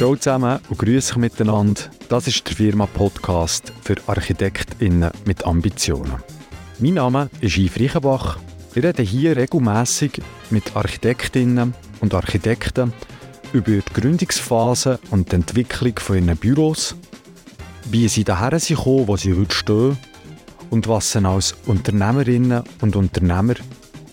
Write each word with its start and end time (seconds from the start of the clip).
Ciao 0.00 0.16
zusammen 0.16 0.60
und 0.70 0.78
grüße 0.78 1.12
euch 1.12 1.18
miteinander. 1.18 1.82
Das 2.08 2.26
ist 2.26 2.48
der 2.48 2.56
Firma-Podcast 2.56 3.70
für 3.84 3.96
ArchitektInnen 4.06 5.10
mit 5.26 5.44
Ambitionen. 5.44 6.22
Mein 6.78 6.94
Name 6.94 7.28
ist 7.42 7.58
Yves 7.58 7.78
Reichenbach. 7.78 8.38
Wir 8.72 8.84
reden 8.84 9.04
hier 9.04 9.36
regelmässig 9.36 10.22
mit 10.48 10.74
ArchitektInnen 10.74 11.74
und 12.00 12.14
Architekten 12.14 12.94
über 13.52 13.72
die 13.72 13.82
Gründungsphase 13.92 14.98
und 15.10 15.32
die 15.32 15.36
Entwicklung 15.36 15.98
von 15.98 16.16
ihren 16.16 16.38
Büros, 16.38 16.96
wie 17.90 18.08
sie 18.08 18.24
daher 18.24 18.58
sind 18.58 18.78
wo 18.78 19.18
sie 19.18 19.34
heute 19.34 19.54
stehen 19.54 19.98
und 20.70 20.88
was 20.88 21.12
sie 21.12 21.22
als 21.22 21.54
Unternehmerinnen 21.66 22.62
und 22.80 22.96
Unternehmer 22.96 23.56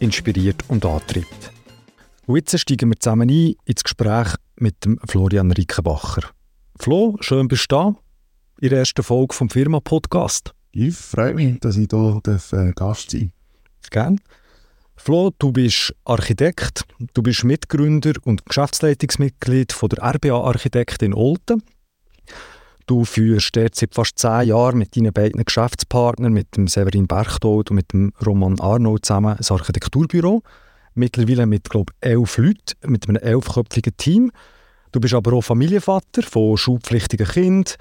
inspiriert 0.02 0.66
und 0.68 0.86
antreibt. 0.86 1.54
Und 2.26 2.36
jetzt 2.36 2.60
steigen 2.60 2.90
wir 2.90 3.00
zusammen 3.00 3.30
ein 3.30 3.56
ins 3.64 3.86
Gespräch 3.86 4.36
mit 4.60 4.86
dem 4.86 5.00
Florian 5.08 5.52
Rickenbacher. 5.52 6.24
Flo, 6.80 7.18
schön 7.22 7.48
bist 7.48 7.72
du 7.72 7.76
da 7.76 7.96
in 8.60 8.70
der 8.70 8.80
ersten 8.80 9.04
Folge 9.04 9.34
vom 9.34 9.50
Firma-Podcast. 9.50 10.54
Ich 10.72 10.96
freue 10.96 11.34
mich, 11.34 11.60
dass 11.60 11.78
ich 11.78 11.88
hier 11.92 12.22
darf, 12.24 12.54
äh, 12.54 12.72
Gast 12.74 13.12
sein 13.12 13.32
Gerne. 13.90 14.18
Flo, 14.96 15.32
du 15.38 15.52
bist 15.52 15.94
Architekt, 16.06 16.84
du 17.14 17.22
bist 17.22 17.44
Mitgründer 17.44 18.14
und 18.24 18.46
Geschäftsleitungsmitglied 18.46 19.72
von 19.72 19.90
der 19.90 20.04
RBA 20.04 20.42
Architekt 20.42 21.04
in 21.04 21.14
Olten. 21.14 21.64
Du 22.88 23.06
führst 23.06 23.56
dort 23.56 23.76
seit 23.76 23.94
fast 23.94 24.18
zehn 24.18 24.48
Jahren 24.48 24.78
mit 24.78 24.96
deinen 24.96 25.14
beiden 25.14 25.44
Geschäftspartnern, 25.44 26.34
mit 26.34 26.56
dem 26.58 26.68
Severin 26.68 27.08
Berchtold 27.08 27.70
und 27.70 27.76
mit 27.76 27.94
dem 27.94 28.12
Roman 28.26 28.60
Arnold 28.60 29.06
zusammen 29.06 29.38
ein 29.38 29.46
Architekturbüro 29.48 30.42
mittlerweile 30.98 31.46
mit, 31.46 31.70
glaube 31.70 31.94
elf 32.02 32.38
Leuten, 32.38 32.76
mit 32.86 33.08
einem 33.08 33.18
elfköpfigen 33.18 33.96
Team. 33.98 34.32
Du 34.92 35.00
bist 35.00 35.14
aber 35.14 35.34
auch 35.34 35.42
Familienvater 35.42 36.24
von 36.24 36.58
schulpflichtigen 36.58 37.28
Kindern 37.28 37.74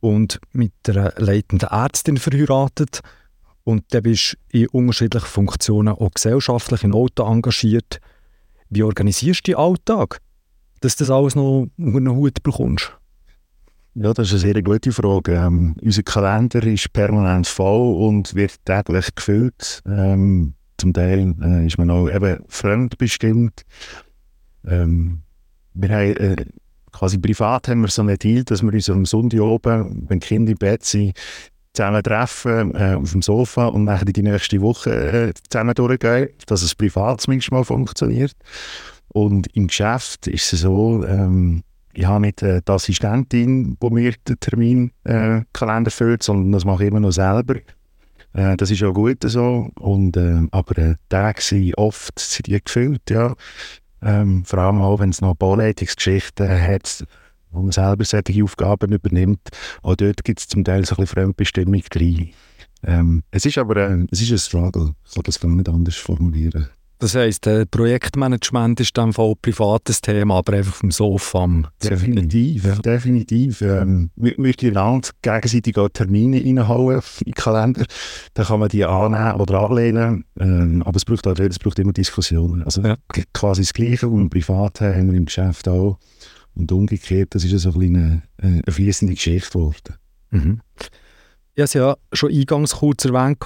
und 0.00 0.40
mit 0.52 0.72
einer 0.88 1.12
leitenden 1.16 1.68
Ärztin 1.68 2.16
verheiratet. 2.16 3.00
Und 3.64 3.84
du 3.94 4.02
bist 4.02 4.36
in 4.50 4.68
unterschiedlichen 4.68 5.26
Funktionen 5.26 5.94
auch 5.94 6.10
gesellschaftlich 6.10 6.84
in 6.84 6.92
Auto 6.92 7.24
engagiert. 7.24 8.00
Wie 8.68 8.82
organisierst 8.82 9.46
du 9.46 9.52
deinen 9.52 9.60
Alltag, 9.60 10.18
dass 10.80 10.96
du 10.96 11.04
das 11.04 11.10
alles 11.10 11.34
noch 11.34 11.66
unter 11.78 12.00
den 12.00 12.10
Hut 12.10 12.42
bekommst? 12.42 12.92
Ja, 13.94 14.12
das 14.12 14.32
ist 14.32 14.44
eine 14.44 14.52
sehr 14.52 14.62
gute 14.62 14.90
Frage. 14.92 15.34
Ähm, 15.36 15.76
unser 15.80 16.02
Kalender 16.02 16.62
ist 16.64 16.92
permanent 16.92 17.46
voll 17.46 17.94
und 18.08 18.34
wird 18.34 18.56
täglich 18.64 19.14
gefüllt. 19.14 19.82
Ähm, 19.86 20.54
zum 20.78 20.92
Teil 20.92 21.34
äh, 21.42 21.66
ist 21.66 21.78
man 21.78 21.90
auch 21.90 22.08
eben 22.08 22.44
fremdbestimmt. 22.48 23.62
Ähm, 24.66 25.22
wir 25.74 25.88
haben, 25.90 26.16
äh, 26.16 26.36
quasi 26.92 27.18
privat 27.18 27.68
haben 27.68 27.82
wir 27.82 27.88
so 27.88 28.02
einen 28.02 28.18
Deal, 28.18 28.44
dass 28.44 28.62
wir 28.62 28.72
uns 28.72 28.90
am 28.90 29.04
Sonntag 29.04 29.40
oben, 29.40 30.06
wenn 30.08 30.20
die 30.20 30.26
Kinder 30.26 30.52
im 30.52 30.58
Bett 30.58 30.84
sind, 30.84 31.16
zusammen 31.74 32.02
treffen 32.02 32.74
äh, 32.74 32.94
auf 32.94 33.12
dem 33.12 33.22
Sofa 33.22 33.66
und 33.66 33.86
dann 33.86 34.04
die 34.04 34.22
nächste 34.22 34.60
Woche 34.60 34.90
äh, 34.90 35.32
zusammen 35.50 35.74
durchgehen, 35.74 36.28
dass 36.46 36.62
es 36.62 36.74
privat 36.74 37.20
zumindest 37.20 37.50
mal 37.50 37.64
funktioniert. 37.64 38.36
Und 39.08 39.48
im 39.56 39.66
Geschäft 39.66 40.26
ist 40.28 40.52
es 40.52 40.60
so, 40.60 41.04
ähm, 41.04 41.62
ich 41.92 42.06
habe 42.06 42.20
nicht 42.22 42.42
äh, 42.42 42.60
die 42.66 42.72
Assistentin, 42.72 43.76
die 43.80 43.90
mir 43.90 44.14
den 44.28 44.40
Terminkalender 44.40 45.88
äh, 45.88 45.90
füllt, 45.90 46.22
sondern 46.22 46.52
das 46.52 46.64
mache 46.64 46.84
ich 46.84 46.90
immer 46.90 47.00
noch 47.00 47.12
selber. 47.12 47.56
Äh, 48.34 48.56
das 48.56 48.70
ist 48.70 48.82
auch 48.82 48.92
gut 48.92 49.18
so. 49.24 49.70
Und, 49.80 50.16
äh, 50.16 50.42
aber 50.50 50.78
äh, 50.78 50.94
Tage 51.08 51.40
sind 51.40 51.78
oft 51.78 52.18
sind 52.18 52.46
die 52.46 52.62
gefüllt, 52.62 53.08
ja. 53.10 53.34
Ähm, 54.02 54.44
vor 54.44 54.58
allem 54.58 54.82
auch, 54.82 55.00
wenn 55.00 55.10
es 55.10 55.22
noch 55.22 55.34
Bauleitungsgeschichten 55.34 56.48
hat, 56.48 57.06
wo 57.50 57.62
man 57.62 57.72
selber 57.72 58.04
solche 58.04 58.44
Aufgaben 58.44 58.92
übernimmt. 58.92 59.48
Auch 59.82 59.94
dort 59.94 60.24
gibt 60.24 60.40
es 60.40 60.48
zum 60.48 60.64
Teil 60.64 60.84
so 60.84 60.94
ein 60.94 60.96
bisschen 60.96 61.06
Fremdbestimmung 61.06 61.82
drin. 61.90 62.30
Ähm, 62.82 63.22
es 63.30 63.46
ist 63.46 63.56
aber 63.56 63.76
äh, 63.76 64.04
es 64.10 64.20
ist 64.20 64.32
ein 64.32 64.38
Struggle, 64.38 64.94
ich 65.06 65.14
kann 65.14 65.22
das 65.24 65.40
gar 65.40 65.48
nicht 65.48 65.68
anders 65.68 65.96
formulieren. 65.96 66.68
Das 66.98 67.14
heisst, 67.14 67.46
äh, 67.46 67.66
Projektmanagement 67.66 68.80
ist 68.80 68.96
dann 68.96 69.12
voll 69.12 69.34
privates 69.40 70.00
Thema, 70.00 70.38
aber 70.38 70.54
einfach 70.54 70.74
vom 70.74 70.90
Sofa. 70.90 71.48
Definitiv, 71.82 72.64
ja. 72.64 72.76
definitiv. 72.76 73.60
Ähm, 73.62 74.10
wir 74.16 74.34
müssen 74.36 74.68
einander 74.68 75.08
gegenseitig 75.20 75.76
auch 75.76 75.88
Termine 75.88 76.38
reinhauen 76.38 77.02
in 77.20 77.24
den 77.26 77.34
Kalender. 77.34 77.84
Dann 78.34 78.46
kann 78.46 78.60
man 78.60 78.68
die 78.68 78.84
annehmen 78.84 79.40
oder 79.40 79.60
ablehnen. 79.60 80.24
Ähm, 80.38 80.82
aber 80.84 80.96
es 80.96 81.04
braucht, 81.04 81.26
auch, 81.26 81.38
es 81.38 81.58
braucht 81.58 81.78
immer 81.78 81.92
Diskussionen. 81.92 82.62
Also 82.62 82.82
ja. 82.82 82.96
quasi 83.32 83.62
das 83.62 83.72
Gleiche, 83.72 84.10
was 84.10 84.18
wir 84.18 84.30
privat 84.30 84.80
haben, 84.80 84.94
haben 84.94 85.10
wir 85.10 85.18
im 85.18 85.26
Geschäft 85.26 85.68
auch. 85.68 85.98
Und 86.54 86.70
umgekehrt, 86.70 87.34
das 87.34 87.44
ist 87.44 87.58
so 87.60 87.70
ein 87.70 87.82
eine, 87.82 88.22
eine 88.38 88.62
fließende 88.68 89.14
Geschichte 89.14 89.50
geworden. 89.50 89.96
Mhm. 90.30 90.60
Ich 91.56 91.60
habe 91.60 91.64
es 91.64 91.72
ja 91.74 91.96
schon 92.12 92.32
eingangs 92.32 92.76
kurz 92.76 93.04
erwähnt. 93.04 93.38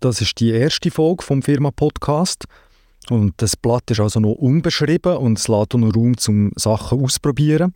Das 0.00 0.20
ist 0.20 0.40
die 0.40 0.50
erste 0.50 0.90
Folge 0.90 1.22
vom 1.22 1.42
Firma-Podcast. 1.42 2.44
Und 3.10 3.34
das 3.38 3.56
Blatt 3.56 3.90
ist 3.90 4.00
also 4.00 4.20
noch 4.20 4.32
unbeschrieben 4.32 5.16
und 5.16 5.38
es 5.38 5.48
lässt 5.48 5.74
noch 5.74 5.94
Raum 5.94 6.16
zum 6.16 6.52
Sachen 6.56 7.02
ausprobieren. 7.02 7.72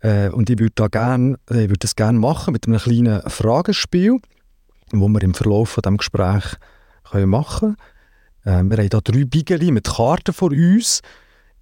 Äh, 0.00 0.30
und 0.30 0.50
ich 0.50 0.58
würde 0.58 0.72
da 0.74 0.88
gern, 0.88 1.36
äh, 1.50 1.68
das 1.68 1.94
gerne 1.94 2.18
machen 2.18 2.52
mit 2.52 2.66
einem 2.66 2.78
kleinen 2.78 3.22
Fragespiel, 3.28 4.18
wo 4.92 5.08
wir 5.08 5.22
im 5.22 5.34
Verlauf 5.34 5.70
von 5.70 5.82
dem 5.82 5.98
Gespräch 5.98 6.44
können 7.10 7.30
machen. 7.30 7.76
Äh, 8.44 8.62
wir 8.62 8.78
haben 8.78 8.88
hier 8.88 8.88
drei 8.88 9.24
Bigeli 9.24 9.70
mit 9.70 9.84
Karten 9.84 10.32
vor 10.32 10.50
uns. 10.50 11.00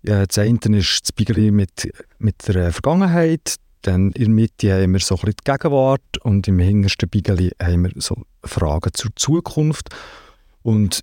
Äh, 0.03 0.27
das 0.27 0.39
eine 0.39 0.79
ist 0.79 1.01
das 1.03 1.13
Bigeli 1.13 1.51
mit, 1.51 1.93
mit 2.19 2.49
der 2.49 2.73
Vergangenheit, 2.73 3.57
dann 3.83 4.11
in 4.13 4.25
der 4.25 4.29
Mitte 4.29 4.73
haben 4.73 4.93
wir 4.93 5.01
so 5.01 5.15
ein 5.15 5.21
bisschen 5.21 5.37
die 5.45 5.51
Gegenwart 5.53 6.19
und 6.23 6.49
im 6.49 6.59
hintersten 6.59 7.09
Bigeli 7.09 7.53
haben 7.63 7.85
wir 7.85 7.93
so 7.97 8.23
Fragen 8.45 8.91
zur 8.93 9.11
Zukunft. 9.15 9.91
Und 10.63 11.03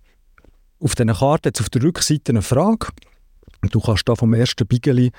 auf 0.85 0.94
dieser 0.94 1.16
Karte 1.16 1.50
jetzt 1.50 1.62
auf 1.62 1.69
der 1.69 1.81
Rückseite 1.81 2.31
eine 2.31 2.44
Frage. 2.44 2.88
Du 3.72 3.79
kannst 3.79 4.07
da 4.07 4.16
vom 4.16 4.35
ersten 4.35 4.68
Bigeli 4.68 5.12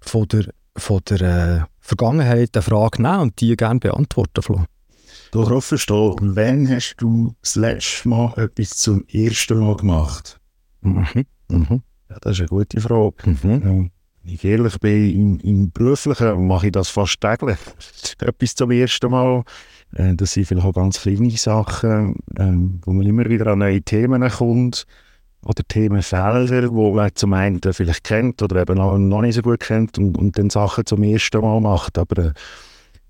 von 0.00 0.28
der, 0.28 0.52
von 0.76 1.00
der 1.08 1.20
äh, 1.22 1.64
Vergangenheit 1.80 2.50
eine 2.54 2.62
Frage 2.62 3.00
nehmen 3.00 3.20
und 3.20 3.40
die 3.40 3.56
gerne 3.56 3.80
beantworten, 3.80 4.42
Flo. 4.42 4.64
Darauf 5.32 5.64
verstehe 5.64 6.14
wann 6.20 6.68
hast 6.68 6.96
du 6.98 7.34
das 7.40 7.56
letzte 7.56 8.08
Mal 8.08 8.34
etwas 8.36 8.76
zum 8.76 9.04
ersten 9.08 9.58
Mal 9.58 9.76
gemacht? 9.76 10.38
Mhm. 10.82 11.24
Mhm. 11.48 11.82
Ja, 12.10 12.18
das 12.20 12.32
ist 12.32 12.40
eine 12.40 12.48
gute 12.48 12.80
Frage. 12.80 13.14
Mhm. 13.24 13.50
Ja, 13.50 13.60
wenn 13.60 13.90
ich 14.34 14.44
ehrlich 14.44 14.78
bin, 14.78 15.10
im, 15.10 15.40
im 15.40 15.70
Beruflichen 15.72 16.46
mache 16.46 16.66
ich 16.66 16.72
das 16.72 16.90
fast 16.90 17.20
täglich. 17.20 17.58
etwas 18.20 18.54
zum 18.54 18.70
ersten 18.70 19.10
Mal. 19.10 19.42
Äh, 19.94 20.14
das 20.16 20.34
sind 20.34 20.44
vielleicht 20.44 20.66
auch 20.66 20.74
ganz 20.74 21.00
kleine 21.00 21.30
Sachen, 21.30 22.16
äh, 22.36 22.52
wo 22.84 22.92
man 22.92 23.06
immer 23.06 23.24
wieder 23.24 23.46
an 23.46 23.60
neue 23.60 23.80
Themen 23.80 24.28
kommt 24.28 24.86
oder 25.44 25.62
Themenfelder, 25.66 26.72
wo 26.72 26.94
man 26.94 27.10
zum 27.14 27.32
einen 27.32 27.60
vielleicht 27.62 28.04
kennt 28.04 28.42
oder 28.42 28.62
eben 28.62 28.76
noch, 28.76 28.96
noch 28.98 29.20
nicht 29.20 29.34
so 29.34 29.42
gut 29.42 29.60
kennt 29.60 29.98
und, 29.98 30.16
und 30.16 30.38
dann 30.38 30.50
Sachen 30.50 30.86
zum 30.86 31.02
ersten 31.02 31.40
Mal 31.40 31.60
macht. 31.60 31.98
Aber 31.98 32.26
äh, 32.26 32.32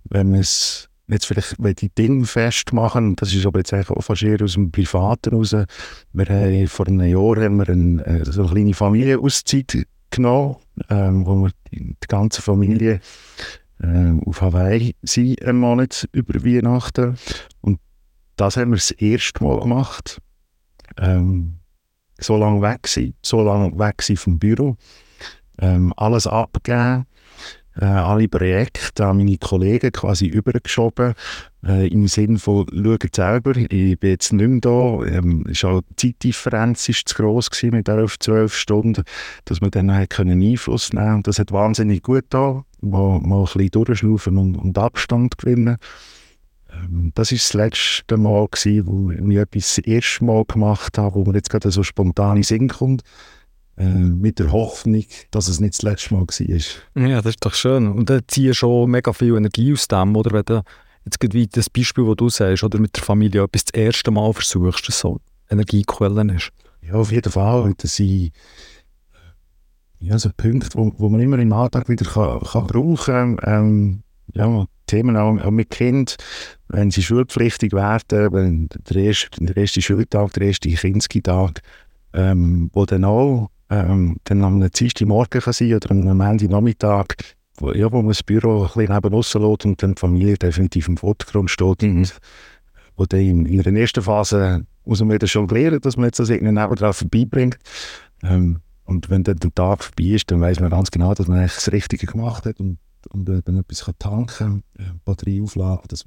wenn 0.04 0.30
man 0.30 0.40
es 0.40 0.88
jetzt 1.06 1.26
vielleicht 1.26 1.82
die 1.82 1.90
Dinge 1.90 2.24
festmachen, 2.24 3.16
das 3.16 3.32
ist 3.32 3.46
aber 3.46 3.60
jetzt 3.60 3.72
auch 3.74 4.02
fast 4.02 4.22
eher 4.22 4.42
aus 4.42 4.54
dem 4.54 4.70
Privaten 4.70 5.34
raus. 5.34 5.54
Wir 6.12 6.26
haben, 6.26 6.68
vor 6.68 6.86
einem 6.86 7.06
Jahr 7.06 7.36
haben 7.36 7.56
wir 7.58 7.68
eine, 7.68 8.06
äh, 8.06 8.24
so 8.24 8.42
eine 8.42 8.52
kleine 8.52 8.74
Familienauszeit 8.74 9.86
genommen, 10.10 10.56
ähm, 10.90 11.26
wo 11.26 11.34
wir 11.36 11.50
die, 11.70 11.94
die 12.02 12.06
ganze 12.08 12.42
Familie 12.42 13.00
äh, 13.80 14.12
auf 14.24 14.40
Hawaii 14.40 14.94
sind, 15.02 15.42
einen 15.42 15.58
Monat 15.58 16.08
über 16.12 16.42
Weihnachten. 16.44 17.16
Und 17.60 17.80
das 18.36 18.56
haben 18.56 18.70
wir 18.70 18.76
das 18.76 18.90
erste 18.92 19.44
Mal 19.44 19.60
gemacht. 19.60 20.20
Ähm, 20.96 21.58
so 22.24 22.36
lange 22.36 22.62
weg 22.62 22.86
sein, 22.86 23.14
so 23.22 23.42
lange 23.42 23.78
weg 23.78 24.02
vom 24.16 24.38
Büro, 24.38 24.76
ähm, 25.58 25.92
alles 25.96 26.26
abgeben, 26.26 27.06
äh, 27.80 27.84
alle 27.84 28.28
Projekte 28.28 29.06
an 29.06 29.16
meine 29.16 29.36
Kollegen 29.38 29.92
quasi 29.92 30.26
übergeschoben, 30.26 31.14
äh, 31.66 31.88
im 31.88 32.06
Sinne 32.08 32.38
von, 32.38 32.66
schaut 32.72 33.14
selber, 33.14 33.56
ich 33.56 33.98
bin 33.98 34.10
jetzt 34.10 34.32
nicht 34.32 34.48
mehr 34.48 34.60
da, 34.60 35.04
ähm, 35.06 35.44
auch 35.64 35.82
die 36.00 36.12
Zeitdifferenz 36.12 36.88
ist 36.88 37.08
zu 37.08 37.14
gross 37.16 37.50
gewesen 37.50 37.76
mit 37.76 37.88
11, 37.88 38.18
12 38.18 38.54
Stunden, 38.54 39.04
dass 39.44 39.60
man 39.60 39.70
dann 39.70 39.92
halt 39.92 40.10
können 40.10 40.42
Einfluss 40.42 40.92
nehmen 40.92 41.06
konnte. 41.06 41.30
Das 41.30 41.38
hat 41.38 41.52
wahnsinnig 41.52 42.02
gut 42.02 42.24
da, 42.30 42.64
mal, 42.80 43.20
mal 43.20 43.40
ein 43.40 43.44
bisschen 43.44 43.70
durchschnaufen 43.70 44.38
und, 44.38 44.56
und 44.56 44.78
Abstand 44.78 45.38
gewinnen. 45.38 45.78
Ähm, 46.74 47.12
das 47.14 47.30
war 47.30 47.38
das 47.38 47.54
letzte 47.54 48.16
Mal, 48.16 48.46
gewesen, 48.48 48.86
wo 48.86 49.10
ich 49.10 49.36
etwas 49.36 49.76
das 49.76 49.78
erste 49.78 50.24
Mal 50.24 50.44
gemacht 50.44 50.98
habe, 50.98 51.14
wo 51.14 51.24
mir 51.24 51.36
jetzt 51.36 51.50
gerade 51.50 51.70
so 51.70 51.82
spontan 51.82 52.38
in 52.38 52.42
Sinn 52.42 52.68
kommt. 52.68 53.02
Äh, 53.76 53.88
mit 53.88 54.38
der 54.38 54.52
Hoffnung, 54.52 55.04
dass 55.32 55.48
es 55.48 55.58
nicht 55.58 55.74
das 55.74 55.82
letzte 55.82 56.14
Mal 56.14 56.26
war. 56.26 57.08
Ja, 57.08 57.22
das 57.22 57.30
ist 57.30 57.44
doch 57.44 57.54
schön. 57.54 57.88
Und 57.88 58.08
da 58.08 58.20
ziehe 58.26 58.54
schon 58.54 58.90
mega 58.90 59.12
viel 59.12 59.36
Energie 59.36 59.72
aus 59.72 59.88
dem, 59.88 60.14
oder? 60.14 60.32
Wenn 60.32 60.44
du 60.44 60.62
jetzt 61.04 61.18
gerade 61.18 61.46
das 61.48 61.70
Beispiel, 61.70 62.06
das 62.06 62.16
du 62.16 62.28
sagst, 62.28 62.62
oder 62.62 62.78
mit 62.78 62.94
der 62.94 63.02
Familie 63.02 63.42
etwas 63.42 63.64
das 63.64 63.74
erste 63.74 64.12
Mal 64.12 64.32
versuchst, 64.32 64.86
dass 64.86 65.00
so 65.00 65.20
Energiequellen 65.50 66.28
ist. 66.30 66.52
Ja, 66.82 66.94
auf 66.94 67.10
jeden 67.10 67.32
Fall. 67.32 67.74
Dass 67.76 67.98
ich 67.98 68.32
ja, 69.98 70.18
so 70.18 70.30
Punkte, 70.36 70.68
wo, 70.74 70.92
wo 70.98 71.08
man 71.08 71.20
immer 71.20 71.38
im 71.38 71.52
Alltag 71.52 71.88
wieder 71.88 72.04
kann, 72.04 72.40
kann 72.40 72.66
brauchen 72.66 73.36
kann. 73.36 73.38
Ähm, 73.44 74.02
ja, 74.32 74.66
Themen 74.86 75.16
auch, 75.16 75.38
auch 75.40 75.50
mit 75.50 75.70
Kind, 75.70 76.16
wenn 76.68 76.90
sie 76.90 77.02
schulpflichtig 77.02 77.72
werden, 77.72 78.32
wenn 78.32 78.68
der 78.88 78.96
erste, 78.96 79.44
der 79.44 79.56
erste 79.56 79.82
Schultag, 79.82 80.32
der 80.34 80.48
erste 80.48 80.68
Kinski-Tag, 80.68 81.60
ähm, 82.12 82.70
wo 82.72 82.84
dann 82.84 83.04
auch 83.04 83.50
ähm, 83.70 84.16
dann 84.24 84.44
am 84.44 84.70
Dienstagmorgen 84.70 85.40
kann 85.40 85.52
sein 85.52 85.74
oder 85.74 85.90
am 85.90 86.16
Nachmittag, 86.16 87.16
wo, 87.56 87.72
ja, 87.72 87.90
wo 87.90 87.98
man 87.98 88.08
das 88.08 88.22
Büro 88.22 88.62
ein 88.62 88.70
bisschen 88.74 88.94
neben 88.94 89.14
lässt 89.14 89.36
und 89.36 89.82
dann 89.82 89.94
die 89.94 90.00
Familie 90.00 90.36
definitiv 90.36 90.88
im 90.88 90.96
Vordergrund 90.96 91.50
steht. 91.50 91.82
Mhm. 91.82 91.98
Und, 91.98 92.20
wo 92.96 93.06
dann 93.06 93.20
in, 93.20 93.46
in 93.46 93.62
der 93.62 93.72
ersten 93.72 94.02
Phase 94.02 94.66
muss 94.84 95.00
man 95.00 95.12
wieder 95.12 95.26
schon 95.26 95.48
lernen, 95.48 95.80
dass 95.80 95.96
man 95.96 96.06
jetzt 96.06 96.18
das 96.18 96.30
irgendwie 96.30 96.52
nebenan 96.52 96.92
vorbeibringt. 96.92 97.58
Ähm, 98.22 98.60
und 98.84 99.08
wenn 99.10 99.24
dann 99.24 99.36
der 99.36 99.54
Tag 99.54 99.82
vorbei 99.82 100.14
ist, 100.14 100.30
dann 100.30 100.40
weiß 100.40 100.60
man 100.60 100.70
ganz 100.70 100.90
genau, 100.90 101.14
dass 101.14 101.26
man 101.26 101.38
eigentlich 101.38 101.54
das 101.54 101.72
Richtige 101.72 102.06
gemacht 102.06 102.44
hat 102.44 102.60
und, 102.60 102.78
und 103.06 103.28
äh, 103.28 103.42
dann 103.44 103.58
etwas 103.58 103.84
kann 103.84 103.94
tanken 103.98 104.26
kann, 104.26 104.62
äh, 104.78 104.92
Batterie 105.04 105.42
aufladen, 105.42 105.84
dass 105.88 106.04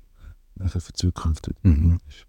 man 0.56 0.70
für 0.70 0.80
die 0.80 0.94
Zukunft 0.94 1.50
mhm. 1.64 2.00
ist. 2.08 2.28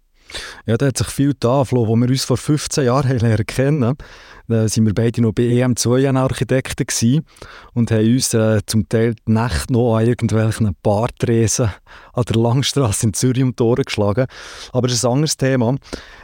Ja, 0.65 0.77
da 0.77 0.87
hat 0.87 0.97
sich 0.97 1.07
viel 1.07 1.33
da, 1.39 1.63
Flo, 1.65 1.87
wo 1.87 1.95
wir 1.95 2.07
uns 2.07 2.23
vor 2.23 2.37
15 2.37 2.85
Jahren 2.85 3.17
lernen 3.17 3.45
kennen. 3.45 3.95
Da 4.47 4.55
waren 4.55 4.85
wir 4.85 4.93
beide 4.93 5.21
noch 5.21 5.33
bei 5.33 5.43
EM2 5.43 6.15
Architekten 6.15 6.85
gewesen 6.85 7.25
und 7.73 7.91
haben 7.91 8.05
uns 8.05 8.33
äh, 8.33 8.61
zum 8.65 8.87
Teil 8.89 9.15
die 9.15 9.31
Nacht 9.31 9.69
noch 9.69 9.97
an 9.97 10.05
irgendwelchen 10.05 10.75
Bartresen 10.81 11.71
an 12.13 12.23
der 12.23 12.35
Langstrasse 12.35 13.07
in 13.07 13.13
Zürich 13.13 13.43
um 13.43 13.55
die 13.55 13.63
Ohren 13.63 13.83
geschlagen. 13.83 14.25
Aber 14.71 14.87
das 14.87 14.97
ist 14.97 15.05
ein 15.05 15.11
anderes 15.11 15.37
Thema. 15.37 15.75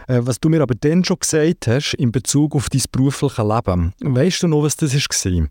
Äh, 0.08 0.22
was 0.22 0.40
du 0.40 0.50
mir 0.50 0.62
aber 0.62 0.76
dann 0.76 1.04
schon 1.04 1.20
gesagt 1.20 1.68
hast, 1.68 1.94
in 1.96 2.12
Bezug 2.12 2.56
auf 2.56 2.70
dein 2.70 2.84
berufliches 2.92 3.38
Leben, 3.38 3.94
weißt 4.02 4.44
du 4.44 4.48
noch, 4.48 4.64
was 4.64 4.76
das 4.76 4.94
war? 4.94 5.48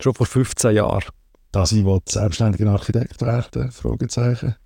Schon 0.00 0.14
vor 0.14 0.26
15 0.26 0.74
Jahren 0.74 1.04
dass 1.52 1.72
ich 1.72 1.84
selbstständiger 2.06 2.70
Architekt 2.70 3.22
werden 3.22 3.70
Fragezeichen. 3.70 4.56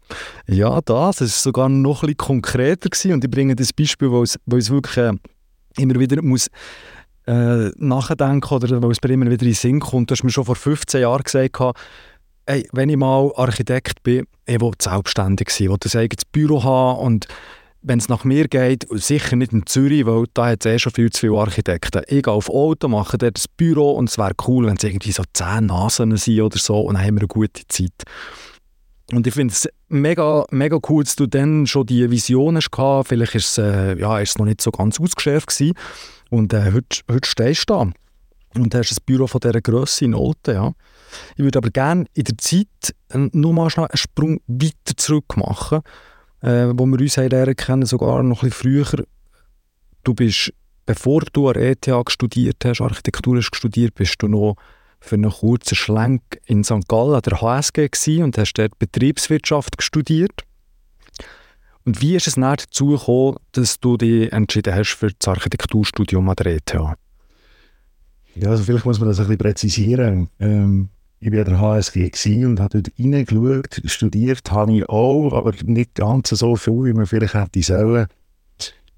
Ja, 0.47 0.81
das. 0.81 1.21
Es 1.21 1.37
war 1.37 1.43
sogar 1.43 1.69
noch 1.69 2.01
bisschen 2.01 2.17
konkreter 2.17 2.89
gewesen. 2.89 3.13
und 3.13 3.25
ich 3.25 3.31
bringe 3.31 3.55
das 3.55 3.73
Beispiel, 3.73 4.11
wo 4.11 4.23
es, 4.23 4.39
wo 4.47 4.57
es 4.57 4.71
wirklich 4.71 4.97
äh, 4.97 5.13
immer 5.77 5.95
wieder 5.99 6.21
muss 6.23 6.49
äh, 7.27 7.71
nachdenken 7.77 8.55
oder 8.55 8.83
wo 8.83 8.91
es 8.91 8.99
mir 9.03 9.11
immer 9.11 9.27
wieder 9.27 9.43
in 9.43 9.49
den 9.49 9.55
Sinn 9.55 9.81
kommt. 9.81 10.11
Du 10.11 10.15
hast 10.15 10.25
mir 10.25 10.31
schon 10.31 10.45
vor 10.45 10.57
15 10.57 11.03
Jahren 11.03 11.23
gesagt, 11.23 11.61
hey, 12.47 12.69
wenn 12.73 12.89
ich 12.89 12.97
mal 12.97 13.31
Architekt 13.37 14.03
bin, 14.03 14.27
ich 14.47 14.61
will 14.61 14.73
selbstständig 14.81 15.51
sein, 15.51 15.67
ich 15.67 15.71
will 15.71 15.79
ein 15.83 16.01
eigenes 16.01 16.25
Büro 16.25 16.65
haben 16.65 16.99
und 17.01 17.29
wenn 17.83 17.99
es 17.99 18.09
nach 18.09 18.25
mir 18.25 18.49
geht, 18.49 18.87
sicher 18.91 19.37
nicht 19.37 19.53
in 19.53 19.67
Zürich, 19.67 20.05
weil 20.05 20.27
da 20.35 20.49
hat 20.49 20.65
es 20.65 20.73
eh 20.73 20.79
schon 20.79 20.93
viel 20.93 21.11
zu 21.11 21.21
viele 21.21 21.39
Architekten. 21.39 22.03
Ich 22.09 22.23
gehe 22.23 22.33
auf 22.33 22.51
Auto, 22.51 22.89
mache 22.89 23.17
dort 23.17 23.37
das 23.37 23.49
Büro 23.49 23.93
und 23.93 24.11
es 24.11 24.19
wäre 24.19 24.35
cool, 24.47 24.67
wenn 24.67 24.77
es 24.77 24.85
irgendwie 24.85 25.13
so 25.13 25.23
zehn 25.33 25.67
Nasen 25.67 26.17
sind 26.17 26.41
oder 26.41 26.59
so 26.59 26.81
und 26.81 26.95
dann 26.95 27.05
haben 27.05 27.15
wir 27.15 27.23
eine 27.23 27.29
gute 27.29 27.67
Zeit. 27.69 28.05
Und 29.13 29.27
ich 29.27 29.35
finde 29.35 29.53
es 29.53 29.69
mega, 29.89 30.45
mega 30.51 30.79
cool, 30.89 31.05
dass 31.05 31.17
du 31.17 31.27
dann 31.27 31.67
schon 31.67 31.87
die 31.87 32.11
Vision 32.11 32.57
hast 32.57 32.71
Vielleicht 33.09 33.35
ist 33.35 33.59
es, 33.59 33.59
äh, 33.59 33.99
ja, 33.99 34.23
noch 34.39 34.45
nicht 34.45 34.61
so 34.61 34.71
ganz 34.71 35.01
ausgeschärft 35.01 35.49
gewesen. 35.49 35.75
Und 36.29 36.53
äh, 36.53 36.73
heute, 36.73 37.01
heute 37.11 37.29
stehst 37.29 37.69
du 37.69 37.75
da 37.75 37.93
und 38.55 38.75
hast 38.75 38.93
ein 38.93 39.05
Büro 39.07 39.27
von 39.27 39.41
dieser 39.41 39.61
Größe 39.61 40.05
in 40.05 40.15
Olten. 40.15 40.55
Ja. 40.55 40.73
Ich 41.35 41.43
würde 41.43 41.59
aber 41.59 41.71
gerne 41.71 42.05
in 42.15 42.25
der 42.25 42.39
Zeit 42.39 42.95
äh, 43.09 43.29
nur 43.33 43.53
mal 43.53 43.69
einen 43.75 43.89
Sprung 43.95 44.41
weiter 44.47 44.97
zurück 44.97 45.37
machen 45.37 45.81
äh, 46.43 46.69
wo 46.75 46.87
wir 46.87 47.01
uns 47.01 47.17
lernen 47.17 47.57
kennen, 47.57 47.87
sogar 47.87 48.23
noch 48.23 48.43
ein 48.43 48.51
früher. 48.51 49.05
Du 50.05 50.15
bist, 50.15 50.53
bevor 50.87 51.23
du 51.33 51.49
an 51.49 51.57
ETH 51.57 51.89
studiert 52.09 52.65
hast, 52.65 52.81
Architektur 52.81 53.37
hast 53.37 53.55
studiert, 53.55 53.95
bist 53.95 54.17
du 54.21 54.29
noch 54.29 54.57
für 55.01 55.15
einen 55.15 55.31
kurzen 55.31 55.75
Schlenk 55.75 56.23
in 56.45 56.63
St. 56.63 56.87
Gallen 56.89 57.15
an 57.15 57.23
der 57.23 57.41
HSG 57.41 58.23
und 58.23 58.37
hast 58.37 58.55
dort 58.55 58.79
Betriebswirtschaft 58.79 59.83
studiert. 59.83 60.45
Und 61.85 62.03
wie 62.03 62.15
ist 62.15 62.27
es 62.27 62.35
dann 62.35 62.57
dazu 62.57 62.89
gekommen, 62.89 63.37
dass 63.53 63.81
du 63.81 63.97
dich 63.97 64.31
entschieden 64.33 64.75
hast 64.75 64.95
für 64.95 65.11
das 65.11 65.29
Architekturstudium 65.29 66.29
an 66.29 66.37
der 66.37 66.57
ETH? 66.57 66.75
Ja, 68.35 68.51
also 68.51 68.63
vielleicht 68.63 68.85
muss 68.85 69.01
man 69.01 69.09
das 69.09 69.19
ein 69.19 69.25
bisschen 69.25 69.39
präzisieren. 69.39 70.29
Ähm, 70.39 70.91
ich 71.21 71.33
war 71.33 71.45
der 71.45 71.61
HSG 71.61 72.45
und 72.47 72.61
habe 72.61 72.81
dort 72.81 72.99
reingeschaut. 72.99 73.83
Studiert 73.85 74.51
habe 74.51 74.73
ich 74.73 74.89
auch, 74.89 75.33
aber 75.35 75.53
nicht 75.65 75.95
ganz 75.95 76.31
so 76.31 76.57
viel, 76.57 76.85
wie 76.85 76.93
man 76.95 77.07
vielleicht 77.07 77.35
hätte 77.35 77.63
sollen. 77.63 78.07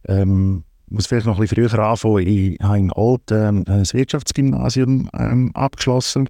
Ähm, 0.07 0.63
ich 0.87 0.95
muss 0.95 1.07
vielleicht 1.09 1.27
noch 1.27 1.37
ein 1.37 1.41
bisschen 1.41 1.69
früher 1.69 1.85
anfangen. 1.85 2.27
Ich 2.27 2.59
habe 2.63 2.79
in 2.79 2.93
Olten 2.93 3.65
ähm, 3.65 3.65
ein 3.67 3.93
Wirtschaftsgymnasium 3.93 5.11
ähm, 5.19 5.51
abgeschlossen. 5.55 6.29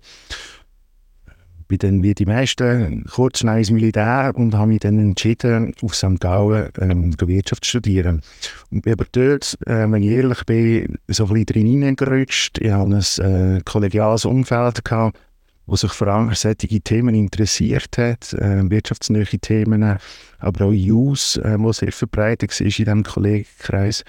Bin 1.68 1.78
dann 1.78 2.02
wie 2.02 2.14
die 2.14 2.26
meisten 2.26 3.04
kurz 3.10 3.42
ins 3.42 3.70
Militär 3.70 4.32
und 4.34 4.54
habe 4.54 4.68
mich 4.68 4.80
dann 4.80 4.98
entschieden, 4.98 5.74
auf 5.82 5.94
St. 5.94 6.20
Gallen 6.20 6.70
ähm, 6.80 7.14
Wirtschaft 7.20 7.64
zu 7.64 7.70
studieren. 7.70 8.22
Und 8.70 8.82
bin 8.82 8.94
aber 8.94 9.06
dort, 9.12 9.58
äh, 9.66 9.90
wenn 9.90 10.02
ich 10.02 10.10
ehrlich 10.10 10.44
bin, 10.46 10.98
so 11.08 11.24
ein 11.24 11.30
bisschen 11.30 11.46
drin 11.46 11.66
hineingerutscht. 11.66 12.58
Ich 12.60 12.70
hatte 12.70 13.02
ein 13.22 13.56
äh, 13.56 13.60
kollegiales 13.64 14.24
Umfeld 14.24 14.84
gehabt 14.84 15.18
wo 15.66 15.76
sich 15.76 15.92
vor 15.92 16.08
allem 16.08 16.34
solche 16.34 16.80
Themen 16.80 17.14
interessiert 17.14 17.96
hat, 17.98 18.32
äh, 18.34 18.68
wirtschaftsnähe 18.68 19.24
Themen, 19.24 19.98
aber 20.38 20.64
auch 20.66 20.72
Use, 20.72 21.42
äh, 21.42 21.58
wo 21.58 21.72
sehr 21.72 21.92
verbreitet 21.92 22.50
war 22.50 22.66
in 22.66 22.70
diesem 22.72 23.02
Kollegenkreis. 23.02 24.04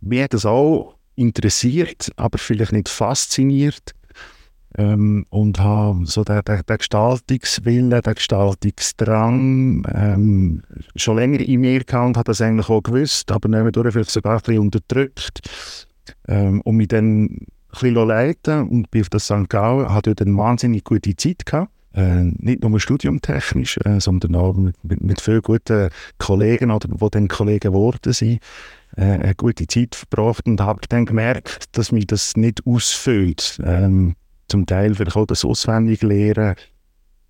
Mich 0.00 0.22
hat 0.22 0.34
das 0.34 0.46
auch 0.46 0.96
interessiert, 1.16 2.10
aber 2.16 2.38
vielleicht 2.38 2.72
nicht 2.72 2.88
fasziniert. 2.88 3.94
Ähm, 4.78 5.26
und 5.30 5.58
habe 5.58 6.06
so 6.06 6.22
den, 6.22 6.42
den, 6.42 6.62
den 6.64 6.78
Gestaltungswillen, 6.78 7.90
den 7.90 8.14
Gestaltungsdrang 8.14 9.82
ähm, 9.92 10.62
schon 10.94 11.16
länger 11.16 11.40
in 11.40 11.60
mir 11.60 11.82
gehabt 11.82 12.06
und 12.06 12.16
habe 12.16 12.30
das 12.30 12.40
eigentlich 12.40 12.68
auch 12.68 12.80
gewusst, 12.80 13.32
aber 13.32 13.48
nebenbei 13.48 13.90
vielleicht 13.90 14.10
sogar 14.10 14.36
ein 14.36 14.42
bisschen 14.42 14.60
unterdrückt. 14.60 15.40
Ähm, 16.28 16.60
und 16.60 16.76
mich 16.76 16.86
dann 16.86 17.46
bisschen 17.70 17.94
leiten 17.94 18.68
und 18.68 18.90
bin 18.90 19.02
auf 19.02 19.08
das 19.08 19.24
St. 19.24 19.48
Gallen, 19.48 19.92
hatte 19.92 20.14
dort 20.14 20.26
eine 20.26 20.36
wahnsinnig 20.36 20.84
gute 20.84 21.14
Zeit 21.16 21.46
gehabt. 21.46 21.70
Äh, 21.92 22.22
nicht 22.38 22.62
nur 22.62 22.78
studiumtechnisch, 22.78 23.78
äh, 23.84 24.00
sondern 24.00 24.36
auch 24.36 24.54
mit, 24.54 24.76
mit, 24.84 25.00
mit 25.00 25.20
vielen 25.20 25.42
guten 25.42 25.90
Kollegen 26.18 26.70
oder 26.70 26.86
die 26.86 27.10
dann 27.10 27.26
Kollegen 27.26 27.72
geworden 27.72 28.12
sind, 28.12 28.40
äh, 28.96 29.02
eine 29.02 29.34
gute 29.34 29.66
Zeit 29.66 29.96
verbracht 29.96 30.46
und 30.46 30.60
habe 30.60 30.80
dann 30.88 31.04
gemerkt, 31.04 31.64
dass 31.72 31.90
mich 31.90 32.06
das 32.06 32.36
nicht 32.36 32.64
ausfüllt. 32.64 33.58
Ähm, 33.64 34.14
zum 34.46 34.66
Teil 34.66 34.94
vielleicht 34.94 35.16
auch 35.16 35.26
das 35.26 35.44
Auswendiglehren 35.44 36.54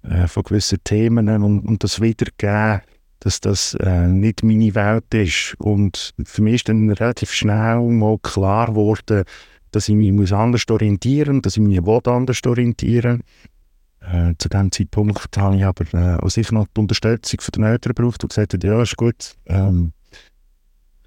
äh, 0.03 0.26
von 0.26 0.43
gewissen 0.43 0.79
Themen 0.85 1.29
und, 1.29 1.61
und 1.61 1.85
das 1.85 2.00
Wiedergeben, 2.00 2.81
dass 3.21 3.41
das 3.41 3.75
äh, 3.75 4.09
nicht 4.09 4.43
meine 4.43 4.75
Welt 4.75 5.12
ist. 5.14 5.55
Und 5.59 6.14
für 6.25 6.43
mich 6.43 6.55
ist 6.55 6.69
dann 6.69 6.91
relativ 6.91 7.33
schnell 7.33 7.81
mal 7.81 8.19
klar 8.19 8.69
geworden, 8.69 9.25
dass 9.71 9.89
ich 9.89 9.95
mich 9.95 10.12
muss 10.12 10.33
anders 10.33 10.65
orientieren 10.69 11.37
muss, 11.37 11.43
dass 11.43 11.57
ich 11.57 11.62
mich 11.62 11.81
anders 11.81 12.41
orientieren 12.47 13.23
äh, 14.00 14.35
Zu 14.39 14.49
diesem 14.49 14.73
Zeitpunkt 14.73 15.37
habe 15.37 15.57
ich 15.57 15.65
aber 15.65 15.85
äh, 15.95 16.17
auch 16.17 16.31
sicher 16.31 16.55
noch 16.55 16.67
die 16.75 16.81
Unterstützung 16.81 17.41
von 17.41 17.53
den 17.53 17.65
Eltern 17.65 17.95
gebraucht 17.95 18.23
und 18.23 18.31
gesagt, 18.31 18.62
ja, 18.62 18.83
ist 18.83 18.97
gut, 18.97 19.37
ähm, 19.47 19.93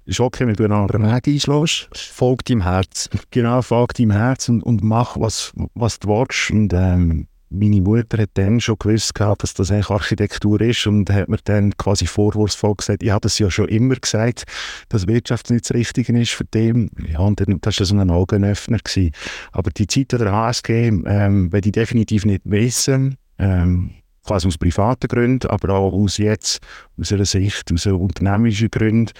ist 0.06 0.20
okay, 0.20 0.46
wenn 0.46 0.54
du 0.54 0.64
einen 0.64 0.72
anderen 0.72 1.02
Weg 1.04 1.26
einschlägst. 1.26 1.88
Folg 1.94 2.44
deinem 2.44 2.62
Herz. 2.62 3.08
Genau, 3.30 3.62
folg 3.62 3.94
deinem 3.94 4.10
Herz 4.10 4.48
und, 4.48 4.62
und 4.62 4.82
mach, 4.82 5.18
was, 5.18 5.52
was 5.74 5.98
du 5.98 6.08
willst. 6.08 6.50
Und 6.50 6.72
ähm, 6.74 7.26
meine 7.50 7.80
Mutter 7.80 8.18
hat 8.22 8.30
dann 8.34 8.60
schon 8.60 8.76
gewusst, 8.78 9.14
gehabt, 9.14 9.42
dass 9.42 9.54
das 9.54 9.70
eigentlich 9.70 9.90
Architektur 9.90 10.60
ist 10.60 10.86
und 10.86 11.10
hat 11.10 11.28
mir 11.28 11.38
dann 11.44 11.76
quasi 11.76 12.06
vorwurfsvoll 12.06 12.74
gesagt, 12.74 13.02
ich 13.02 13.10
habe 13.10 13.20
das 13.20 13.38
ja 13.38 13.50
schon 13.50 13.68
immer 13.68 13.94
gesagt, 13.94 14.44
dass 14.88 15.06
Wirtschaft 15.06 15.50
nicht 15.50 15.64
das 15.64 15.74
Richtige 15.74 16.18
ist 16.18 16.32
für 16.32 16.44
den. 16.44 16.90
Ja, 17.08 17.20
und 17.20 17.40
dann, 17.40 17.60
das 17.60 17.78
war 17.78 17.86
so 17.86 17.96
ein 17.96 18.10
Augenöffner. 18.10 18.78
Gewesen. 18.78 19.12
Aber 19.52 19.70
die 19.70 19.86
Zeit 19.86 20.12
der 20.12 20.30
HSG 20.32 20.88
ähm, 20.88 21.52
werde 21.52 21.68
ich 21.68 21.72
definitiv 21.72 22.24
nicht 22.24 22.42
wissen. 22.44 23.16
Ähm, 23.38 23.90
quasi 24.24 24.48
aus 24.48 24.58
privaten 24.58 25.08
Gründen, 25.08 25.48
aber 25.48 25.74
auch 25.74 25.92
aus 25.92 26.18
jetzt, 26.18 26.60
aus 26.98 27.12
einer 27.12 27.24
Sicht, 27.24 27.72
aus 27.72 27.86
unternehmerischen 27.86 28.70
Gründen, 28.70 29.12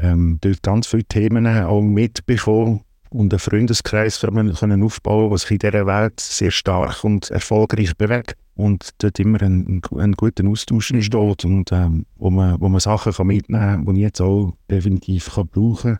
ähm, 0.00 0.38
dort 0.40 0.62
ganz 0.62 0.86
viele 0.86 1.04
Themen 1.04 1.46
auch 1.46 1.82
mitbekommen, 1.82 2.80
und 3.10 3.32
einen 3.32 3.38
Freundeskreis 3.38 4.20
können 4.20 4.82
aufbauen, 4.82 5.30
der 5.30 5.38
sich 5.38 5.50
in 5.52 5.58
dieser 5.58 5.86
Welt 5.86 6.20
sehr 6.20 6.50
stark 6.50 7.04
und 7.04 7.30
erfolgreich 7.30 7.96
bewegt 7.96 8.36
und 8.54 8.90
dort 8.98 9.18
immer 9.18 9.42
einen, 9.42 9.82
einen 9.96 10.14
guten 10.14 10.48
Austausch 10.48 10.92
entsteht 10.92 11.44
und 11.44 11.72
ähm, 11.72 12.06
wo, 12.16 12.30
man, 12.30 12.60
wo 12.60 12.68
man 12.68 12.80
Sachen 12.80 13.12
kann 13.12 13.26
mitnehmen 13.26 13.84
kann, 13.84 13.94
die 13.94 14.00
ich 14.00 14.04
jetzt 14.04 14.20
auch 14.20 14.54
definitiv 14.70 15.34
kann 15.34 15.48
brauchen 15.48 15.96
kann, 15.96 15.98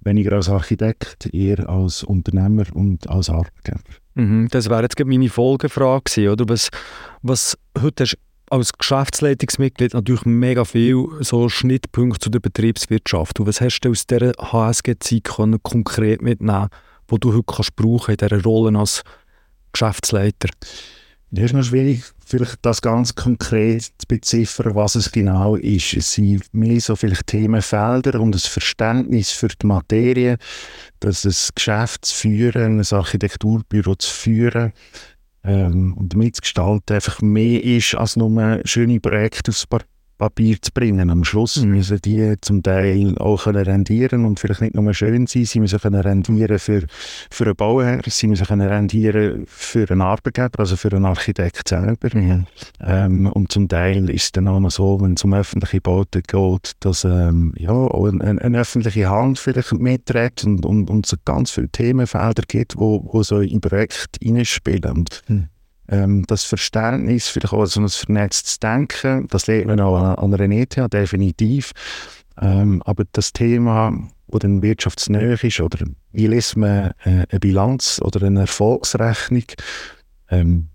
weniger 0.00 0.32
als 0.32 0.48
Architekt, 0.48 1.32
eher 1.34 1.68
als 1.68 2.02
Unternehmer 2.02 2.64
und 2.72 3.08
als 3.10 3.30
Arbeitgeber. 3.30 3.80
Mhm, 4.14 4.48
das 4.50 4.70
wäre 4.70 4.82
jetzt 4.82 4.98
meine 5.04 5.28
Folgefrage 5.28 6.30
oder? 6.30 6.48
Was, 6.48 6.70
was 7.22 7.58
heute 7.80 8.04
hast 8.04 8.18
als 8.50 8.72
Geschäftsleitungsmitglied 8.72 9.94
natürlich 9.94 10.24
mega 10.24 10.64
viel 10.64 11.06
so 11.20 11.48
Schnittpunkte 11.48 12.20
zu 12.20 12.30
der 12.30 12.40
Betriebswirtschaft. 12.40 13.40
Und 13.40 13.46
was 13.46 13.60
hast 13.60 13.80
du 13.80 13.90
aus 13.90 14.06
dieser 14.06 14.32
HSG-Zeit 14.38 15.24
konkret 15.62 16.22
mitnehmen, 16.22 16.68
wo 17.06 17.18
du 17.18 17.32
heute 17.32 17.44
kannst 17.46 17.76
brauchen 17.76 18.12
in 18.12 18.16
dieser 18.16 18.42
Rolle 18.42 18.78
als 18.78 19.02
Geschäftsleiter? 19.72 20.48
Das 21.30 21.44
ist 21.44 21.52
noch 21.52 21.62
schwierig, 21.62 22.04
vielleicht 22.24 22.56
das 22.62 22.80
ganz 22.80 23.14
konkret 23.14 23.82
zu 23.82 24.06
beziffern, 24.08 24.74
was 24.74 24.94
es 24.94 25.12
genau 25.12 25.56
ist. 25.56 25.92
Es 25.92 26.12
sind 26.12 26.42
mehr 26.54 26.80
so 26.80 26.96
vielleicht 26.96 27.26
Themenfelder 27.26 28.18
und 28.18 28.34
ein 28.34 28.38
Verständnis 28.38 29.30
für 29.30 29.48
die 29.48 29.66
Materie, 29.66 30.38
dass 31.00 31.22
das 31.22 31.54
Geschäft 31.54 32.06
zu 32.06 32.14
führen, 32.16 32.80
ein 32.80 32.86
Architekturbüro 32.90 33.94
zu 33.96 34.10
führen 34.10 34.72
ähm, 35.44 35.94
und 35.94 36.14
mitzugestalten 36.14 36.94
einfach 36.94 37.20
mehr 37.20 37.62
ist 37.62 37.94
als 37.94 38.16
nur 38.16 38.60
schöne 38.64 39.00
Projekte 39.00 39.50
aufs 39.50 39.66
Papier 40.18 40.60
zu 40.60 40.72
bringen. 40.72 41.10
Am 41.10 41.24
Schluss 41.24 41.56
mhm. 41.56 41.70
müssen 41.70 42.00
die 42.04 42.34
zum 42.40 42.62
Teil 42.62 43.16
auch 43.18 43.44
können 43.44 43.64
rendieren 43.64 44.24
und 44.24 44.40
vielleicht 44.40 44.60
nicht 44.60 44.74
nur 44.74 44.92
schön 44.92 45.26
sein, 45.26 45.44
sie 45.44 45.60
müssen 45.60 45.78
können 45.78 46.00
rendieren 46.00 46.58
für, 46.58 46.84
für 47.30 47.44
einen 47.44 47.56
Bauherr, 47.56 48.00
sie 48.06 48.26
müssen 48.26 48.46
können 48.46 48.68
rendieren 48.68 49.44
für 49.46 49.88
einen 49.90 50.02
Arbeitgeber, 50.02 50.58
also 50.60 50.76
für 50.76 50.92
einen 50.92 51.04
Architekt 51.04 51.68
selber. 51.68 52.08
Mhm. 52.12 52.46
Ähm, 52.80 53.26
und 53.26 53.52
zum 53.52 53.68
Teil 53.68 54.10
ist 54.10 54.24
es 54.24 54.32
dann 54.32 54.48
auch 54.48 54.60
noch 54.60 54.70
so, 54.70 55.00
wenn 55.00 55.14
es 55.14 55.24
um 55.24 55.32
öffentliche 55.32 55.80
Bauten 55.80 56.22
geht, 56.26 56.72
dass 56.80 57.04
ähm, 57.04 57.54
ja, 57.56 57.70
auch 57.70 58.06
eine, 58.06 58.42
eine, 58.42 58.58
öffentliche 58.58 59.08
Hand 59.08 59.38
vielleicht 59.38 59.72
mitträgt 59.72 60.44
und, 60.44 60.66
und, 60.66 60.90
und 60.90 61.06
es 61.06 61.16
ganz 61.24 61.52
viele 61.52 61.68
Themenfelder 61.68 62.42
gibt, 62.46 62.76
wo, 62.76 63.08
wo 63.12 63.22
so 63.22 63.40
in 63.40 63.60
Projekte 63.60 64.18
hineinspielen. 64.20 64.92
Und, 64.92 65.22
mhm 65.28 65.48
ähm, 65.88 66.24
das 66.26 66.44
Verständnis, 66.44 67.28
vielleicht 67.28 67.52
auch 67.52 67.66
so 67.66 67.80
ein 67.80 67.88
vernetztes 67.88 68.58
Denken, 68.60 69.26
das 69.28 69.46
lernt 69.46 69.66
man 69.66 69.80
auch 69.80 69.96
an, 69.96 70.14
an 70.16 70.34
einer 70.34 70.54
ETH, 70.54 70.76
definitiv. 70.92 71.72
Ähm, 72.40 72.82
aber 72.84 73.04
das 73.12 73.32
Thema, 73.32 73.92
wo 74.28 74.38
dann 74.38 74.62
wirtschaftsnäher 74.62 75.42
ist, 75.42 75.60
oder 75.60 75.86
wie 76.12 76.26
liest 76.26 76.56
man 76.56 76.92
äh, 77.04 77.26
eine 77.28 77.40
Bilanz 77.40 78.00
oder 78.02 78.26
eine 78.26 78.40
Erfolgsrechnung, 78.40 79.44
ähm, 80.30 80.68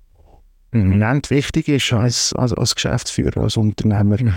mhm. 0.72 1.22
wichtig 1.30 1.70
ist 1.70 1.94
als, 1.94 2.34
als, 2.34 2.54
als 2.54 2.76
Geschäftsführer, 2.76 3.42
als 3.42 3.58
Unternehmer, 3.58 4.22
mhm. 4.22 4.34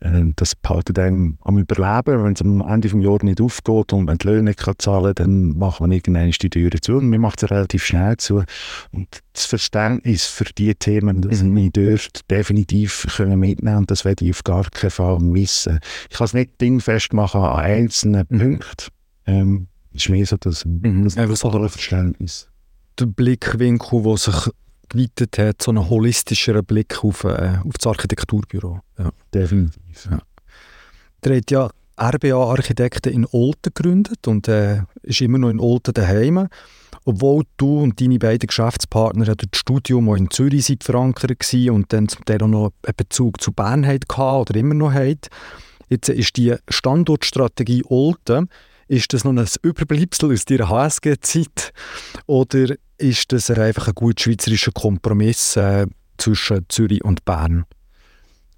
Äh, 0.00 0.32
das 0.36 0.54
behaltet 0.54 0.98
einem 0.98 1.38
am 1.42 1.58
Überleben. 1.58 2.24
Wenn 2.24 2.32
es 2.32 2.40
am 2.40 2.60
Ende 2.60 2.88
des 2.88 3.02
Jahres 3.02 3.22
nicht 3.22 3.40
aufgeht 3.40 3.92
und 3.92 4.04
man 4.06 4.18
die 4.18 4.26
Löhne 4.26 4.50
nicht 4.50 4.82
zahlen 4.82 5.14
kann, 5.14 5.14
dann 5.14 5.58
macht 5.58 5.80
man 5.80 5.92
irgendwann 5.92 6.30
die 6.30 6.50
Türen 6.50 6.80
zu. 6.80 6.96
Und 6.96 7.10
man 7.10 7.20
macht 7.20 7.42
es 7.42 7.50
relativ 7.50 7.84
schnell 7.84 8.16
zu. 8.16 8.44
Und 8.92 9.08
das 9.32 9.46
Verständnis 9.46 10.26
für 10.26 10.44
diese 10.44 10.74
Themen, 10.74 11.22
das 11.22 11.42
mhm. 11.42 11.56
ich 11.56 11.72
dort 11.72 12.30
definitiv 12.30 13.06
können 13.16 13.38
mitnehmen 13.38 13.78
und 13.78 13.90
das 13.90 14.04
werde 14.04 14.24
ich 14.24 14.32
auf 14.32 14.44
gar 14.44 14.64
keinen 14.70 14.90
Fall 14.90 15.18
missen. 15.20 15.78
Ich 16.10 16.16
kann 16.16 16.26
es 16.26 16.34
nicht 16.34 16.60
dingfest 16.60 17.12
machen 17.12 17.42
an 17.42 17.60
einzelnen 17.60 18.26
mhm. 18.28 18.38
Punkten. 18.38 18.86
Ähm, 19.26 19.66
ist 19.92 20.08
mehr 20.08 20.26
so 20.26 20.36
das, 20.36 20.64
mhm. 20.64 21.04
das, 21.04 21.14
das 21.14 21.40
Verständnis. 21.40 22.48
Der 22.98 23.06
Blickwinkel, 23.06 24.02
der 24.02 24.16
sich 24.16 24.50
geweitet 24.92 25.38
hat, 25.38 25.62
so 25.62 25.70
einen 25.70 25.88
holistischeren 25.88 26.64
Blick 26.64 27.02
auf, 27.04 27.24
äh, 27.24 27.58
auf 27.64 27.78
das 27.78 27.86
Architekturbüro. 27.86 28.80
Ja. 28.98 29.10
Definitiv. 29.32 30.08
Ja. 30.10 30.18
Der 31.24 31.36
hat 31.36 31.50
ja 31.50 31.70
RBA-Architekten 31.96 33.12
in 33.12 33.26
Olten 33.30 33.72
gegründet 33.74 34.26
und 34.26 34.48
äh, 34.48 34.82
ist 35.02 35.20
immer 35.20 35.38
noch 35.38 35.50
in 35.50 35.60
Olten 35.60 35.94
daheim. 35.94 36.48
Obwohl 37.04 37.44
du 37.56 37.80
und 37.80 38.00
deine 38.00 38.18
beiden 38.18 38.46
Geschäftspartner 38.46 39.26
ja 39.26 39.34
das 39.34 39.48
Studium 39.54 40.08
auch 40.08 40.14
in 40.14 40.30
Zürich 40.30 40.64
sind 40.64 40.84
verankert 40.84 41.30
waren 41.30 41.70
und 41.70 41.92
dann 41.92 42.08
zum 42.08 42.24
Teil 42.24 42.42
auch 42.42 42.48
noch 42.48 42.72
einen 42.86 42.96
Bezug 42.96 43.40
zu 43.40 43.52
Bern 43.52 43.86
hatten 43.86 44.20
oder 44.20 44.54
immer 44.54 44.74
noch 44.74 44.92
haben. 44.92 45.18
Jetzt 45.88 46.08
ist 46.08 46.36
die 46.36 46.54
Standortstrategie 46.68 47.84
Olten, 47.88 48.48
ist 48.92 49.14
das 49.14 49.24
noch 49.24 49.32
ein 49.32 49.46
Überbleibsel 49.62 50.32
aus 50.32 50.44
deiner 50.44 50.68
HSG-Zeit 50.68 51.72
oder 52.26 52.74
ist 52.98 53.32
das 53.32 53.50
einfach 53.50 53.88
ein 53.88 53.94
gut 53.94 54.20
schweizerischer 54.20 54.72
Kompromiss 54.72 55.56
äh, 55.56 55.86
zwischen 56.18 56.66
Zürich 56.68 57.02
und 57.02 57.24
Bern? 57.24 57.64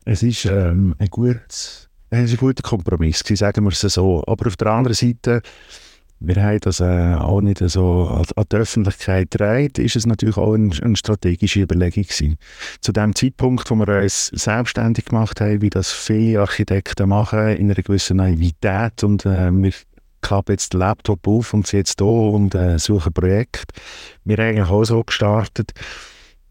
Es 0.04 0.24
ist 0.24 0.46
ähm, 0.46 0.96
ein, 0.98 1.06
gut, 1.06 1.38
es 1.48 1.88
ist 2.10 2.32
ein 2.32 2.36
guter 2.36 2.64
Kompromiss, 2.64 3.20
sagen 3.20 3.64
wir 3.64 3.70
es 3.70 3.80
so. 3.80 4.24
Aber 4.26 4.48
auf 4.48 4.56
der 4.56 4.66
anderen 4.66 4.96
Seite, 4.96 5.40
wir 6.18 6.42
haben 6.42 6.58
das 6.60 6.80
äh, 6.80 7.14
auch 7.14 7.40
nicht 7.40 7.60
so 7.68 8.08
an, 8.08 8.24
an 8.34 8.44
die 8.50 8.56
Öffentlichkeit 8.56 9.30
getragen, 9.30 9.70
ist 9.76 9.94
es 9.94 10.04
natürlich 10.04 10.36
auch 10.36 10.54
eine, 10.54 10.74
eine 10.82 10.96
strategische 10.96 11.60
Überlegung 11.60 12.02
gewesen. 12.02 12.38
Zu 12.80 12.90
dem 12.90 13.14
Zeitpunkt, 13.14 13.70
wo 13.70 13.76
wir 13.76 14.02
uns 14.02 14.32
selbstständig 14.34 15.04
gemacht 15.04 15.40
haben, 15.40 15.62
wie 15.62 15.70
das 15.70 15.92
viele 15.92 16.40
Architekten 16.40 17.08
machen, 17.08 17.50
in 17.50 17.70
einer 17.70 17.80
gewissen 17.80 18.16
Naivität 18.16 19.04
und 19.04 19.24
äh, 19.26 19.52
wir 19.52 19.72
klappe 20.24 20.52
jetzt 20.52 20.72
den 20.72 20.80
Laptop 20.80 21.28
auf 21.28 21.54
und 21.54 21.66
sitze 21.66 21.76
jetzt 21.76 22.00
hier 22.00 22.08
und 22.08 22.54
äh, 22.54 22.78
suche 22.78 23.10
ein 23.10 23.12
Projekt. 23.12 23.72
Wir 24.24 24.36
haben 24.38 24.48
eigentlich 24.48 24.68
auch 24.68 24.84
so 24.84 25.04
gestartet, 25.04 25.72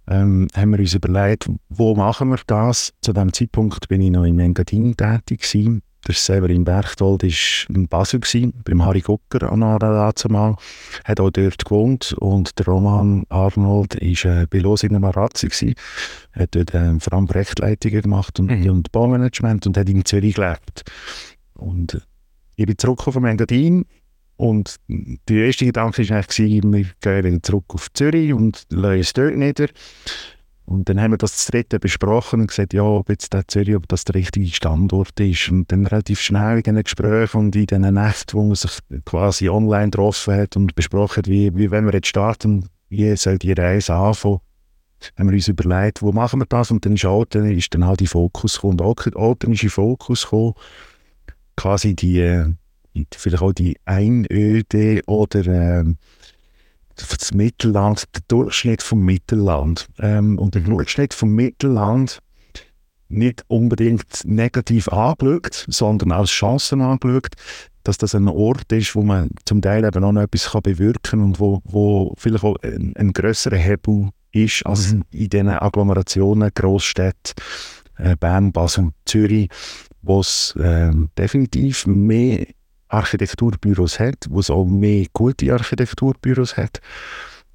ähm, 0.07 0.47
haben 0.55 0.71
wir 0.71 0.79
uns 0.79 0.93
überlegt, 0.93 1.49
wo 1.69 1.95
machen 1.95 2.29
wir 2.29 2.39
das? 2.47 2.93
Zu 3.01 3.13
dem 3.13 3.33
Zeitpunkt 3.33 3.87
bin 3.87 4.01
ich 4.01 4.11
noch 4.11 4.25
in 4.25 4.39
Engadin 4.39 4.95
tätig 4.95 5.41
gewesen. 5.41 5.81
Der 6.05 6.15
Severin 6.15 6.65
Berchtold 6.65 7.23
war 7.23 7.75
in 7.75 7.87
Basel, 7.87 8.19
gewesen, 8.19 8.53
beim 8.65 8.83
Harry 8.83 8.99
Gucker 8.99 9.49
an 9.49 9.61
dazumal. 9.79 10.57
hat 11.05 11.21
auch 11.21 11.29
dort 11.29 11.63
gewohnt 11.63 12.13
und 12.19 12.59
der 12.59 12.65
Roman 12.65 13.23
Arnold 13.29 13.95
war 13.95 14.41
äh, 14.41 14.47
bei 14.47 14.59
Los 14.59 14.83
in 14.83 14.89
der 14.89 14.99
Marazzi, 14.99 15.47
gewesen, 15.47 15.75
hat 16.33 16.55
dort 16.55 16.73
äh, 16.73 16.99
vor 16.99 17.13
allem 17.13 17.27
Projektleitungen 17.27 18.01
gemacht 18.01 18.37
und, 18.37 18.47
mhm. 18.47 18.69
und 18.69 18.91
Baumanagement 18.91 19.65
und 19.65 19.77
hat 19.77 19.87
in 19.87 20.03
Zürich 20.03 20.35
gelebt. 20.35 20.83
Und 21.53 22.05
ich 22.55 22.65
bin 22.65 22.77
zurück 22.77 23.07
auf 23.07 23.15
Engadin 23.15 23.85
und 24.35 24.77
der 24.87 25.45
erste 25.45 25.65
Gedanke 25.65 26.07
war 26.09 26.17
eigentlich, 26.17 26.87
gehen 26.99 27.23
wieder 27.23 27.43
zurück 27.43 27.65
auf 27.69 27.91
Zürich 27.93 28.33
und 28.33 28.65
lassen 28.69 28.99
es 28.99 29.13
dort 29.13 29.35
nieder. 29.35 29.67
Und 30.65 30.87
dann 30.87 30.99
haben 31.01 31.11
wir 31.11 31.17
das, 31.17 31.45
dritte 31.45 31.79
besprochen 31.79 32.41
und 32.41 32.47
gesagt, 32.47 32.73
ja, 32.73 32.83
ob 32.83 33.09
jetzt 33.09 33.33
der 33.33 33.47
Zürich, 33.47 33.75
ob 33.75 33.87
das 33.89 34.05
der 34.05 34.15
richtige 34.15 34.47
Standort 34.47 35.19
ist. 35.19 35.49
Und 35.49 35.71
dann 35.71 35.85
relativ 35.85 36.21
schnell 36.21 36.57
in 36.57 36.63
diesen 36.63 36.83
Gesprächen 36.83 37.37
und 37.37 37.55
in 37.55 37.67
diesen 37.67 37.93
Nächten, 37.93 38.37
wo 38.37 38.43
man 38.43 38.55
sich 38.55 38.79
quasi 39.03 39.49
online 39.49 39.91
getroffen 39.91 40.35
hat 40.35 40.55
und 40.55 40.73
besprochen 40.73 41.17
hat, 41.17 41.27
wie, 41.27 41.53
wie 41.55 41.69
wenn 41.69 41.85
wir 41.85 41.93
jetzt 41.93 42.07
starten, 42.07 42.69
wie 42.87 43.15
soll 43.17 43.39
die 43.39 43.51
Reise 43.51 43.93
anfangen, 43.93 44.39
haben 45.17 45.29
wir 45.29 45.35
uns 45.35 45.49
überlegt, 45.49 46.01
wo 46.01 46.13
machen 46.13 46.39
wir 46.39 46.45
das? 46.45 46.71
Und 46.71 46.85
dann 46.85 46.93
ist, 46.93 47.03
Alten, 47.03 47.45
ist 47.51 47.73
dann 47.73 47.83
auch 47.83 47.97
die 47.97 48.07
Fokus 48.07 48.55
gekommen. 48.55 48.79
Alten 48.81 49.51
ist 49.51 49.63
in 49.63 49.69
Fokus 49.69 50.23
gekommen 50.23 50.53
quasi 51.55 51.95
die, 51.95 52.45
vielleicht 53.15 53.43
auch 53.43 53.53
die 53.53 53.77
Einöde 53.85 55.01
oder 55.07 55.45
ähm, 55.47 55.97
das 56.95 57.33
Mittelland, 57.33 58.03
der 58.13 58.21
Durchschnitt 58.27 58.83
vom 58.83 59.01
Mittelland. 59.01 59.87
Ähm, 59.99 60.37
und 60.37 60.55
der 60.55 60.61
mhm. 60.61 60.71
Durchschnitt 60.71 61.13
vom 61.13 61.29
Mittelland 61.29 62.19
nicht 63.09 63.43
unbedingt 63.47 64.25
negativ 64.25 64.87
angeschaut, 64.89 65.65
sondern 65.67 66.11
als 66.11 66.29
Chancen 66.29 66.81
angeschaut, 66.81 67.35
dass 67.83 67.97
das 67.97 68.15
ein 68.15 68.27
Ort 68.27 68.71
ist, 68.71 68.95
wo 68.95 69.03
man 69.03 69.29
zum 69.45 69.61
Teil 69.61 69.83
eben 69.83 70.03
auch 70.03 70.11
noch 70.11 70.21
etwas 70.21 70.51
kann 70.51 70.61
bewirken 70.61 71.01
kann 71.03 71.21
und 71.21 71.39
wo, 71.39 71.61
wo 71.65 72.13
vielleicht 72.17 72.43
auch 72.43 72.55
ein, 72.63 72.93
ein 72.95 73.13
grösserer 73.13 73.57
Hebel 73.57 74.09
ist 74.31 74.65
als 74.65 74.93
mhm. 74.93 75.03
in 75.11 75.29
diesen 75.29 75.49
Agglomerationen, 75.49 76.49
Großstädten, 76.53 77.33
äh, 77.97 78.15
Bern, 78.15 78.51
Basel, 78.51 78.89
Zürich, 79.05 79.49
wo 80.03 80.19
es 80.19 80.53
ähm, 80.61 81.09
definitiv 81.17 81.87
mehr 81.87 82.45
Architekturbüros 82.89 83.99
hat, 83.99 84.27
wo 84.29 84.39
es 84.39 84.49
auch 84.49 84.65
mehr 84.65 85.07
gute 85.13 85.51
Architekturbüros 85.51 86.57
hat. 86.57 86.79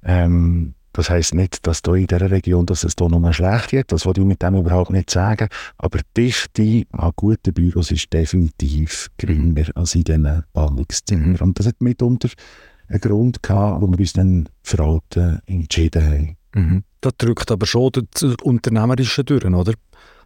Ähm, 0.03 0.73
das 0.91 1.09
heißt 1.09 1.35
nicht, 1.35 1.65
dass 1.67 1.81
da 1.81 1.93
in 1.93 2.07
dieser 2.07 2.31
Region, 2.31 2.65
dass 2.65 2.83
es 2.83 2.95
da 2.95 3.07
nur 3.07 3.31
schlecht 3.31 3.69
geht. 3.69 3.91
Das 3.91 4.05
wollte 4.05 4.21
ich 4.21 4.27
mit 4.27 4.41
dem 4.41 4.55
überhaupt 4.55 4.89
nicht 4.89 5.09
sagen. 5.09 5.47
Aber 5.77 5.99
die 5.99 6.25
Dichte 6.25 6.83
an 6.91 7.11
guten 7.15 7.53
Büros 7.53 7.91
ist 7.91 8.11
definitiv 8.11 9.09
geringer 9.17 9.67
als 9.75 9.95
in 9.95 10.03
diesen 10.03 10.43
Ballungszimmern. 10.51 11.37
Und 11.37 11.59
das 11.59 11.67
hat 11.67 11.79
mitunter 11.79 12.29
einen 12.87 12.99
Grund 12.99 13.43
gehabt, 13.43 13.81
wo 13.81 13.87
wir 13.87 13.99
uns 13.99 14.13
dann 14.13 14.49
für 14.63 15.01
entschieden 15.45 16.03
haben. 16.03 16.37
Mhm. 16.55 16.83
Das 17.01 17.13
drückt 17.17 17.51
aber 17.51 17.65
schon 17.65 17.91
das 17.93 18.35
Unternehmerische 18.43 19.23
durch, 19.23 19.45
oder? 19.45 19.73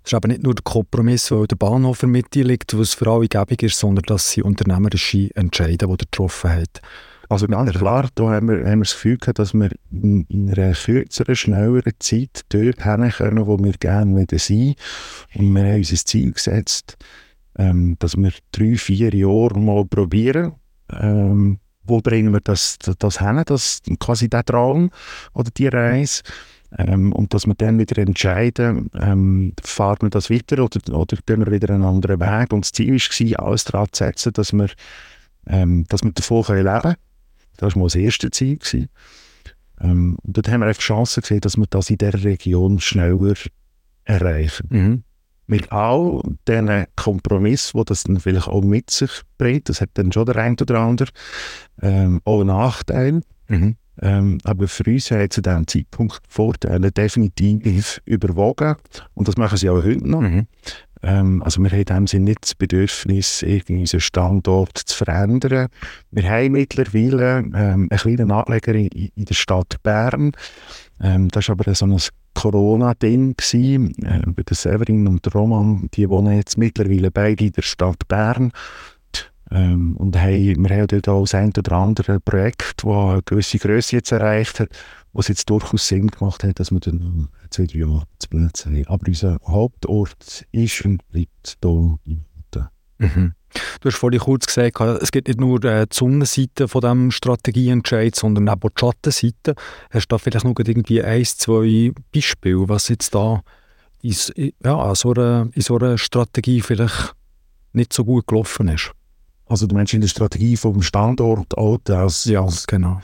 Es 0.03 0.12
ist 0.12 0.15
aber 0.15 0.27
nicht 0.27 0.43
nur 0.43 0.53
der 0.53 0.63
Kompromiss, 0.63 1.31
weil 1.31 1.48
der 1.48 1.55
Bahnhof 1.55 2.03
in 2.03 2.12
der 2.12 2.22
Mitte 2.22 2.41
liegt, 2.41 2.77
was 2.77 2.93
für 2.93 3.07
alle 3.07 3.27
gäbig 3.27 3.63
ist, 3.63 3.79
sondern 3.79 4.03
dass 4.03 4.31
sie 4.31 4.41
unternehmerische 4.41 5.29
Entscheide, 5.36 5.86
die 5.86 5.91
er 5.91 5.98
getroffen 5.98 6.51
hat. 6.51 6.81
Also 7.29 7.48
ganz 7.48 7.72
klar, 7.72 8.10
da 8.15 8.29
haben 8.29 8.50
wir, 8.50 8.57
haben 8.60 8.79
wir 8.79 8.83
das 8.83 8.93
Gefühl 8.93 9.17
gehabt, 9.17 9.39
dass 9.39 9.53
wir 9.53 9.69
in, 9.91 10.25
in 10.27 10.53
einer 10.53 10.74
kürzeren, 10.74 11.36
schnelleren 11.36 11.93
Zeit 12.00 12.41
dort 12.50 12.83
hin 12.83 13.10
können, 13.10 13.48
wo 13.48 13.57
wir 13.57 13.72
gerne 13.74 14.19
wieder 14.19 14.38
sind. 14.38 14.75
Und 15.36 15.53
wir 15.53 15.63
haben 15.63 15.77
uns 15.77 15.89
das 15.89 16.03
Ziel 16.03 16.33
gesetzt, 16.33 16.98
ähm, 17.57 17.95
dass 18.00 18.17
wir 18.17 18.33
drei, 18.51 18.75
vier 18.75 19.15
Jahre 19.15 19.57
mal 19.57 19.86
probieren, 19.86 20.53
ähm, 20.91 21.60
wo 21.86 22.01
bringen 22.01 22.33
wir 22.33 22.41
das, 22.41 22.77
das, 22.79 22.98
das 22.98 23.19
hin, 23.19 23.41
das, 23.45 23.81
quasi 24.00 24.29
der 24.29 24.43
Traum 24.43 24.89
oder 25.33 25.50
die 25.50 25.67
Reise. 25.67 26.24
Ähm, 26.77 27.13
und 27.13 27.34
dass 27.34 27.46
wir 27.46 27.56
dann 27.56 27.80
wieder 27.80 28.01
entscheiden, 28.01 28.89
ähm, 28.96 29.53
fahren 29.62 29.98
wir 30.01 30.10
das 30.10 30.30
weiter 30.30 30.63
oder, 30.63 30.80
oder 30.94 31.18
gehen 31.25 31.46
wir 31.46 31.51
wieder 31.51 31.74
einen 31.74 31.84
anderen 31.84 32.20
Weg. 32.20 32.51
Und 32.51 32.65
das 32.65 32.72
Ziel 32.72 32.94
war, 32.94 33.46
alles 33.46 33.65
daran 33.65 33.88
zu 33.92 34.03
setzen, 34.03 34.34
dass 34.34 34.53
wir, 34.53 34.70
ähm, 35.48 35.86
dass 35.89 36.03
wir 36.03 36.12
davon 36.12 36.44
leben 36.56 36.82
können. 36.82 36.96
Das 37.58 37.75
war 37.75 37.80
mal 37.80 37.86
das 37.86 37.96
erste 37.96 38.32
Ziel. 38.32 38.58
Gewesen. 38.58 38.89
Ähm, 39.82 40.18
und 40.24 40.38
dort 40.38 40.50
haben 40.50 40.62
wir 40.62 40.68
einfach 40.68 40.82
Chancen 40.82 41.22
gesehen, 41.22 41.42
dass 41.42 41.58
wir 41.58 41.68
das 41.70 41.89
in 41.89 41.98
dieser 41.98 42.24
Region 42.24 42.80
schneller 42.80 43.36
erreichen. 44.06 44.68
Mhm. 44.70 45.03
Mit 45.46 45.72
all 45.72 46.22
diesen 46.48 46.86
Kompromissen, 46.96 47.80
die 47.80 47.86
das 47.86 48.03
dann 48.03 48.20
vielleicht 48.20 48.48
auch 48.48 48.63
mit 48.63 48.89
sich 48.89 49.12
bringt, 49.38 49.70
das 49.70 49.82
hat 49.82 49.89
dann 49.96 50.12
schon 50.12 50.25
der 50.25 50.38
ein 50.38 50.56
oder 50.60 50.80
andere 50.80 51.10
ähm, 51.82 52.22
auch 52.24 52.44
Nachteile. 52.44 53.22
Mhm. 53.50 53.75
Ähm, 54.01 54.39
aber 54.43 54.67
für 54.67 54.83
uns 54.89 55.12
haben 55.12 55.29
zu 55.29 55.41
diesem 55.41 55.67
Zeitpunkt 55.67 56.21
die 56.25 56.33
Vorteile 56.33 56.91
definitiv 56.91 58.01
überwogen. 58.05 58.75
Und 59.13 59.27
das 59.27 59.38
machen 59.38 59.57
sie 59.57 59.69
auch 59.69 59.83
heute 59.83 60.07
noch. 60.07 60.21
Mhm. 60.21 60.47
Ähm, 61.03 61.43
also 61.43 61.62
wir 61.62 61.69
haben 61.69 61.79
in 61.79 61.85
dem 61.85 62.07
Sinne 62.07 62.25
nicht 62.25 62.43
das 62.43 62.55
Bedürfnis, 62.55 63.41
irgendwie 63.41 63.81
unseren 63.81 64.00
Standort 64.00 64.77
zu 64.77 64.97
verändern. 64.97 65.67
Wir 66.12 66.29
haben 66.29 66.53
mittlerweile 66.53 67.39
ähm, 67.39 67.53
einen 67.53 67.89
kleinen 67.89 68.31
Ableger 68.31 68.73
in, 68.73 68.88
in 68.88 69.25
der 69.25 69.33
Stadt 69.35 69.75
Bern. 69.83 70.31
Ähm, 71.01 71.27
das 71.29 71.50
war 71.50 71.57
aber 71.59 71.75
so 71.75 71.85
ein 71.85 71.97
Corona-Ding. 72.33 73.35
Äh, 73.53 73.77
bei 74.27 74.43
der 74.43 74.55
Severin 74.55 75.07
und 75.07 75.25
der 75.25 75.33
Roman, 75.33 75.89
die 75.93 76.09
wohnen 76.09 76.38
jetzt 76.38 76.57
mittlerweile 76.57 77.12
beide 77.12 77.45
in 77.45 77.51
der 77.51 77.62
Stadt 77.62 78.07
Bern. 78.07 78.51
Ähm, 79.53 79.95
und 79.98 80.17
hey, 80.17 80.55
wir 80.57 80.75
haben 80.75 80.88
dort 80.88 81.07
auch 81.07 81.22
das 81.22 81.36
ein 81.36 81.53
oder 81.57 81.72
andere 81.74 82.19
Projekt, 82.19 82.83
das 82.83 82.91
eine 82.91 83.22
gewisse 83.24 83.60
Größe 83.60 83.98
jetzt 83.98 84.12
erreicht 84.12 84.60
hat, 84.60 84.69
was 85.13 85.27
jetzt 85.27 85.50
durchaus 85.50 85.88
Sinn 85.88 86.07
gemacht 86.07 86.43
hat, 86.43 86.60
dass 86.60 86.72
wir 86.72 86.79
dann 86.79 87.29
zwei, 87.51 87.67
drei 87.67 87.79
Jahre 87.79 88.03
zu 88.17 88.29
Platz 88.29 88.65
haben. 88.65 88.86
Aber 88.88 89.07
unser 89.07 89.39
Hauptort 89.45 90.45
ist 90.51 90.83
und 90.83 91.07
bleibt 91.10 91.57
hier 91.62 92.00
in 92.05 92.25
Mhm. 93.03 93.33
Du 93.81 93.89
hast 93.89 93.98
vorhin 93.98 94.19
kurz 94.19 94.48
gesagt, 94.48 94.79
es 94.79 95.12
gibt 95.12 95.27
nicht 95.27 95.39
nur 95.39 95.63
äh, 95.63 95.86
die 95.86 95.95
Sonnenseite 95.95 96.67
von 96.67 96.81
diesem 96.81 97.12
Strategieentscheid, 97.12 98.15
sondern 98.15 98.50
auch 98.50 98.55
die 98.55 98.69
Schattenseite. 98.75 99.55
Hast 99.91 100.07
du 100.07 100.15
da 100.15 100.17
vielleicht 100.17 100.45
noch 100.45 100.55
irgendwie 100.57 101.03
ein, 101.03 101.25
zwei 101.25 101.91
Beispiele, 102.13 102.69
was 102.69 102.88
jetzt 102.88 103.13
da 103.13 103.41
in, 104.01 104.15
ja, 104.63 104.95
so 104.95 105.13
einer, 105.13 105.50
in 105.53 105.62
so 105.62 105.77
einer 105.77 105.98
Strategie 105.98 106.62
vielleicht 106.62 107.13
nicht 107.74 107.93
so 107.93 108.05
gut 108.05 108.27
gelaufen 108.27 108.69
ist? 108.69 108.91
Also 109.53 109.67
du 109.67 109.75
meinst 109.75 109.93
in 109.93 110.01
der 110.01 110.07
Strategie 110.07 110.57
vom 110.57 110.81
Standort 110.81 111.55
Alt 111.55 111.88
als, 111.91 112.25
ja, 112.25 112.43
genau. 112.65 113.00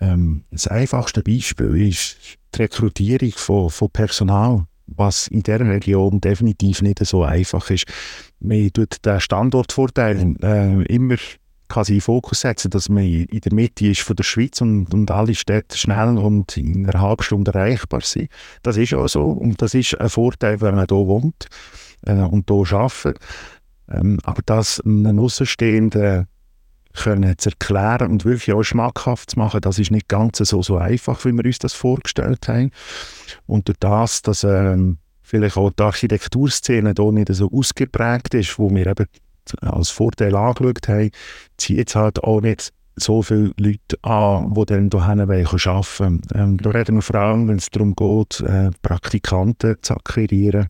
Ähm, 0.00 0.44
das 0.50 0.66
einfachste 0.66 1.22
Beispiel 1.22 1.88
ist 1.90 2.16
die 2.54 2.62
Rekrutierung 2.62 3.32
von, 3.32 3.68
von 3.68 3.90
Personal, 3.90 4.64
was 4.86 5.28
in 5.28 5.42
dieser 5.42 5.60
Region 5.60 6.22
definitiv 6.22 6.80
nicht 6.80 7.04
so 7.04 7.22
einfach 7.22 7.68
ist. 7.68 7.84
Man 8.40 8.72
tut 8.72 9.04
den 9.04 9.20
Standortvorteil 9.20 10.36
äh, 10.42 10.84
immer 10.84 11.16
quasi 11.68 11.96
in 11.96 12.00
Fokus 12.00 12.40
setzen, 12.40 12.70
dass 12.70 12.88
man 12.88 13.04
in 13.04 13.26
der 13.26 13.52
Mitte 13.52 13.88
ist 13.88 14.00
von 14.00 14.16
der 14.16 14.24
Schweiz 14.24 14.62
und, 14.62 14.94
und 14.94 15.10
alle 15.10 15.34
Städte 15.34 15.76
schnell 15.76 16.16
und 16.16 16.56
in 16.56 16.88
einer 16.88 17.02
halben 17.02 17.22
Stunde 17.22 17.52
erreichbar 17.52 18.00
sind. 18.00 18.30
Das 18.62 18.78
ist 18.78 18.94
auch 18.94 19.06
so 19.06 19.22
und 19.22 19.60
das 19.60 19.74
ist 19.74 20.00
ein 20.00 20.08
Vorteil, 20.08 20.62
wenn 20.62 20.76
man 20.76 20.86
hier 20.88 20.96
wohnt 20.96 21.48
äh, 22.06 22.14
und 22.14 22.48
hier 22.48 22.72
arbeitet. 22.72 23.18
Ähm, 23.90 24.18
aber 24.22 24.42
das 24.44 24.80
einen 24.80 25.18
Außenstehenden 25.18 26.26
können 26.94 27.38
zu 27.38 27.50
erklären 27.50 28.10
und 28.10 28.24
wirklich 28.24 28.54
auch 28.54 28.62
schmackhaft 28.62 29.30
zu 29.30 29.38
machen, 29.38 29.60
das 29.60 29.78
ist 29.78 29.90
nicht 29.90 30.08
ganz 30.08 30.38
so, 30.38 30.62
so 30.62 30.76
einfach, 30.78 31.24
wie 31.24 31.32
wir 31.32 31.44
uns 31.44 31.58
das 31.58 31.72
vorgestellt 31.72 32.48
haben. 32.48 32.70
Und 33.46 33.68
durch 33.68 33.78
das, 33.78 34.22
dass 34.22 34.44
ähm, 34.44 34.98
vielleicht 35.22 35.56
auch 35.56 35.70
die 35.70 35.82
Architekturszene 35.82 36.94
hier 36.96 37.12
nicht 37.12 37.32
so 37.34 37.50
ausgeprägt 37.52 38.34
ist, 38.34 38.58
wo 38.58 38.70
wir 38.70 38.86
eben 38.86 39.06
als 39.60 39.90
Vorteil 39.90 40.34
angeschaut 40.34 40.88
haben, 40.88 41.10
zieht 41.56 41.78
jetzt 41.78 41.94
halt 41.94 42.22
auch 42.24 42.40
nicht 42.40 42.72
so 42.96 43.22
viele 43.22 43.52
Leute 43.58 43.96
an, 44.02 44.52
die 44.54 44.66
dann 44.66 44.90
hier 44.90 45.00
arbeiten 45.00 45.52
wollen. 45.52 46.22
Ähm, 46.34 46.58
da 46.58 46.70
reden 46.70 46.96
wir 46.96 47.02
vor 47.02 47.16
allem, 47.16 47.48
wenn 47.48 47.58
es 47.58 47.70
darum 47.70 47.94
geht, 47.94 48.40
äh, 48.40 48.70
Praktikanten 48.82 49.76
zu 49.82 49.94
akquirieren 49.94 50.66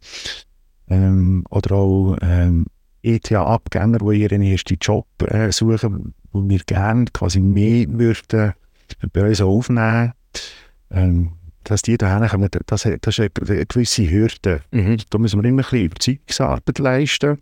ähm, 0.88 1.44
oder 1.50 1.76
auch 1.76 2.16
ähm, 2.20 2.66
ETH-Abgänger, 3.02 3.98
die 3.98 4.22
ihren 4.22 4.42
ersten 4.42 4.78
Job 4.80 5.06
äh, 5.26 5.50
suchen, 5.52 6.14
wo 6.32 6.48
wir 6.48 6.60
gerne 6.66 7.06
quasi 7.12 7.40
mehr 7.40 7.86
würden 7.88 8.54
bei 9.12 9.28
uns 9.28 9.40
aufnehmen 9.40 10.12
ähm, 10.90 11.32
dass 11.64 11.82
die 11.82 11.98
dahin 11.98 12.26
kommen, 12.28 12.48
das, 12.66 12.88
das 13.00 13.18
ist 13.18 13.20
eine 13.20 13.66
gewisse 13.66 14.10
Hürde. 14.10 14.62
Mhm. 14.70 14.98
Da 15.10 15.18
müssen 15.18 15.42
wir 15.42 15.48
immer 15.48 15.62
ein 15.62 15.64
bisschen 15.64 15.84
Überzeugungsarbeit 15.84 16.78
leisten. 16.78 17.38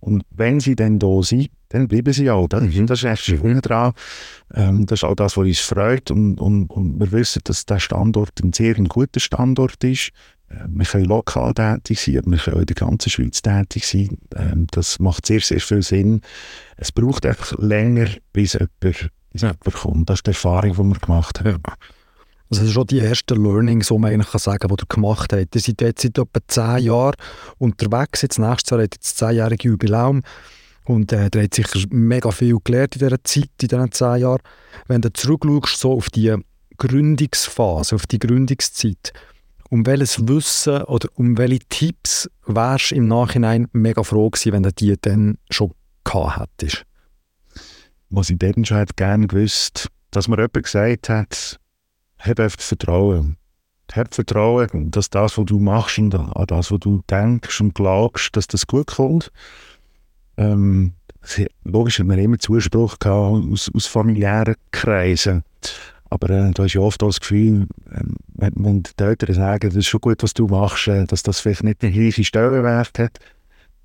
Und 0.00 0.24
wenn 0.30 0.60
sie 0.60 0.76
dann 0.76 0.98
da 0.98 1.22
sind, 1.22 1.50
dann 1.68 1.88
bleiben 1.88 2.12
sie 2.12 2.30
auch. 2.30 2.48
Das, 2.48 2.62
mhm. 2.62 2.86
das 2.86 3.02
ist 3.02 3.28
echt 3.28 3.42
mhm. 3.42 3.60
dran. 3.60 3.92
Ähm, 4.54 4.86
das 4.86 5.00
ist 5.00 5.04
auch 5.04 5.14
das, 5.14 5.36
was 5.36 5.46
uns 5.46 5.58
freut. 5.58 6.10
Und, 6.10 6.40
und, 6.40 6.70
und 6.70 6.98
wir 7.00 7.12
wissen, 7.12 7.42
dass 7.44 7.66
der 7.66 7.80
Standort 7.80 8.42
ein 8.42 8.52
sehr 8.52 8.74
guter 8.74 9.20
Standort 9.20 9.82
ist. 9.84 10.10
Äh, 10.48 10.66
wir 10.68 10.84
können 10.84 11.04
lokal 11.04 11.54
tätig 11.54 12.00
sein, 12.00 12.18
aber 12.18 12.30
wir 12.30 12.38
können 12.38 12.60
in 12.60 12.66
der 12.66 12.76
ganzen 12.76 13.10
Schweiz 13.10 13.42
tätig 13.42 13.86
sein. 13.86 14.18
Ähm, 14.36 14.66
das 14.70 14.98
macht 14.98 15.26
sehr, 15.26 15.40
sehr 15.40 15.60
viel 15.60 15.82
Sinn. 15.82 16.20
Es 16.76 16.92
braucht 16.92 17.26
einfach 17.26 17.58
länger, 17.58 18.08
bis 18.32 18.54
jemand, 18.54 18.70
bis 18.80 19.10
jemand 19.34 19.60
kommt. 19.74 20.10
Das 20.10 20.18
ist 20.18 20.26
die 20.26 20.30
Erfahrung, 20.30 20.72
die 20.72 20.94
wir 20.94 21.00
gemacht 21.00 21.40
haben. 21.40 21.62
Ja. 21.66 21.74
Also 22.48 22.60
das 22.60 22.66
sind 22.66 22.74
schon 22.74 22.86
die 22.86 23.00
ersten 23.00 23.42
Learnings, 23.42 23.88
die 23.88 23.98
man 23.98 24.12
eigentlich 24.12 24.28
sagen 24.42 24.58
kann, 24.60 24.68
die 24.68 24.82
ihr 24.82 24.86
gemacht 24.88 25.32
habt. 25.32 25.54
Ihr 25.54 25.60
seid 25.60 25.80
jetzt 25.80 26.02
seit 26.02 26.18
etwa 26.18 26.40
zehn 26.46 26.84
Jahren 26.84 27.16
unterwegs. 27.58 28.22
Jetzt 28.22 28.38
nächstes 28.38 28.70
Jahr 28.70 28.82
hat 28.82 28.94
jetzt 28.94 29.04
das 29.04 29.14
zehnjährige 29.16 29.68
Jubiläum. 29.68 30.22
Und 30.84 31.12
äh, 31.12 31.28
ihr 31.34 31.42
habt 31.42 31.54
sicher 31.54 31.80
mega 31.90 32.30
viel 32.30 32.58
gelernt 32.62 32.94
in 32.94 33.00
dieser 33.00 33.24
Zeit, 33.24 33.50
in 33.60 33.68
diesen 33.68 33.90
zehn 33.90 34.20
Jahren. 34.20 34.42
Wenn 34.86 35.00
du 35.00 35.12
zurückschaust 35.12 35.80
so 35.80 35.92
auf 35.92 36.08
die 36.10 36.36
Gründungsphase, 36.78 37.96
auf 37.96 38.06
die 38.06 38.20
Gründungszeit, 38.20 39.12
um 39.70 39.86
welches 39.86 40.26
Wissen 40.28 40.82
oder 40.84 41.08
um 41.14 41.36
welche 41.38 41.60
Tipps 41.68 42.30
wärst 42.46 42.90
du 42.90 42.96
im 42.96 43.08
Nachhinein 43.08 43.68
mega 43.72 44.02
froh 44.02 44.30
gewesen, 44.30 44.52
wenn 44.52 44.62
du 44.62 44.72
die 44.72 44.94
dann 45.00 45.38
schon 45.50 45.72
gehabt 46.04 46.36
hättest? 46.62 46.84
Was 48.10 48.30
ich 48.30 48.38
dann 48.38 48.64
schon 48.64 48.86
gerne 48.96 49.26
gewusst, 49.26 49.88
dass 50.10 50.28
mir 50.28 50.36
jemand 50.36 50.62
gesagt 50.62 51.08
hat, 51.08 51.58
hab 52.18 52.40
einfach 52.40 52.60
Vertrauen. 52.60 53.36
Hab 53.92 54.14
Vertrauen, 54.14 54.90
dass 54.90 55.10
das, 55.10 55.38
was 55.38 55.44
du 55.44 55.58
machst 55.58 55.98
und 55.98 56.14
an 56.14 56.46
das, 56.46 56.70
was 56.70 56.80
du 56.80 57.02
denkst 57.10 57.60
und 57.60 57.74
glaubst, 57.74 58.36
dass 58.36 58.46
das 58.46 58.66
gut 58.66 58.88
kommt. 58.88 59.30
Ähm, 60.36 60.92
logisch 61.64 61.98
hat 61.98 62.06
man 62.06 62.18
immer 62.18 62.38
Zuspruch 62.38 62.98
gehabt 62.98 63.44
aus, 63.52 63.70
aus 63.74 63.86
familiären 63.86 64.56
Kreisen. 64.70 65.44
Aber 66.10 66.30
äh, 66.30 66.50
du 66.52 66.62
hast 66.62 66.74
ja 66.74 66.80
oft 66.80 67.02
das 67.02 67.20
Gefühl, 67.20 67.66
äh, 67.90 68.00
wenn, 68.34 68.52
wenn, 68.56 68.82
die 68.82 69.02
Eltern 69.02 69.34
sagen, 69.34 69.68
das 69.68 69.76
ist 69.76 69.86
schon 69.86 70.00
gut, 70.00 70.22
was 70.22 70.34
du 70.34 70.46
machst, 70.46 70.88
äh, 70.88 71.04
dass 71.04 71.22
das 71.22 71.40
vielleicht 71.40 71.64
nicht 71.64 71.82
den 71.82 71.92
gleichen 71.92 72.24
Stellenwert 72.24 72.98
hat. 72.98 73.18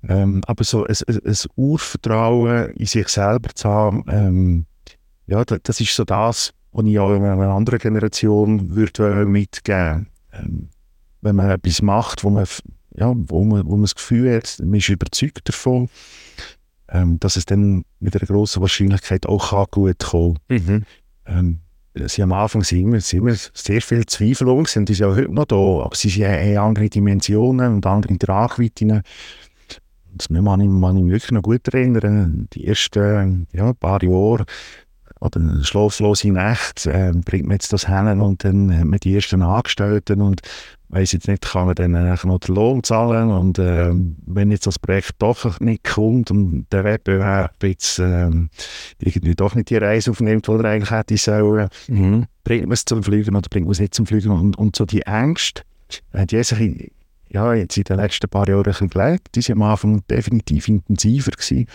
Ähm, 0.08 0.42
aber 0.46 0.64
so 0.64 0.84
ein, 0.84 0.96
ein, 1.06 1.20
ein, 1.24 1.36
Urvertrauen 1.56 2.70
in 2.72 2.86
sich 2.86 3.08
selber 3.08 3.50
zu 3.54 3.68
haben, 3.68 4.04
ähm, 4.08 4.66
ja, 5.26 5.44
das, 5.44 5.60
das, 5.62 5.80
ist 5.80 5.94
so 5.94 6.04
das, 6.04 6.52
was 6.72 6.86
ich 6.86 6.98
auch 6.98 7.10
einer 7.10 7.54
anderen 7.54 7.78
Generation 7.78 8.74
würde 8.74 9.24
mitgeben 9.26 10.08
ähm, 10.32 10.68
Wenn 11.20 11.36
man 11.36 11.50
etwas 11.50 11.82
macht, 11.82 12.24
wo 12.24 12.30
man, 12.30 12.46
ja, 12.94 13.12
wo 13.14 13.44
man, 13.44 13.64
wo 13.64 13.72
man 13.72 13.82
das 13.82 13.94
Gefühl 13.94 14.34
hat, 14.34 14.58
man 14.60 14.74
ist 14.74 14.88
überzeugt 14.88 15.48
davon, 15.48 15.88
ähm, 16.88 17.20
dass 17.20 17.36
es 17.36 17.46
dann 17.46 17.84
mit 18.00 18.16
einer 18.16 18.26
grossen 18.26 18.60
Wahrscheinlichkeit 18.60 19.26
auch 19.26 19.70
gut 19.70 19.98
kommen 20.00 20.36
kann. 20.48 20.84
Mhm. 21.26 21.62
Sie 21.94 22.22
am 22.22 22.32
Anfang 22.32 22.64
sind 22.64 22.80
immer, 22.80 23.00
sehr 23.00 23.82
viele 23.82 24.06
Zweifel 24.06 24.48
sind 24.66 24.88
ja 24.88 25.08
heute 25.08 25.32
noch 25.32 25.44
da, 25.44 25.56
aber 25.56 25.94
sie 25.94 26.08
ja 26.08 26.64
andere 26.64 26.88
Dimensionen 26.88 27.74
und 27.74 27.86
andere 27.86 28.16
Tragweiten. 28.16 29.02
Das 30.14 30.28
kann 30.28 30.60
ich, 30.60 30.68
mich 30.68 31.12
wirklich 31.12 31.30
noch 31.32 31.42
gut 31.42 31.68
erinnern. 31.68 32.48
Die 32.52 32.66
ersten 32.66 33.46
ja, 33.52 33.72
paar 33.74 34.02
Jahre 34.02 34.44
oder 35.22 35.40
schlaflose 35.62 36.32
Nächte 36.32 36.92
äh, 36.92 37.12
bringt 37.12 37.46
man 37.46 37.54
jetzt 37.54 37.72
das 37.72 37.86
hin 37.86 38.20
und 38.20 38.44
dann 38.44 38.76
hat 38.76 38.84
man 38.84 38.98
die 38.98 39.14
ersten 39.14 39.42
Angestellten 39.42 40.20
und 40.20 40.40
weiß 40.88 41.12
jetzt 41.12 41.28
nicht, 41.28 41.42
kann 41.42 41.66
man 41.66 41.74
dann 41.76 41.92
noch 41.92 42.38
den 42.40 42.54
Lohn 42.54 42.82
zahlen 42.82 43.30
und 43.30 43.58
äh, 43.58 43.92
wenn 44.26 44.50
jetzt 44.50 44.66
das 44.66 44.78
Projekt 44.78 45.14
doch 45.20 45.60
nicht 45.60 45.84
kommt 45.84 46.30
und 46.30 46.66
der 46.72 46.84
Wettbewerb 46.84 47.54
jetzt 47.62 48.00
äh, 48.00 48.30
irgendwie 48.98 49.34
doch 49.34 49.54
nicht 49.54 49.70
die 49.70 49.76
Reise 49.76 50.10
aufnimmt, 50.10 50.48
die 50.48 50.52
er 50.52 50.64
eigentlich 50.64 50.90
hätte 50.90 51.16
sollen, 51.16 51.68
mhm. 51.86 52.26
bringt 52.42 52.64
man 52.64 52.72
es 52.72 52.84
zum 52.84 53.02
Fliegen 53.02 53.36
oder 53.36 53.48
bringt 53.48 53.66
man 53.66 53.72
es 53.72 53.80
nicht 53.80 53.94
zum 53.94 54.06
Fliegen 54.06 54.30
und, 54.30 54.58
und 54.58 54.74
so 54.74 54.84
die 54.84 55.02
Ängste, 55.02 55.62
die 56.14 56.42
sich 56.42 56.90
ja, 57.30 57.54
jetzt 57.54 57.76
in 57.78 57.84
den 57.84 57.96
letzten 57.96 58.28
paar 58.28 58.48
Jahren 58.48 58.60
ein 58.60 58.64
bisschen 58.64 58.90
gelegt, 58.90 59.28
die 59.34 59.48
waren 59.48 59.62
am 59.62 59.70
Anfang 59.70 60.06
definitiv 60.08 60.68
intensiver 60.68 61.30
gewesen. 61.30 61.66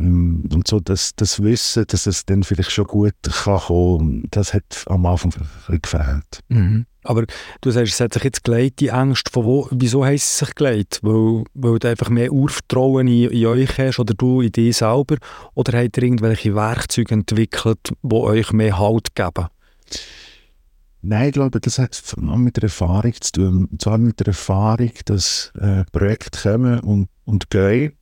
Ähm, 0.00 0.48
und 0.52 0.66
so 0.66 0.80
das, 0.80 1.14
das 1.16 1.42
Wissen, 1.42 1.84
dass 1.86 2.06
es 2.06 2.26
dann 2.26 2.42
vielleicht 2.42 2.70
schon 2.70 2.86
gut 2.86 3.14
kann 3.22 3.58
kommen, 3.58 4.24
das 4.30 4.54
hat 4.54 4.84
am 4.86 5.06
Anfang 5.06 5.32
gefehlt. 5.68 6.40
Mhm. 6.48 6.86
Aber 7.04 7.26
du 7.60 7.70
sagst, 7.70 7.92
es 7.92 8.00
hat 8.00 8.14
sich 8.14 8.24
jetzt 8.24 8.44
geleitet, 8.44 8.80
die 8.80 8.90
Angst. 8.90 9.28
Von 9.30 9.44
wo, 9.44 9.68
wieso 9.70 10.04
heisst 10.04 10.26
es 10.26 10.38
sich 10.38 10.54
geleitet? 10.54 11.00
Weil, 11.02 11.44
weil 11.52 11.78
du 11.78 11.88
einfach 11.88 12.08
mehr 12.08 12.32
Urvertrauen 12.32 13.06
in, 13.06 13.30
in 13.30 13.46
euch 13.46 13.78
hast 13.78 13.98
oder 13.98 14.14
du 14.14 14.40
in 14.40 14.52
dich 14.52 14.78
selber? 14.78 15.16
Oder 15.52 15.78
habt 15.78 15.98
ihr 15.98 16.02
irgendwelche 16.02 16.54
Werkzeuge 16.54 17.14
entwickelt, 17.14 17.92
die 18.02 18.16
euch 18.16 18.52
mehr 18.52 18.78
Halt 18.78 19.14
geben? 19.14 19.48
Nein, 21.02 21.26
ich 21.26 21.32
glaube, 21.34 21.60
das 21.60 21.78
hat 21.78 21.94
vor 21.94 22.22
allem 22.22 22.44
mit 22.44 22.56
der 22.56 22.64
Erfahrung 22.64 23.12
zu 23.20 23.32
tun. 23.32 23.68
Und 23.70 23.82
zwar 23.82 23.98
mit 23.98 24.20
der 24.20 24.28
Erfahrung, 24.28 24.92
dass 25.04 25.52
äh, 25.60 25.84
Projekte 25.92 26.40
kommen 26.40 26.80
und, 26.80 27.08
und 27.26 27.50
gehen 27.50 27.92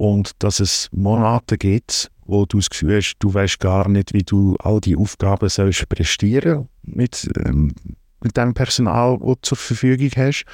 und 0.00 0.32
dass 0.42 0.60
es 0.60 0.88
Monate 0.92 1.58
gibt, 1.58 2.10
wo 2.24 2.46
du 2.46 2.56
das 2.56 2.70
Gefühl 2.70 2.96
hast, 2.96 3.16
du 3.18 3.34
weißt 3.34 3.60
gar 3.60 3.86
nicht, 3.86 4.14
wie 4.14 4.22
du 4.22 4.56
all 4.60 4.80
die 4.80 4.96
Aufgaben 4.96 5.50
sollst 5.50 5.86
prestieren 5.90 6.70
mit, 6.82 7.30
ähm, 7.44 7.74
mit 8.22 8.34
dem 8.34 8.54
Personal, 8.54 9.18
das 9.18 9.26
du 9.26 9.34
zur 9.42 9.58
Verfügung 9.58 10.10
hast. 10.16 10.46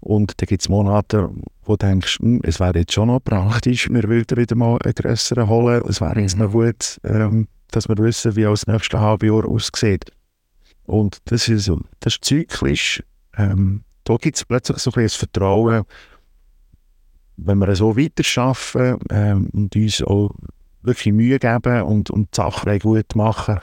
Und 0.00 0.32
dann 0.40 0.46
gibt 0.48 0.62
es 0.62 0.68
Monate, 0.68 1.30
wo 1.62 1.76
du 1.76 1.86
denkst, 1.86 2.18
hm, 2.18 2.40
es 2.42 2.58
wäre 2.58 2.76
jetzt 2.80 2.92
schon 2.92 3.06
noch 3.06 3.20
praktisch, 3.20 3.88
wir 3.90 4.02
würden 4.02 4.36
wieder 4.36 4.56
mal 4.56 4.76
einen 4.82 4.94
grösseren 4.94 5.48
holen, 5.48 5.84
es 5.88 6.00
wäre 6.00 6.20
jetzt 6.20 6.36
noch 6.36 6.50
gut, 6.50 6.98
ähm, 7.04 7.46
dass 7.70 7.88
wir 7.88 7.96
wissen, 7.98 8.34
wie 8.34 8.42
das 8.42 8.66
nächste 8.66 8.98
halbe 8.98 9.28
Jahr 9.28 9.46
aussieht. 9.46 10.06
Und 10.86 11.18
das 11.26 11.46
ist, 11.48 11.70
das 12.00 12.14
ist 12.14 12.24
zyklisch. 12.24 13.04
Ähm, 13.36 13.84
da 14.02 14.16
gibt 14.16 14.36
es 14.36 14.44
plötzlich 14.44 14.78
so 14.78 14.90
ein 14.90 15.00
bisschen 15.04 15.28
Vertrauen, 15.28 15.84
wenn 17.36 17.58
wir 17.58 17.74
so 17.74 17.96
weiterarbeiten 17.96 18.98
ähm, 19.10 19.48
und 19.52 19.74
uns 19.74 20.02
auch 20.02 20.34
wirklich 20.82 21.12
Mühe 21.14 21.38
geben 21.38 21.82
und, 21.82 22.10
und 22.10 22.28
die 22.32 22.36
Sachen 22.36 22.78
gut 22.78 23.16
machen, 23.16 23.58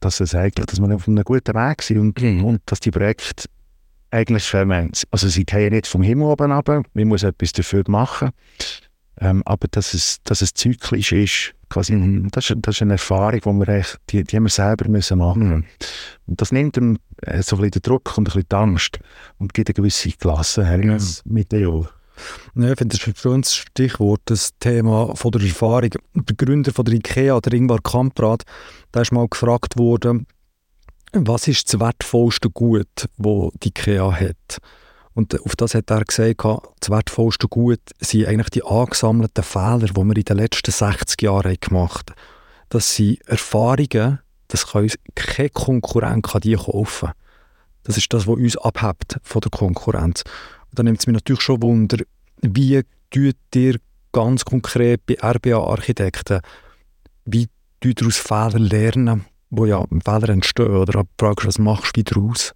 dass, 0.00 0.20
es 0.20 0.34
eigentlich, 0.34 0.66
dass 0.66 0.80
wir 0.80 0.94
auf 0.94 1.08
einem 1.08 1.24
guten 1.24 1.54
Weg 1.54 1.82
sind 1.82 1.98
und, 1.98 2.22
mhm. 2.22 2.44
und 2.44 2.62
dass 2.66 2.80
die 2.80 2.90
Projekte 2.90 3.48
eigentlich 4.10 4.50
kommen. 4.50 4.92
Also 5.10 5.28
sie 5.28 5.44
gehen 5.44 5.72
nicht 5.72 5.86
vom 5.86 6.02
Himmel 6.02 6.28
oben 6.28 6.52
runter, 6.52 6.82
man 6.94 7.08
muss 7.08 7.22
etwas 7.22 7.52
dafür 7.52 7.84
machen, 7.88 8.30
ähm, 9.20 9.42
aber 9.44 9.68
dass 9.70 9.94
es, 9.94 10.22
dass 10.24 10.42
es 10.42 10.54
zyklisch 10.54 11.12
ist, 11.12 11.54
quasi, 11.68 11.94
mhm. 11.94 12.28
das, 12.30 12.50
ist, 12.50 12.58
das 12.62 12.76
ist 12.76 12.82
eine 12.82 12.92
Erfahrung, 12.92 13.40
die 13.40 13.66
wir, 13.66 13.68
echt, 13.68 13.98
die, 14.10 14.24
die 14.24 14.40
wir 14.40 14.48
selber 14.48 14.88
müssen 14.88 15.18
machen 15.18 15.48
müssen. 15.48 15.66
Und 16.26 16.40
das 16.40 16.52
nimmt 16.52 16.76
ihm 16.76 16.98
äh, 17.22 17.42
so 17.42 17.56
ein 17.56 17.62
bisschen 17.62 17.70
den 17.72 17.82
Druck 17.82 18.16
und 18.16 18.28
ein 18.28 18.32
bisschen 18.32 18.48
die 18.50 18.56
Angst 18.56 19.00
und 19.38 19.54
gibt 19.54 19.68
eine 19.68 19.74
gewisse 19.74 20.10
Gelassenheit 20.10 20.84
ja. 20.84 20.98
mit 21.24 21.52
den 21.52 21.62
Jahren. 21.62 21.88
Ich 22.54 22.78
finde, 22.78 22.96
das 22.96 23.06
ist 23.06 23.18
für 23.18 23.30
uns 23.30 23.54
Stichwort, 23.54 24.20
das 24.26 24.50
Thema 24.58 25.14
von 25.14 25.30
der 25.32 25.42
Erfahrung. 25.42 25.90
Der 26.14 26.36
Gründer 26.36 26.72
von 26.72 26.84
der 26.84 26.94
IKEA, 26.94 27.40
der 27.40 27.52
Ingvar 27.52 27.80
Kamprad, 27.82 28.42
der 28.94 29.02
ist 29.02 29.12
mal 29.12 29.28
gefragt 29.28 29.78
worden, 29.78 30.26
was 31.12 31.48
ist 31.48 31.72
das 31.72 31.80
wertvollste 31.80 32.50
Gut, 32.50 32.88
das 32.96 33.08
die 33.16 33.68
IKEA 33.68 34.12
hat? 34.12 34.58
Und 35.14 35.40
auf 35.42 35.56
das 35.56 35.74
hat 35.74 35.90
er 35.90 36.04
gesagt, 36.04 36.44
das 36.78 36.90
wertvollste 36.90 37.48
Gut 37.48 37.80
sind 37.98 38.26
eigentlich 38.26 38.50
die 38.50 38.64
angesammelten 38.64 39.42
Fehler, 39.42 39.88
die 39.88 39.96
wir 39.96 40.16
in 40.16 40.24
den 40.24 40.36
letzten 40.36 40.70
60 40.70 41.22
Jahren 41.22 41.56
gemacht 41.60 42.10
haben. 42.10 42.20
Das 42.68 42.94
sind 42.94 43.26
Erfahrungen, 43.26 44.20
das 44.48 44.66
kann 44.68 44.88
kein 45.14 45.52
Konkurrent 45.52 46.26
kann 46.26 46.40
die 46.42 46.54
kaufen. 46.54 47.10
Das 47.84 47.96
ist 47.96 48.12
das, 48.12 48.26
was 48.26 48.36
uns 48.36 48.56
abhebt 48.58 49.18
von 49.22 49.40
der 49.40 49.50
Konkurrenz. 49.50 50.22
Dann 50.72 50.86
nimmt 50.86 51.00
es 51.00 51.06
mich 51.06 51.14
natürlich 51.14 51.42
schon 51.42 51.62
Wunder, 51.62 51.98
wie 52.42 52.82
tut 53.10 53.36
ihr 53.54 53.78
ganz 54.12 54.44
konkret 54.44 55.04
bei 55.06 55.16
RBA-Architekten, 55.20 56.40
wie 57.24 57.48
tut 57.80 58.00
ihr 58.00 58.06
aus 58.06 58.16
Fehlern 58.16 58.62
lernen, 58.62 59.24
wo 59.50 59.66
ja 59.66 59.84
Fehler 60.04 60.28
entstehen, 60.30 60.76
oder 60.76 61.04
fragst 61.18 61.46
was 61.46 61.58
machst 61.58 61.96
du 61.96 62.02
daraus? 62.02 62.52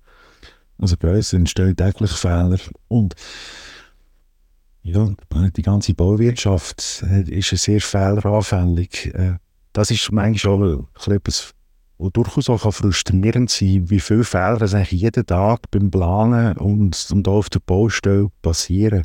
Also 0.78 0.96
bei 0.96 1.14
uns 1.14 1.32
entstehen 1.32 1.76
täglich 1.76 2.10
Fehler 2.10 2.58
und 2.88 3.14
ja, 4.82 5.08
die 5.56 5.62
ganze 5.62 5.94
Bauwirtschaft 5.94 7.04
äh, 7.08 7.22
ist 7.22 7.50
sehr 7.50 7.80
fehleranfällig. 7.80 9.14
Äh, 9.14 9.36
das 9.72 9.92
ist 9.92 10.10
manchmal 10.10 10.84
auch 10.98 11.08
etwas, 11.08 11.54
was 12.02 12.12
durchaus 12.12 12.50
auch 12.50 12.72
frustrierend 12.72 13.50
sein 13.50 13.88
wie 13.88 14.00
viele 14.00 14.24
Fehler 14.24 14.60
es 14.62 14.74
eigentlich 14.74 15.00
jeden 15.00 15.26
Tag 15.26 15.70
beim 15.70 15.90
Planen 15.90 16.56
und, 16.56 17.08
und 17.12 17.28
auch 17.28 17.38
auf 17.38 17.50
der 17.50 17.60
Baustelle 17.60 18.30
passieren. 18.42 19.04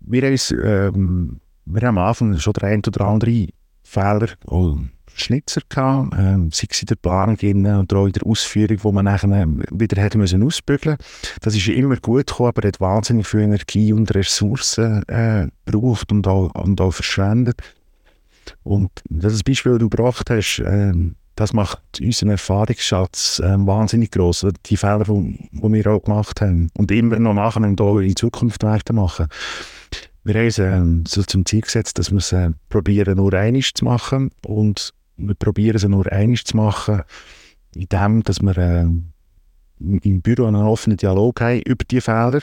Wir 0.00 0.22
haben, 0.22 0.36
ähm, 0.64 1.40
wir 1.66 1.82
haben 1.86 1.98
am 1.98 2.06
Anfang 2.06 2.38
schon 2.38 2.52
der 2.54 2.68
ein 2.68 2.82
oder 2.86 3.06
andere 3.06 3.48
Fehler 3.82 4.28
Schnitzer 5.14 5.60
gehabt, 5.68 6.14
ähm, 6.16 6.50
sei 6.52 6.66
es 6.70 6.82
in 6.82 6.86
der 6.86 6.94
Planung 6.94 7.36
oder 7.36 7.96
auch 7.98 8.06
in 8.06 8.12
der 8.12 8.26
Ausführung, 8.26 8.78
wo 8.82 8.92
man 8.92 9.04
nachher 9.04 9.46
wieder 9.70 10.00
hätte 10.00 10.18
müssen 10.18 10.42
ausbügeln 10.42 10.96
Das 11.40 11.54
ist 11.54 11.68
immer 11.68 11.96
gut 11.96 12.28
gekommen, 12.28 12.48
aber 12.50 12.66
hat 12.68 12.80
wahnsinnig 12.80 13.26
viel 13.26 13.40
Energie 13.40 13.92
und 13.92 14.14
Ressourcen 14.14 15.02
äh, 15.08 15.48
gebraucht 15.66 16.12
und 16.12 16.26
auch, 16.26 16.54
und 16.54 16.80
auch 16.80 16.92
verschwendet. 16.92 17.60
Und 18.62 18.90
das 19.08 19.42
Beispiel, 19.42 19.72
das 19.72 19.80
du 19.80 19.90
gebracht 19.90 20.30
hast, 20.30 20.60
äh, 20.60 20.92
das 21.40 21.52
macht 21.52 21.80
unseren 22.00 22.30
Erfahrungsschatz 22.30 23.40
äh, 23.40 23.56
wahnsinnig 23.66 24.10
groß. 24.10 24.46
Die 24.66 24.76
Fehler, 24.76 25.04
die 25.04 25.50
wir 25.52 25.86
auch 25.86 26.02
gemacht 26.02 26.40
haben 26.40 26.70
und 26.76 26.90
immer 26.90 27.18
noch 27.18 27.34
machen 27.34 27.64
und 27.64 27.80
auch 27.80 27.98
in 27.98 28.14
Zukunft 28.14 28.62
weitermachen. 28.62 29.26
Wir 30.22 30.34
haben 30.34 30.44
uns 30.44 30.58
äh, 30.58 30.82
so 31.08 31.22
zum 31.22 31.46
Ziel 31.46 31.62
gesetzt, 31.62 31.98
dass 31.98 32.10
wir 32.10 32.18
es 32.18 32.32
äh, 32.32 32.50
probieren, 32.68 33.16
nur 33.16 33.32
einiges 33.32 33.72
zu 33.72 33.86
machen 33.86 34.30
und 34.44 34.92
wir 35.16 35.34
probieren 35.34 35.76
es 35.76 35.88
nur 35.88 36.10
einiges 36.12 36.44
zu 36.44 36.56
machen, 36.56 37.02
indem 37.74 38.22
dass 38.22 38.40
wir 38.40 38.56
äh, 38.58 38.86
im 39.80 40.20
Büro 40.20 40.44
einen 40.44 40.62
offenen 40.62 40.98
Dialog 40.98 41.40
haben 41.40 41.62
über 41.62 41.84
die 41.90 42.00
Fehler. 42.00 42.42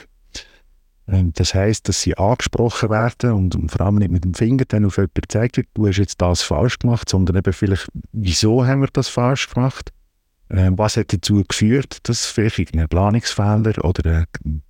Ähm, 1.08 1.32
das 1.36 1.54
heißt, 1.54 1.88
dass 1.88 2.02
sie 2.02 2.18
angesprochen 2.18 2.90
werden 2.90 3.32
und, 3.32 3.72
vor 3.72 3.82
allem 3.82 3.96
nicht 3.96 4.12
mit 4.12 4.24
dem 4.24 4.34
Finger 4.34 4.66
dann 4.68 4.86
auf 4.86 4.98
jemanden 4.98 5.22
gezeigt 5.22 5.58
wird, 5.58 5.68
du 5.74 5.88
hast 5.88 5.98
jetzt 5.98 6.22
das 6.22 6.42
falsch 6.42 6.80
gemacht, 6.80 7.10
sondern 7.10 7.38
eben 7.38 7.54
vielleicht, 7.54 7.88
wieso 8.12 8.66
haben 8.66 8.82
wir 8.82 8.90
das 8.92 9.08
falsch 9.08 9.50
gemacht? 9.50 9.92
Ähm, 10.50 10.78
was 10.78 10.98
hat 10.98 11.12
dazu 11.12 11.44
geführt, 11.48 11.98
dass 12.04 12.26
vielleicht 12.26 12.74
ein 12.74 12.88
Planungsfehler 12.88 13.84
oder 13.84 14.22
äh, 14.22 14.26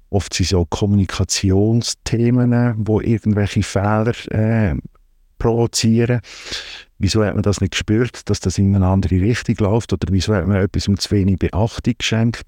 oft 0.09 0.33
sind 0.33 0.47
es 0.47 0.53
auch 0.53 0.65
Kommunikationsthemen, 0.69 2.75
wo 2.77 3.01
irgendwelche 3.01 3.63
Fehler 3.63 4.13
äh, 4.31 4.75
provozieren. 5.37 6.21
Wieso 6.99 7.23
hat 7.23 7.35
man 7.35 7.43
das 7.43 7.61
nicht 7.61 7.71
gespürt, 7.71 8.27
dass 8.29 8.39
das 8.39 8.57
in 8.57 8.75
eine 8.75 8.87
andere 8.87 9.21
Richtung 9.21 9.55
läuft? 9.59 9.93
Oder 9.93 10.07
wieso 10.11 10.33
hat 10.33 10.47
man 10.47 10.57
etwas 10.57 10.87
um 10.87 10.97
zu 10.97 11.11
wenig 11.11 11.37
Beachtung 11.37 11.93
geschenkt? 11.97 12.41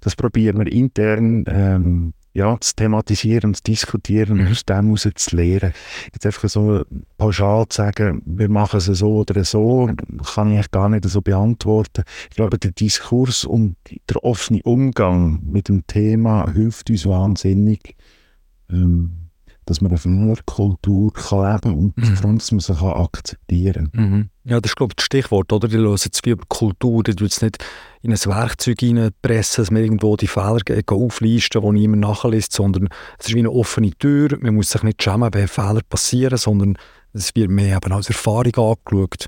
Das 0.00 0.16
probieren 0.16 0.58
wir 0.58 0.66
intern 0.66 1.44
ähm, 1.46 2.12
ja, 2.34 2.56
zu 2.60 2.74
thematisieren 2.74 3.50
und 3.50 3.56
zu 3.56 3.62
diskutieren 3.64 4.32
und 4.32 4.44
mhm. 4.44 4.50
aus 4.52 4.64
dem 4.64 4.86
heraus 4.86 5.08
zu 5.14 5.36
lernen. 5.36 5.72
Jetzt 6.12 6.24
einfach 6.24 6.48
so 6.48 6.84
pauschal 7.18 7.68
zu 7.68 7.76
sagen, 7.76 8.22
wir 8.24 8.48
machen 8.48 8.78
es 8.78 8.86
so 8.86 9.16
oder 9.16 9.44
so, 9.44 9.90
kann 10.34 10.52
ich 10.52 10.70
gar 10.70 10.88
nicht 10.88 11.04
so 11.08 11.20
beantworten. 11.20 12.04
Ich 12.30 12.36
glaube, 12.36 12.58
der 12.58 12.72
Diskurs 12.72 13.44
und 13.44 13.76
der 14.08 14.24
offene 14.24 14.62
Umgang 14.62 15.42
mit 15.44 15.68
dem 15.68 15.86
Thema 15.86 16.50
hilft 16.50 16.88
uns 16.90 17.06
wahnsinnig, 17.06 17.96
ähm, 18.70 19.28
dass 19.66 19.80
man 19.80 19.92
eine 19.92 19.98
Fehlerkultur 19.98 21.12
kann 21.12 21.54
leben 21.54 21.78
und 21.78 21.96
mhm. 21.96 22.16
vor 22.16 22.26
allem, 22.26 22.38
dass 22.38 22.50
man 22.50 22.60
sie 22.60 22.74
kann 22.74 22.96
akzeptieren 22.96 23.92
kann. 23.92 24.10
Mhm. 24.10 24.28
Ja, 24.44 24.60
das 24.60 24.72
ist, 24.72 24.76
glaube 24.76 24.92
ich, 24.92 24.96
das 24.96 25.04
Stichwort, 25.04 25.52
oder? 25.52 25.68
Die 25.68 25.76
hören 25.76 25.96
jetzt 25.96 26.26
wie 26.26 26.30
über 26.30 26.44
Kultur, 26.48 27.04
die 27.04 27.22
jetzt 27.22 27.42
nicht 27.42 27.58
in 28.02 28.12
ein 28.12 28.18
Werkzeug 28.18 28.78
pressen, 29.22 29.62
dass 29.62 29.70
man 29.70 29.82
irgendwo 29.82 30.16
die 30.16 30.26
Fehler 30.26 30.58
auflisten, 30.90 31.62
die 31.62 31.70
niemand 31.70 32.02
nachliest, 32.02 32.52
sondern 32.52 32.88
es 33.18 33.28
ist 33.28 33.34
wie 33.34 33.38
eine 33.38 33.52
offene 33.52 33.92
Tür, 33.92 34.36
man 34.40 34.56
muss 34.56 34.70
sich 34.70 34.82
nicht 34.82 35.00
schämen, 35.00 35.32
wenn 35.32 35.46
Fehler 35.46 35.80
passieren, 35.88 36.38
sondern 36.38 36.76
es 37.12 37.34
wird 37.36 37.50
mehr 37.50 37.76
eben 37.76 37.92
als 37.92 38.08
Erfahrung 38.08 38.54
angeschaut. 38.56 39.26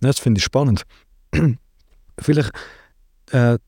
Ja, 0.00 0.08
das 0.08 0.18
finde 0.18 0.38
ich 0.38 0.44
spannend. 0.44 0.84
Vielleicht 2.18 2.50
äh, 3.32 3.58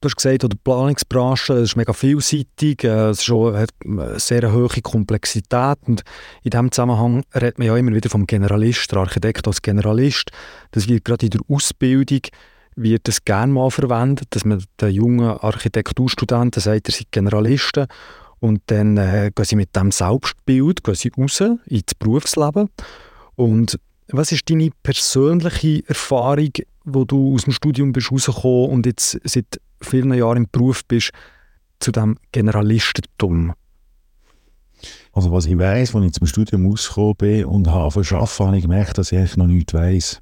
Du 0.00 0.06
hast 0.06 0.14
gesagt, 0.14 0.44
die 0.44 0.56
Planungsbranche 0.62 1.54
ist 1.54 1.74
mega 1.74 1.92
vielseitig, 1.92 2.84
äh, 2.84 3.08
es 3.08 3.24
schon, 3.24 3.56
hat 3.56 3.70
eine 3.84 4.20
sehr 4.20 4.52
hohe 4.52 4.68
Komplexität 4.80 5.78
und 5.88 6.04
in 6.44 6.50
diesem 6.50 6.70
Zusammenhang 6.70 7.24
redet 7.34 7.58
man 7.58 7.66
ja 7.66 7.76
immer 7.76 7.92
wieder 7.92 8.08
vom 8.08 8.24
Generalist, 8.24 8.92
der 8.92 9.00
Architekt 9.00 9.48
als 9.48 9.60
Generalist. 9.60 10.30
Das 10.70 10.86
wird 10.86 11.04
gerade 11.04 11.26
in 11.26 11.30
der 11.30 11.40
Ausbildung 11.48 12.20
wird 12.76 13.08
das 13.08 13.24
gerne 13.24 13.52
mal 13.52 13.72
verwendet, 13.72 14.28
dass 14.30 14.44
man 14.44 14.62
den 14.80 14.90
jungen 14.92 15.36
Architekturstudenten 15.36 16.62
sagt, 16.62 16.88
ihr 16.88 16.94
seid 16.94 17.10
Generalisten 17.10 17.88
und 18.38 18.60
dann 18.66 18.98
äh, 18.98 19.32
gehen 19.34 19.44
sie 19.44 19.56
mit 19.56 19.74
dem 19.74 19.90
Selbstbild 19.90 20.84
gehen 20.84 20.94
sie 20.94 21.10
raus 21.18 21.42
ins 21.66 21.94
Berufsleben 21.98 22.68
und 23.34 23.80
was 24.10 24.30
ist 24.30 24.48
deine 24.48 24.70
persönliche 24.84 25.82
Erfahrung, 25.88 26.52
wo 26.84 27.04
du 27.04 27.34
aus 27.34 27.44
dem 27.44 27.52
Studium 27.52 27.92
bist 27.92 28.10
und 28.10 28.86
jetzt 28.86 29.18
seit 29.24 29.58
vielen 29.80 30.12
Jahren 30.14 30.38
im 30.38 30.48
Beruf 30.50 30.84
bist, 30.84 31.10
zu 31.80 31.92
dem 31.92 32.18
Generalistentum? 32.32 33.54
Also 35.12 35.32
was 35.32 35.46
ich 35.46 35.58
weiß, 35.58 35.94
als 35.94 36.04
ich 36.04 36.12
zum 36.12 36.26
Studium 36.26 36.66
rausgekommen 36.66 37.16
bin 37.16 37.44
und 37.44 37.68
habe 37.68 37.86
arbeiten, 37.86 38.46
habe 38.46 38.56
ich 38.56 38.62
gemerkt, 38.62 38.98
dass 38.98 39.12
ich 39.12 39.36
noch 39.36 39.46
nichts 39.46 39.74
weiß. 39.74 40.20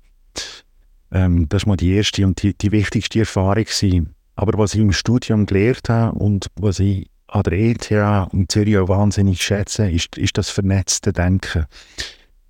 Ähm, 1.12 1.48
das 1.48 1.66
war 1.66 1.76
die 1.76 1.92
erste 1.92 2.26
und 2.26 2.42
die, 2.42 2.56
die 2.56 2.72
wichtigste 2.72 3.20
Erfahrung. 3.20 3.64
Gewesen. 3.64 4.14
Aber 4.34 4.58
was 4.58 4.74
ich 4.74 4.80
im 4.80 4.92
Studium 4.92 5.46
gelernt 5.46 5.88
habe 5.88 6.18
und 6.18 6.46
was 6.56 6.78
ich 6.78 7.10
an 7.28 7.42
der 7.42 7.52
ETH 7.54 7.90
in 8.32 8.48
Zürich 8.48 8.78
auch 8.78 8.88
wahnsinnig 8.88 9.42
schätze, 9.42 9.90
ist, 9.90 10.16
ist 10.16 10.38
das 10.38 10.50
vernetzte 10.50 11.12
Denken. 11.12 11.66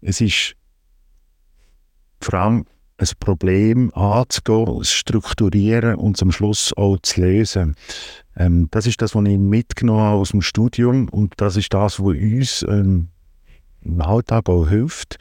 Es 0.01 0.21
ist 0.21 0.55
vor 2.21 2.35
allem 2.35 2.67
ein 2.99 3.09
Problem 3.21 3.93
anzugehen, 3.95 4.67
zu 4.67 4.85
strukturieren 4.85 5.97
und 5.97 6.21
am 6.23 6.33
Schluss 6.33 6.73
auch 6.77 6.99
zu 7.03 7.21
lösen. 7.21 7.77
Ähm, 8.37 8.69
das 8.71 8.87
ist 8.87 9.03
das, 9.03 9.15
was 9.15 9.25
ich 9.27 9.39
mitgenommen 9.39 10.01
habe 10.01 10.21
aus 10.21 10.31
dem 10.31 10.43
Studium 10.43 11.09
und 11.11 11.35
das 11.37 11.57
ist 11.57 11.73
das, 11.75 12.01
was 12.01 12.17
uns 12.17 12.65
ähm, 12.69 13.09
im 13.83 14.01
Alltag 14.01 14.49
auch 14.49 14.69
hilft, 14.69 15.19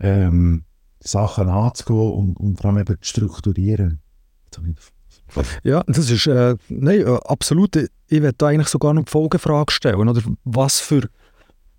ähm, 0.00 0.64
Sachen 1.00 1.48
anzugehen 1.48 2.12
und, 2.12 2.36
und 2.38 2.60
vor 2.60 2.70
allem 2.70 2.80
eben 2.80 2.96
zu 3.00 3.08
strukturieren. 3.08 4.00
Ja, 5.62 5.82
das 5.86 6.10
ist 6.10 6.26
äh, 6.26 6.56
nein, 6.68 7.00
äh, 7.00 7.18
absolut. 7.24 7.76
Ich 7.76 7.90
werde 8.22 8.36
da 8.38 8.46
eigentlich 8.48 8.68
sogar 8.68 8.94
noch 8.94 9.04
die 9.04 9.10
Folgefrage 9.10 9.72
stellen. 9.72 10.08
Oder 10.08 10.22
was 10.44 10.80
für, 10.80 11.08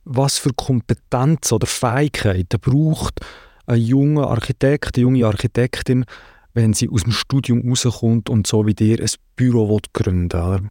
was 0.03 0.37
für 0.37 0.53
Kompetenzen 0.53 1.55
oder 1.55 1.67
Fähigkeiten 1.67 2.59
braucht 2.59 3.21
ein 3.67 3.82
junger 3.82 4.27
Architekt, 4.27 4.97
eine 4.97 5.03
junge 5.03 5.25
Architektin, 5.25 6.06
wenn 6.53 6.73
sie 6.73 6.89
aus 6.89 7.03
dem 7.03 7.12
Studium 7.12 7.69
rauskommt 7.69 8.30
und 8.30 8.47
so 8.47 8.65
wie 8.65 8.73
dir 8.73 8.99
ein 8.99 9.10
Büro 9.36 9.80
gründen 9.93 10.32
will? 10.32 10.69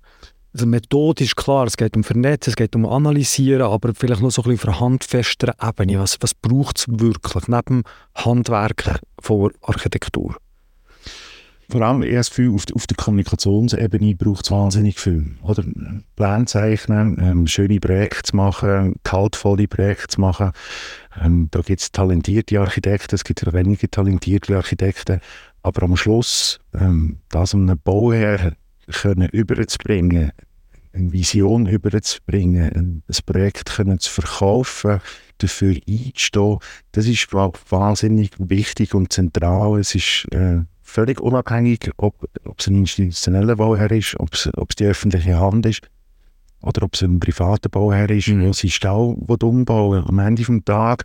Also 0.53 0.67
methodisch 0.67 1.37
klar, 1.37 1.67
es 1.67 1.77
geht 1.77 1.97
um 1.97 2.03
Vernetzen, 2.03 2.51
es 2.51 2.57
geht 2.57 2.75
um 2.75 2.87
Analysieren, 2.87 3.63
aber 3.63 3.95
vielleicht 3.95 4.23
noch 4.23 4.31
so 4.31 4.43
ein 4.43 4.51
bisschen 4.51 4.71
auf 4.71 4.81
einer 4.81 4.81
handfesteren 4.81 5.55
Ebene. 5.63 6.01
Was, 6.01 6.17
was 6.21 6.33
braucht 6.35 6.79
es 6.79 6.87
wirklich 6.89 7.47
neben 7.47 7.83
dem 7.83 7.85
Handwerk 8.15 9.01
von 9.21 9.53
Architektur? 9.61 10.37
Vor 11.69 11.83
allem 11.83 12.03
erst 12.03 12.33
viel 12.33 12.51
auf, 12.51 12.65
auf 12.75 12.87
der 12.87 12.97
Kommunikationsebene 12.97 14.15
braucht 14.15 14.45
es 14.45 14.51
wahnsinnig 14.51 15.01
viel. 15.01 15.37
Oder 15.43 15.65
Pläne 16.15 16.45
zeichnen, 16.47 17.19
ähm, 17.21 17.47
schöne 17.47 17.81
Projekte 17.81 18.37
machen, 18.37 18.97
kaltvolle 19.03 19.67
Projekte 19.67 20.21
machen. 20.21 20.53
Ähm, 21.21 21.49
da 21.51 21.61
gibt 21.61 21.81
es 21.81 21.91
talentierte 21.91 22.61
Architekten, 22.61 23.15
es 23.15 23.25
gibt 23.25 23.53
weniger 23.53 23.91
talentierte 23.91 24.57
Architekten. 24.57 25.21
Aber 25.63 25.83
am 25.83 25.97
Schluss, 25.97 26.61
ähm, 26.75 27.19
das 27.31 27.55
einem 27.55 27.79
Bauherr 27.83 28.53
können 28.87 29.29
überzubringen, 29.31 30.31
eine 30.93 31.13
Vision 31.13 31.67
überzubringen, 31.67 32.71
ein 32.75 33.03
Projekt 33.27 33.75
können 33.75 33.99
zu 33.99 34.11
verkaufen, 34.11 35.01
dafür 35.39 35.75
einzustehen, 35.89 36.59
das 36.93 37.07
ist 37.07 37.33
wahnsinnig 37.33 38.31
wichtig 38.39 38.95
und 38.95 39.13
zentral. 39.13 39.81
Es 39.81 39.95
ist 39.95 40.27
äh, 40.33 40.61
völlig 40.87 41.21
unabhängig, 41.21 41.91
ob, 41.97 42.29
ob 42.45 42.61
es 42.61 42.69
ein 42.69 42.77
institutioneller 42.77 43.57
Bauherr 43.57 43.91
ist, 43.91 44.19
ob 44.19 44.33
es, 44.33 44.49
ob 44.57 44.71
es 44.71 44.77
die 44.77 44.87
öffentliche 44.87 45.39
Hand 45.39 45.67
ist 45.67 45.83
oder 46.63 46.85
ob 46.85 46.95
es 46.95 47.03
ein 47.03 47.21
privater 47.21 47.69
Bauherr 47.69 48.11
ist, 48.11 48.29
mhm. 48.29 48.41
der 48.41 48.53
seinen 48.55 48.71
Stall 48.71 49.17
umbauen 49.43 50.05
Am 50.07 50.19
Ende 50.19 50.43
des 50.43 50.65
Tages 50.65 51.05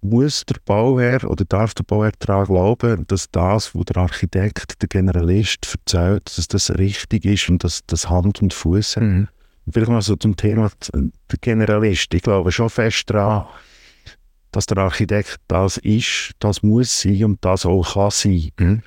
muss 0.00 0.44
der 0.46 0.56
Bauherr 0.64 1.28
oder 1.28 1.44
darf 1.44 1.74
der 1.74 1.84
Bauherr 1.84 2.12
daran 2.18 2.46
glauben, 2.46 3.06
dass 3.06 3.30
das, 3.30 3.74
was 3.74 3.84
der 3.86 3.98
Architekt, 3.98 4.80
der 4.80 4.88
Generalist 4.88 5.74
erzählt, 5.74 6.36
dass 6.36 6.48
das 6.48 6.70
richtig 6.78 7.24
ist 7.24 7.48
und 7.48 7.64
dass 7.64 7.80
das 7.86 8.08
Hand 8.08 8.42
und 8.42 8.52
Fuß 8.52 8.96
hat. 8.96 9.02
Mhm. 9.02 9.28
Vielleicht 9.70 9.90
noch 9.90 10.02
so 10.02 10.16
zum 10.16 10.36
Thema 10.36 10.70
der 10.92 11.38
Generalist. 11.40 12.12
Ich 12.12 12.22
glaube 12.22 12.52
schon 12.52 12.68
fest 12.68 13.08
daran, 13.08 13.46
dass 14.54 14.66
der 14.66 14.78
Architekt 14.78 15.38
das 15.48 15.78
ist, 15.78 16.32
das 16.38 16.62
muss 16.62 17.00
sein 17.00 17.24
und 17.24 17.44
das 17.44 17.66
auch 17.66 17.94
kann 17.94 18.10
sein. 18.10 18.50
Mhm. 18.58 18.82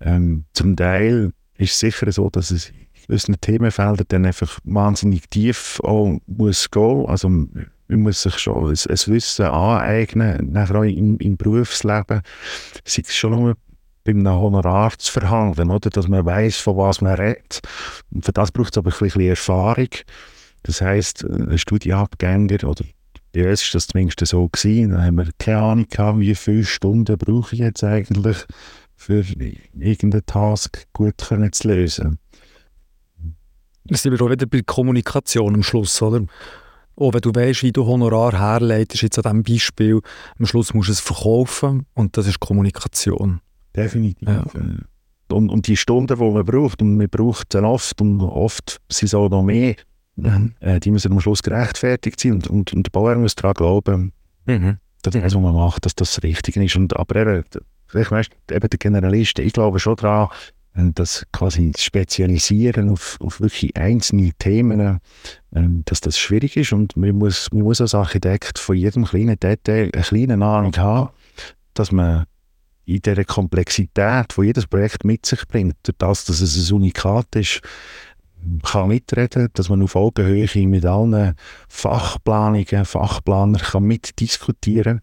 Ähm, 0.00 0.44
zum 0.52 0.76
Teil 0.76 1.32
ist 1.56 1.72
es 1.72 1.80
sicher 1.80 2.10
so, 2.12 2.30
dass 2.30 2.52
es 2.52 2.68
in 2.70 3.14
unseren 3.14 3.40
Themenfeldern 3.40 4.06
dann 4.08 4.26
einfach 4.26 4.60
wahnsinnig 4.62 5.28
tief 5.28 5.80
auch 5.82 6.18
muss 6.26 6.70
gehen. 6.70 7.06
Also 7.06 7.28
man 7.28 7.70
muss 7.88 8.22
sich 8.22 8.38
schon 8.38 8.66
ein, 8.66 8.70
ein 8.70 8.98
Wissen 9.06 9.46
aneignen, 9.46 10.52
nachher 10.52 10.76
auch 10.76 10.82
im, 10.82 11.18
im 11.18 11.36
Berufsleben. 11.36 12.22
Sei 12.84 13.02
es 13.04 13.16
schon 13.16 13.32
nur 13.32 13.56
bei 14.04 14.12
einem 14.12 14.28
Honorar 14.28 14.96
zu 14.98 15.12
verhandeln, 15.12 15.70
oder? 15.70 15.90
dass 15.90 16.06
man 16.06 16.24
weiß, 16.24 16.58
von 16.58 16.76
was 16.76 17.00
man 17.00 17.14
redet. 17.14 17.60
Und 18.10 18.24
für 18.24 18.32
das 18.32 18.52
braucht 18.52 18.72
es 18.72 18.78
aber 18.78 18.92
ein 18.92 18.98
bisschen 18.98 19.20
Erfahrung. 19.22 19.88
Das 20.62 20.80
heisst, 20.80 21.24
ein 21.24 21.58
Studienabgänger 21.58 22.64
oder 22.64 22.84
ja, 23.34 23.44
es 23.46 23.62
ist 23.62 23.74
das 23.74 23.86
zumindest 23.88 24.26
so 24.26 24.48
gewesen. 24.48 24.90
Dann 24.92 25.04
haben 25.04 25.16
wir 25.16 25.28
keine 25.38 25.58
Ahnung 25.58 25.86
gehabt, 25.88 26.20
wie 26.20 26.34
viele 26.34 26.64
Stunden 26.64 27.16
brauche 27.18 27.54
ich 27.54 27.60
jetzt 27.60 27.84
eigentlich, 27.84 28.38
für 28.96 29.24
irgendeinen 29.78 30.26
Task 30.26 30.86
gut 30.92 31.18
können 31.18 31.52
zu 31.52 31.68
lösen. 31.68 32.18
Das 33.84 34.02
sind 34.02 34.12
wir 34.12 34.24
auch 34.24 34.30
wieder 34.30 34.46
bei 34.46 34.60
Kommunikation 34.62 35.54
am 35.54 35.62
Schluss, 35.62 36.02
oder? 36.02 36.26
Auch 36.96 37.14
wenn 37.14 37.20
du 37.20 37.32
weißt, 37.32 37.62
wie 37.62 37.72
du 37.72 37.86
Honorar 37.86 38.32
herleitest, 38.32 39.02
jetzt 39.02 39.18
an 39.18 39.22
diesem 39.22 39.42
Beispiel, 39.44 40.00
am 40.38 40.46
Schluss 40.46 40.74
musst 40.74 40.88
du 40.88 40.92
es 40.92 41.00
verkaufen 41.00 41.86
und 41.94 42.16
das 42.16 42.26
ist 42.26 42.40
Kommunikation. 42.40 43.40
Definitiv. 43.74 44.28
Ja. 44.28 44.44
Und, 45.30 45.50
und 45.50 45.66
die 45.66 45.76
Stunden, 45.76 46.18
die 46.18 46.24
man 46.24 46.44
braucht, 46.44 46.82
und 46.82 46.96
man 46.96 47.08
braucht 47.08 47.52
sie 47.52 47.62
oft, 47.62 48.00
und 48.00 48.20
oft 48.20 48.80
sind 48.88 49.06
es 49.06 49.14
auch 49.14 49.28
noch 49.28 49.42
mehr, 49.42 49.76
Mhm. 50.18 50.54
Äh, 50.60 50.80
die 50.80 50.90
müssen 50.90 51.12
am 51.12 51.20
Schluss 51.20 51.42
gerechtfertigt 51.42 52.20
sein 52.20 52.32
und, 52.32 52.48
und, 52.48 52.72
und 52.72 52.86
der 52.86 52.90
Bauherr 52.90 53.16
muss 53.16 53.36
daran 53.36 53.54
glauben, 53.54 54.12
mhm. 54.46 54.78
dass 55.02 55.14
das, 55.14 55.22
was 55.22 55.34
man 55.34 55.54
macht, 55.54 55.84
dass 55.84 55.94
das 55.94 56.14
das 56.14 56.22
Richtige 56.22 56.62
ist. 56.64 56.76
Und, 56.76 56.96
aber 56.96 57.16
eben, 57.16 57.44
vielleicht 57.86 58.10
weißt, 58.10 58.30
eben 58.50 58.68
der 58.68 58.78
Generalist, 58.78 59.38
ich 59.38 59.52
glaube 59.52 59.78
schon 59.78 59.96
daran, 59.96 60.28
äh, 60.74 60.90
dass 60.92 61.24
quasi 61.32 61.72
Spezialisieren 61.76 62.90
auf, 62.90 63.18
auf 63.20 63.40
wirklich 63.40 63.76
einzelne 63.76 64.32
Themen, 64.38 64.80
äh, 64.80 64.98
dass 65.84 66.00
das 66.00 66.18
schwierig 66.18 66.56
ist 66.56 66.72
und 66.72 66.96
man 66.96 67.16
muss, 67.16 67.50
man 67.52 67.62
muss 67.62 67.80
als 67.80 67.94
Architekt 67.94 68.58
von 68.58 68.76
jedem 68.76 69.04
kleinen 69.04 69.38
Detail 69.38 69.90
eine 69.92 70.02
kleine 70.02 70.44
Ahnung 70.44 70.76
haben, 70.76 71.10
dass 71.74 71.92
man 71.92 72.24
in 72.86 73.02
dieser 73.02 73.24
Komplexität, 73.24 74.34
die 74.36 74.42
jedes 74.42 74.66
Projekt 74.66 75.04
mit 75.04 75.26
sich 75.26 75.46
bringt, 75.46 75.76
durch 75.82 75.96
das, 75.98 76.24
dass 76.24 76.40
es 76.40 76.70
ein 76.70 76.74
Unikat 76.74 77.36
ist, 77.36 77.60
kann 78.62 78.88
mitreden, 78.88 79.48
dass 79.54 79.68
man 79.68 79.82
auf 79.82 79.96
Augenhöhe 79.96 80.66
mit 80.66 80.86
allen 80.86 81.34
Fachplanungen, 81.68 82.84
Fachplanern 82.84 83.60
kann 83.60 83.84
mitdiskutieren 83.84 85.00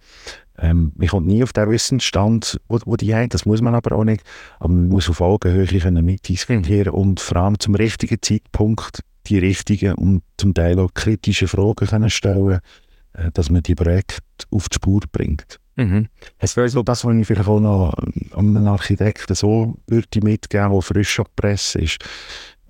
ähm, 0.57 0.93
man 0.95 1.07
kommt 1.07 1.27
nie 1.27 1.43
auf 1.43 1.53
den 1.53 1.69
Wissensstand, 1.69 2.59
wo, 2.67 2.79
wo 2.85 2.95
die 2.95 3.13
haben, 3.13 3.29
das 3.29 3.45
muss 3.45 3.61
man 3.61 3.75
aber 3.75 3.95
auch 3.95 4.03
nicht. 4.03 4.23
Aber 4.59 4.73
man 4.73 4.87
muss 4.87 5.09
auf 5.09 5.21
Augenhöhe 5.21 5.65
können 5.65 6.05
mitdiskutieren 6.05 6.93
und 6.93 7.19
vor 7.19 7.37
allem 7.37 7.59
zum 7.59 7.75
richtigen 7.75 8.21
Zeitpunkt 8.21 9.01
die 9.27 9.39
richtigen 9.39 9.95
und 9.95 10.21
zum 10.37 10.53
Teil 10.53 10.79
auch 10.79 10.93
kritische 10.93 11.47
Fragen 11.47 11.87
können 11.87 12.09
stellen, 12.09 12.59
äh, 13.13 13.31
dass 13.33 13.49
man 13.49 13.63
die 13.63 13.75
Projekte 13.75 14.21
auf 14.51 14.69
die 14.69 14.75
Spur 14.75 15.01
bringt. 15.11 15.59
Mhm. 15.77 16.07
Es 16.37 16.55
wäre 16.55 16.69
so 16.69 16.83
das, 16.83 17.03
was 17.03 17.15
ich 17.15 17.27
vielleicht 17.27 17.49
auch 17.49 17.59
noch 17.59 17.93
einem 18.33 18.67
Architekten 18.67 19.35
so 19.35 19.75
würde 19.87 20.21
mitgeben, 20.23 20.71
der 20.71 20.81
frisch 20.81 21.19
ab 21.19 21.27
Presse 21.35 21.79
ist 21.79 21.97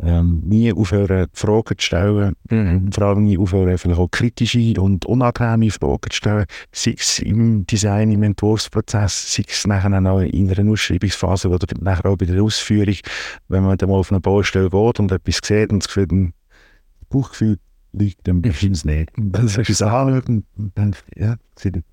ähm, 0.02 0.42
nie 0.46 0.74
aufhören, 0.74 1.28
Fragen 1.34 1.78
zu 1.78 1.86
stellen. 1.86 2.36
Mhm. 2.50 2.92
Vor 2.92 3.04
allem 3.04 3.24
nie 3.24 3.38
aufhören, 3.38 3.78
vielleicht 3.78 4.00
auch 4.00 4.12
kritische 4.12 4.80
und 4.80 5.06
unangenehme 5.06 5.72
Fragen 5.72 6.10
zu 6.10 6.18
stellen. 6.18 6.46
Sei 6.72 6.96
es 6.98 7.20
im 7.20 7.66
Design, 7.66 8.12
im 8.12 8.24
Entwurfsprozess, 8.24 9.36
sei 9.36 9.44
es 9.48 9.66
nachher 9.68 9.92
auch 10.12 10.20
in 10.20 10.52
einer 10.52 10.72
Ausschreibungsphase 10.72 11.50
oder 11.50 11.68
nachher 11.80 12.10
auch 12.10 12.18
bei 12.18 12.26
der 12.26 12.42
Ausführung, 12.44 12.96
wenn 13.48 13.64
man 13.64 13.78
dann 13.78 13.90
mal 13.90 13.96
auf 13.96 14.12
eine 14.12 14.20
Baustelle 14.20 14.70
geht 14.70 15.00
und 15.00 15.12
etwas 15.12 15.40
sieht 15.44 15.72
und 15.72 15.84
das 15.84 15.88
Gefühl, 15.88 16.08
ein 16.12 16.34
Bauchgefühl 17.10 17.60
liegt, 17.94 18.28
dann 18.28 18.44
ist 18.44 18.64
es 18.64 18.86
nicht. 18.86 19.12
Dann 19.16 19.48
du 19.48 19.62
es 19.62 19.82
anschauen 19.82 20.44
und 20.58 20.78
denkst, 20.78 21.04
ja, 21.16 21.36
sieht 21.58 21.84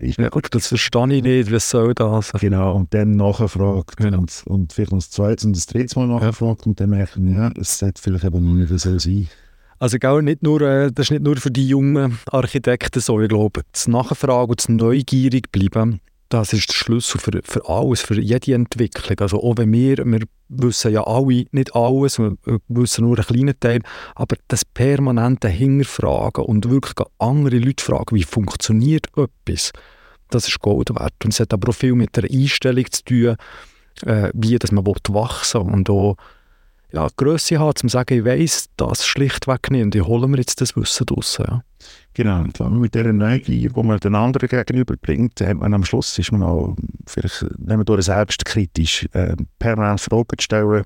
nicht 0.00 0.18
ja, 0.18 0.28
gut, 0.28 0.46
das 0.50 0.68
verstehe 0.68 1.12
ich 1.12 1.22
nicht, 1.22 1.52
was 1.52 1.70
soll 1.70 1.94
das? 1.94 2.32
Genau, 2.32 2.74
und 2.74 2.94
dann 2.94 3.16
nachfragt 3.16 3.96
genau. 3.96 4.18
und, 4.18 4.42
und 4.46 4.72
vielleicht 4.72 4.92
noch 4.92 4.98
das 4.98 5.10
zweite 5.10 5.46
und 5.46 5.56
das 5.56 5.66
dritte 5.66 5.98
Mal 5.98 6.06
nachfragt 6.06 6.66
und 6.66 6.80
dann 6.80 6.90
merken, 6.90 7.34
ja, 7.34 7.50
es 7.58 7.78
sollte 7.78 8.00
vielleicht 8.00 8.24
eben 8.24 8.58
nicht 8.58 8.68
so 8.78 8.98
sein. 8.98 9.28
Also 9.80 9.98
gell, 9.98 10.22
nicht 10.22 10.42
nur, 10.42 10.60
äh, 10.62 10.90
das 10.92 11.06
ist 11.06 11.10
nicht 11.12 11.22
nur 11.22 11.36
für 11.36 11.50
die 11.50 11.68
jungen 11.68 12.18
Architekten 12.30 13.00
so, 13.00 13.20
ich 13.20 13.28
glaube, 13.28 13.62
das 13.72 13.86
Nachfragen 13.86 14.50
und 14.50 14.60
das 14.60 14.68
Neugierig 14.68 15.52
bleiben, 15.52 16.00
das 16.28 16.52
ist 16.52 16.68
der 16.68 16.74
Schlüssel 16.74 17.20
für, 17.20 17.40
für 17.42 17.68
alles, 17.68 18.02
für 18.02 18.20
jede 18.20 18.54
Entwicklung. 18.54 19.18
Also 19.20 19.42
auch 19.42 19.56
wenn 19.56 19.72
wir, 19.72 19.98
wir 20.04 20.20
wissen 20.48 20.92
ja 20.92 21.02
alle 21.04 21.46
nicht 21.52 21.74
alles, 21.74 22.18
wir 22.18 22.36
wissen 22.68 23.04
nur 23.04 23.16
einen 23.16 23.26
kleinen 23.26 23.58
Teil, 23.60 23.80
aber 24.14 24.36
das 24.48 24.64
permanente 24.64 25.48
Hinterfragen 25.48 26.44
und 26.44 26.70
wirklich 26.70 26.94
andere 27.18 27.58
Leute 27.58 27.82
fragen, 27.82 28.14
wie 28.16 28.24
funktioniert 28.24 29.06
etwas, 29.16 29.72
das 30.30 30.48
ist 30.48 30.60
Gold 30.60 30.90
wert. 30.90 31.14
Und 31.24 31.32
es 31.32 31.40
hat 31.40 31.54
aber 31.54 31.70
auch 31.70 31.74
viel 31.74 31.94
mit 31.94 32.16
der 32.16 32.24
Einstellung 32.24 32.84
zu 32.90 33.04
tun, 33.04 33.36
äh, 34.04 34.30
wie 34.34 34.58
dass 34.58 34.72
man 34.72 34.86
wachsen 34.86 35.66
will 35.66 35.72
und 35.72 35.90
auch 35.90 36.16
ja, 36.92 37.08
Größe 37.16 37.58
haben, 37.58 37.68
um 37.68 37.74
zu 37.74 37.88
sagen, 37.88 38.18
ich 38.18 38.24
weiss 38.24 38.68
das 38.76 39.06
schlichtweg 39.06 39.70
nicht 39.70 39.82
und 39.82 39.94
ich 39.94 40.02
hole 40.02 40.28
mir 40.28 40.38
jetzt 40.38 40.60
das 40.60 40.76
Wissen 40.76 41.06
draus. 41.06 41.38
Ja. 41.38 41.62
Genau, 42.14 42.40
und 42.40 42.80
mit 42.80 42.94
dieser 42.94 43.12
Neugier, 43.12 43.70
die 43.70 43.82
man 43.82 44.00
den 44.00 44.14
anderen 44.14 44.48
gegenüberbringt, 44.48 45.40
hat 45.40 45.56
man 45.56 45.74
am 45.74 45.84
Schluss, 45.84 46.18
ist 46.18 46.32
man 46.32 46.42
auch, 46.42 46.74
vielleicht 47.06 47.46
nehmen 47.58 47.86
wir 47.86 48.02
selbstkritisch, 48.02 49.08
äh, 49.12 49.36
permanent 49.58 50.00
Fragen 50.00 50.36
zu 50.36 50.42
stellen, 50.42 50.84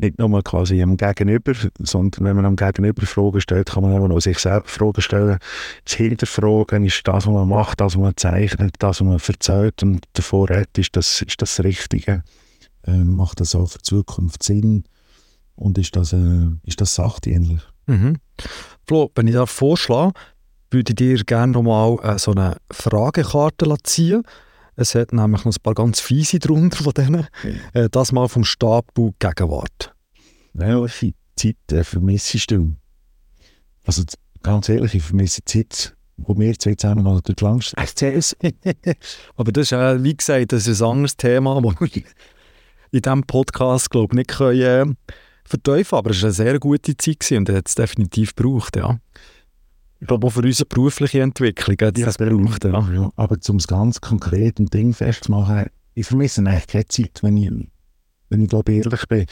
nicht 0.00 0.18
nur 0.18 0.42
quasi 0.42 0.82
am 0.82 0.96
Gegenüber, 0.96 1.52
sondern 1.78 2.24
wenn 2.24 2.36
man 2.36 2.46
am 2.46 2.56
Gegenüber 2.56 3.06
Fragen 3.06 3.40
stellt, 3.40 3.70
kann 3.70 3.82
man 3.82 4.12
auch 4.12 4.20
sich 4.20 4.38
selber 4.38 4.66
Fragen 4.66 5.02
stellen. 5.02 5.38
Das 5.84 5.94
Hinterfragen 5.94 6.84
ist 6.84 7.06
das, 7.06 7.26
was 7.26 7.32
man 7.32 7.48
macht, 7.48 7.80
das, 7.80 7.94
was 7.94 8.00
man 8.00 8.16
zeichnet, 8.16 8.74
das, 8.78 9.00
was 9.00 9.06
man 9.06 9.18
erzählt 9.18 9.82
und 9.82 10.04
davor 10.14 10.48
redet, 10.48 10.76
ist 10.78 10.96
das, 10.96 11.22
ist 11.22 11.40
das 11.40 11.62
Richtige. 11.62 12.22
Ähm, 12.86 13.14
macht 13.14 13.40
das 13.40 13.54
auch 13.54 13.68
für 13.68 13.78
die 13.78 13.82
Zukunft 13.82 14.42
Sinn 14.42 14.84
und 15.54 15.76
ist 15.78 15.96
das, 15.96 16.12
äh, 16.12 16.48
ist 16.64 16.80
das 16.80 16.94
sachdienlich? 16.94 17.60
Mhm. 17.86 18.16
Flo, 18.90 19.08
wenn 19.14 19.28
ich 19.28 19.34
da 19.34 19.46
vorschlage, 19.46 20.14
würde 20.72 20.90
ich 20.90 20.96
dir 20.96 21.22
gerne 21.22 21.52
noch 21.52 21.62
mal 21.62 21.96
äh, 22.02 22.18
so 22.18 22.32
eine 22.32 22.56
Fragekarte 22.72 23.72
ziehen 23.84 24.24
es 24.74 24.96
hat 24.96 25.12
nämlich 25.12 25.44
noch 25.44 25.52
ein 25.52 25.62
paar 25.62 25.74
ganz 25.74 26.00
fiese 26.00 26.40
drunter 26.40 26.82
von 26.82 26.92
denen. 26.94 27.28
Äh, 27.72 27.88
das 27.88 28.10
mal 28.10 28.28
vom 28.28 28.42
Stapel 28.42 29.12
Gegenwart. 29.20 29.94
Welche 30.54 31.12
Zeit 31.36 31.54
äh, 31.70 31.84
vermissest 31.84 32.50
du? 32.50 32.74
Also 33.84 34.02
ganz 34.42 34.68
ehrlich, 34.68 34.96
ich 34.96 35.04
vermisse 35.04 35.42
die 35.42 35.64
Zeit, 35.64 35.94
wo 36.16 36.36
wir 36.36 36.58
zwei 36.58 36.74
zusammen 36.74 37.04
noch 37.04 37.20
durch 37.20 37.36
die 37.36 37.44
Langstrasse 37.44 38.34
Aber 39.36 39.52
das 39.52 39.66
ist, 39.66 39.72
äh, 39.72 40.02
wie 40.02 40.16
gesagt, 40.16 40.50
das 40.50 40.66
ist 40.66 40.82
ein 40.82 40.88
anderes 40.88 41.16
Thema, 41.16 41.62
das 41.62 41.80
wir 41.80 42.02
in 42.90 43.02
diesem 43.02 43.22
Podcast 43.22 43.88
glaube 43.88 44.14
ich, 44.14 44.16
nicht 44.16 44.30
können, 44.30 44.96
äh, 45.06 45.12
verteufeln 45.50 45.98
Aber 45.98 46.10
es 46.10 46.22
war 46.22 46.28
eine 46.28 46.32
sehr 46.32 46.58
gute 46.58 46.96
Zeit 46.96 47.30
und 47.32 47.48
hat 47.50 47.68
es 47.68 47.74
definitiv 47.74 48.34
gebraucht, 48.34 48.76
ja. 48.76 48.98
Ich 50.00 50.06
glaube 50.06 50.26
auch 50.26 50.30
für 50.30 50.40
unsere 50.40 50.66
berufliche 50.66 51.20
Entwicklung 51.20 51.76
hat 51.82 51.98
es 51.98 52.16
ja, 52.16 52.26
gebraucht. 52.26 52.64
Ja. 52.64 52.80
ja. 52.92 53.10
Aber 53.16 53.36
um 53.48 53.56
es 53.56 53.66
ganz 53.66 54.00
konkret 54.00 54.58
ein 54.58 54.66
Ding 54.66 54.94
festzumachen, 54.94 55.66
ich 55.94 56.06
vermisse 56.06 56.40
eigentlich 56.40 56.66
keine 56.66 56.86
Zeit, 56.86 57.18
wenn 57.22 57.36
ich, 57.36 57.50
wenn 58.30 58.40
ich 58.40 58.48
glaube 58.48 58.72
ehrlich 58.72 59.06
bin. 59.08 59.26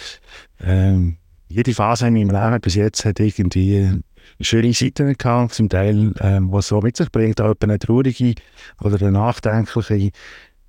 Ähm, 0.61 1.17
jede 1.49 1.73
Phase 1.73 2.09
in 2.09 2.15
meinem 2.15 2.31
Leben 2.31 2.61
bis 2.61 2.75
jetzt 2.75 3.05
hat 3.07 3.21
irgendwie 3.21 4.03
schöne 4.41 4.75
Seiten 4.75 5.17
gehabt, 5.17 5.55
zum 5.55 5.71
Teil, 5.71 6.13
ähm, 6.21 6.53
was 6.53 6.69
so 6.69 6.81
mit 6.81 6.97
sich 6.97 7.11
bringt, 7.11 7.41
auch 7.41 7.55
eine 7.61 7.79
traurige 7.79 8.35
oder 8.83 9.01
eine 9.01 9.13
nachdenkliche. 9.13 10.11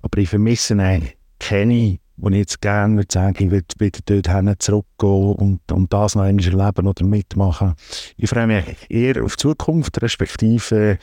Aber 0.00 0.18
ich 0.18 0.30
vermisse 0.30 0.78
eigentlich 0.78 1.16
keine 1.38 1.98
wo 2.20 2.28
ich 2.28 2.36
jetzt 2.36 2.60
gerne 2.60 2.96
würde 2.96 3.12
sagen, 3.12 3.44
ich 3.44 3.50
würde 3.50 3.66
wieder 3.78 4.00
dorthin 4.04 4.54
zurückgehen 4.58 5.34
und, 5.34 5.72
und 5.72 5.92
das 5.92 6.14
noch 6.14 6.22
einmal 6.22 6.44
erleben 6.44 6.86
oder 6.86 7.04
mitmachen. 7.04 7.74
Ich 8.16 8.28
freue 8.28 8.46
mich 8.46 8.64
eher 8.88 9.24
auf 9.24 9.36
die 9.36 9.42
Zukunft, 9.42 10.00
respektive 10.02 10.98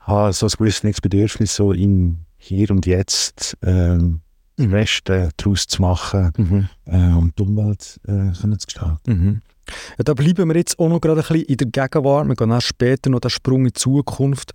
habe 0.00 0.32
so 0.32 0.46
ein 0.46 0.52
gewisses 0.58 1.00
Bedürfnis, 1.00 1.56
so 1.56 1.72
im 1.72 2.18
Hier 2.36 2.70
und 2.70 2.86
Jetzt 2.86 3.56
ähm, 3.62 4.20
im 4.56 4.72
Westen 4.72 5.30
daraus 5.36 5.66
zu 5.66 5.82
machen 5.82 6.32
mhm. 6.36 6.68
äh, 6.86 7.14
und 7.14 7.38
die 7.38 7.42
Umwelt 7.42 8.00
äh, 8.06 8.32
zu 8.32 8.48
gestalten. 8.48 8.98
Mhm. 9.06 9.42
Ja, 9.98 10.04
da 10.04 10.14
bleiben 10.14 10.48
wir 10.48 10.56
jetzt 10.56 10.78
auch 10.78 10.88
noch 10.88 11.00
gerade 11.00 11.20
ein 11.20 11.26
bisschen 11.26 11.44
in 11.44 11.56
der 11.56 11.88
Gegenwart. 11.88 12.26
Wir 12.26 12.34
gehen 12.34 12.52
auch 12.52 12.60
später 12.60 13.10
noch 13.10 13.20
den 13.20 13.30
Sprung 13.30 13.60
in 13.60 13.66
die 13.66 13.72
Zukunft. 13.74 14.52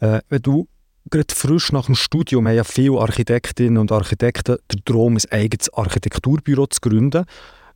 Äh, 0.00 0.20
wenn 0.28 0.42
du 0.42 0.66
gerade 1.10 1.34
frisch 1.34 1.72
nach 1.72 1.86
dem 1.86 1.94
Studium 1.94 2.46
haben 2.46 2.56
ja 2.56 2.64
viele 2.64 2.98
Architektinnen 2.98 3.78
und 3.78 3.92
Architekten 3.92 4.56
den 4.72 4.84
Traum, 4.84 5.16
ein 5.16 5.32
eigenes 5.32 5.72
Architekturbüro 5.72 6.66
zu 6.66 6.80
gründen. 6.80 7.24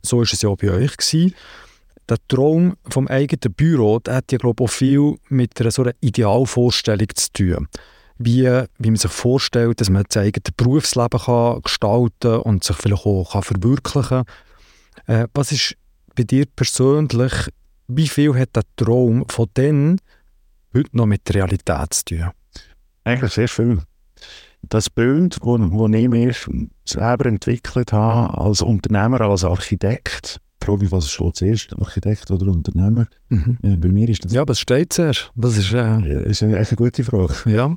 So 0.01 0.17
war 0.17 0.23
es 0.23 0.41
ja 0.41 0.49
auch 0.49 0.57
bei 0.57 0.71
euch. 0.71 0.97
Gewesen. 0.97 1.33
Der 2.09 2.17
Traum 2.27 2.75
vom 2.89 3.07
eigenen 3.07 3.53
Büro 3.53 3.99
hat 4.07 4.31
ja 4.31 4.37
glaube 4.37 4.63
ich, 4.65 4.71
viel 4.71 5.15
mit 5.29 5.59
einer 5.61 5.71
so 5.71 5.83
einer 5.83 5.93
Idealvorstellung 6.01 7.07
zu 7.15 7.31
tun. 7.31 7.67
Wie, 8.17 8.43
wie 8.77 8.89
man 8.89 8.97
sich 8.97 9.11
vorstellt, 9.11 9.81
dass 9.81 9.89
man 9.89 10.03
sein 10.09 10.27
eigenes 10.27 10.51
Berufsleben 10.55 11.19
kann 11.19 11.61
gestalten 11.61 12.35
und 12.41 12.63
sich 12.63 12.75
vielleicht 12.75 13.05
auch 13.05 13.31
kann 13.31 13.43
verwirklichen 13.43 14.25
kann. 15.07 15.23
Äh, 15.23 15.27
was 15.33 15.51
ist 15.51 15.75
bei 16.15 16.23
dir 16.23 16.45
persönlich, 16.55 17.33
wie 17.87 18.07
viel 18.07 18.35
hat 18.37 18.55
der 18.55 18.63
Traum 18.75 19.25
von 19.27 19.47
denen 19.57 19.99
heute 20.73 20.95
noch 20.95 21.07
mit 21.07 21.27
der 21.27 21.35
Realität 21.35 21.93
zu 21.93 22.05
tun? 22.05 22.31
Eigentlich 23.03 23.33
sehr 23.33 23.47
viel. 23.47 23.79
Das 24.63 24.89
Bild, 24.89 25.37
das 25.41 25.91
ich 25.93 26.09
mir 26.09 26.33
selber 26.85 27.25
entwickelt 27.25 27.93
habe, 27.93 28.37
als 28.37 28.61
Unternehmer, 28.61 29.21
als 29.21 29.43
Architekt, 29.43 30.39
frage 30.63 30.83
mich, 30.83 30.91
was 30.91 31.09
schon 31.09 31.33
zuerst, 31.33 31.73
Architekt 31.79 32.29
oder 32.29 32.47
Unternehmer? 32.51 33.07
Mhm. 33.29 33.57
Ja, 33.63 33.75
bei 33.75 33.89
mir 33.89 34.07
ist 34.09 34.23
das... 34.25 34.33
Ja, 34.33 34.43
es 34.47 34.59
steht 34.59 34.93
zuerst. 34.93 35.31
Das 35.35 35.57
ist, 35.57 35.73
äh, 35.73 35.77
ja, 35.77 36.19
ist 36.21 36.43
eine, 36.43 36.57
eine 36.57 36.67
gute 36.75 37.03
Frage. 37.03 37.33
Ja, 37.45 37.75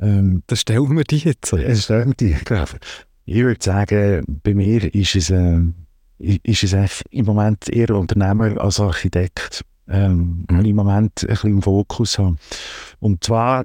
ähm, 0.00 0.42
das 0.48 0.60
stellen 0.60 0.96
wir 0.96 1.04
die 1.04 1.18
jetzt. 1.18 1.52
Ja, 1.52 1.74
stellen 1.74 2.08
wir 2.08 2.14
die, 2.14 2.36
genau. 2.44 2.64
Ich 3.26 3.42
würde 3.42 3.62
sagen, 3.62 4.24
bei 4.42 4.54
mir 4.54 4.92
ist 4.92 5.14
es, 5.14 5.30
äh, 5.30 5.60
ist 6.18 6.64
es 6.64 7.02
im 7.10 7.26
Moment 7.26 7.68
eher 7.70 7.90
Unternehmer 7.90 8.60
als 8.60 8.80
Architekt, 8.80 9.64
ähm, 9.88 10.44
mhm. 10.50 10.64
im 10.64 10.76
Moment 10.76 11.22
ein 11.22 11.28
bisschen 11.28 11.50
im 11.50 11.62
Fokus 11.62 12.18
habe. 12.18 12.36
Und 12.98 13.24
zwar 13.24 13.64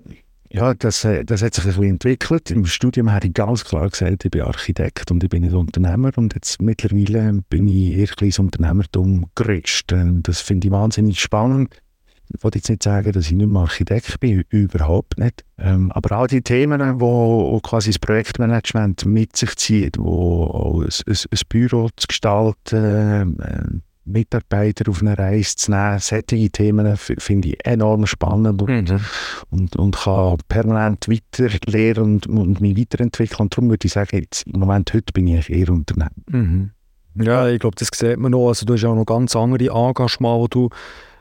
ja, 0.51 0.73
das, 0.73 1.03
äh, 1.03 1.23
das 1.23 1.43
hat 1.43 1.53
sich 1.53 1.65
ein 1.65 1.69
bisschen 1.69 1.89
entwickelt. 1.89 2.49
Im 2.49 2.65
Studium 2.65 3.11
habe 3.11 3.27
ich 3.27 3.33
ganz 3.33 3.63
klar 3.63 3.89
gesagt, 3.89 4.25
ich 4.25 4.31
bin 4.31 4.41
Architekt 4.41 5.11
und 5.11 5.23
ich 5.23 5.29
bin 5.29 5.43
nicht 5.43 5.53
Unternehmer. 5.53 6.11
Und 6.15 6.33
jetzt 6.33 6.61
mittlerweile 6.61 7.43
bin 7.49 7.67
ich 7.67 7.97
eher 7.97 8.21
ins 8.21 8.39
Unternehmertum 8.39 9.27
gerutscht. 9.35 9.93
Das 10.23 10.41
finde 10.41 10.67
ich 10.67 10.71
wahnsinnig 10.71 11.19
spannend. 11.19 11.81
Ich 12.31 12.43
wollte 12.43 12.59
jetzt 12.59 12.69
nicht 12.69 12.83
sagen, 12.83 13.11
dass 13.11 13.25
ich 13.25 13.31
nicht 13.31 13.49
mehr 13.49 13.61
Architekt 13.61 14.19
bin, 14.19 14.43
überhaupt 14.49 15.17
nicht. 15.17 15.43
Ähm, 15.57 15.91
aber 15.91 16.15
all 16.15 16.27
die 16.27 16.43
Themen, 16.43 16.99
wo 16.99 17.59
quasi 17.61 17.89
das 17.89 17.99
Projektmanagement 17.99 19.05
mit 19.05 19.35
sich 19.35 19.55
zieht, 19.55 19.97
wo 19.97 20.83
ein, 20.83 20.89
ein, 21.07 21.15
ein 21.15 21.39
Büro 21.49 21.89
zu 21.95 22.07
gestalten, 22.07 23.39
äh, 23.39 23.79
Mitarbeiter 24.11 24.89
auf 24.89 25.01
eine 25.01 25.17
Reise 25.17 25.55
zu 25.55 25.71
nehmen. 25.71 25.99
Solche 25.99 26.49
Themen 26.49 26.97
finde 26.97 27.49
ich 27.49 27.65
enorm 27.65 28.05
spannend 28.05 28.61
und, 28.61 28.89
mhm. 28.89 28.99
und, 29.49 29.75
und 29.75 29.95
kann 29.95 30.37
permanent 30.47 31.07
weiter 31.07 31.49
lernen 31.67 32.21
und, 32.25 32.27
und 32.27 32.61
mich 32.61 32.77
weiterentwickeln. 32.77 33.41
Und 33.41 33.53
darum 33.53 33.69
würde 33.69 33.85
ich 33.85 33.93
sagen, 33.93 34.17
jetzt, 34.17 34.45
im 34.47 34.59
Moment 34.59 34.93
heute 34.93 35.13
bin 35.13 35.27
ich 35.27 35.49
eher 35.49 35.69
Unternehmer. 35.69 36.11
Mhm. 36.29 36.71
Ja, 37.15 37.47
ich 37.47 37.59
glaube, 37.59 37.75
das 37.77 37.89
sieht 37.93 38.17
man 38.17 38.31
noch. 38.31 38.47
Also, 38.47 38.65
du 38.65 38.73
hast 38.73 38.85
auch 38.85 38.95
noch 38.95 39.05
ganz 39.05 39.35
andere 39.35 39.69
Engagements, 39.73 40.43
die 40.45 40.49
du 40.49 40.69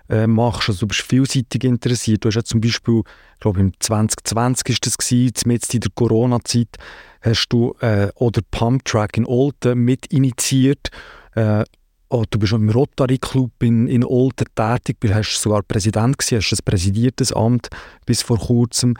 äh, 0.08 0.26
machst. 0.26 0.68
Also, 0.68 0.80
du 0.80 0.88
bist 0.88 1.02
vielseitig 1.02 1.64
interessiert. 1.64 2.24
Du 2.24 2.28
hast 2.28 2.36
ja 2.36 2.44
zum 2.44 2.60
Beispiel, 2.60 3.02
ich 3.34 3.40
glaube, 3.40 3.60
im 3.60 3.72
2020 3.78 4.68
ist 4.68 4.86
das 4.86 4.98
gewesen, 4.98 5.32
mit 5.46 5.74
in 5.74 5.80
der 5.80 5.90
Corona-Zeit, 5.94 6.76
hast 7.22 7.48
du 7.48 7.74
äh, 7.80 8.08
oder 8.14 8.42
Pump 8.50 8.84
Track 8.84 9.16
in 9.16 9.26
Olten 9.26 9.78
mit 9.78 10.06
initiiert. 10.06 10.90
Äh, 11.34 11.64
Oh, 12.10 12.24
du 12.28 12.38
bist 12.38 12.54
im 12.54 12.70
Rotary 12.70 13.18
Club 13.18 13.52
in, 13.62 13.86
in 13.86 14.02
Olten 14.02 14.46
tätig, 14.54 14.96
du 15.00 15.14
hast 15.14 15.40
sogar 15.40 15.62
Präsident 15.62 16.16
gewesen, 16.16 16.38
hast 16.38 16.52
ein 16.52 16.64
präsidiertes 16.64 17.32
Amt 17.32 17.68
bis 18.06 18.22
vor 18.22 18.38
kurzem. 18.38 18.94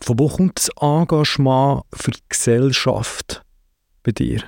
Von 0.00 0.18
wo 0.18 0.28
kommt 0.28 0.58
das 0.58 0.68
Engagement 0.80 1.84
für 1.94 2.10
die 2.10 2.20
Gesellschaft 2.28 3.42
bei 4.02 4.12
dir? 4.12 4.42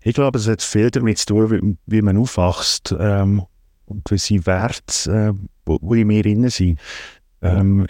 Ich 0.00 0.14
glaube, 0.14 0.38
es 0.38 0.48
hat 0.48 0.62
viel 0.62 0.90
damit 0.90 1.18
zu 1.18 1.26
tun, 1.26 1.50
wie, 1.50 1.76
wie 1.86 2.02
man 2.02 2.16
aufwächst 2.16 2.94
ähm, 2.98 3.44
und 3.86 4.10
welche 4.10 4.44
Werte, 4.44 5.10
äh, 5.10 5.32
wo, 5.64 5.78
wo 5.80 5.94
in 5.94 6.08
mir 6.08 6.24
drin 6.24 6.48
sind. 6.48 6.80
Ähm, 7.40 7.86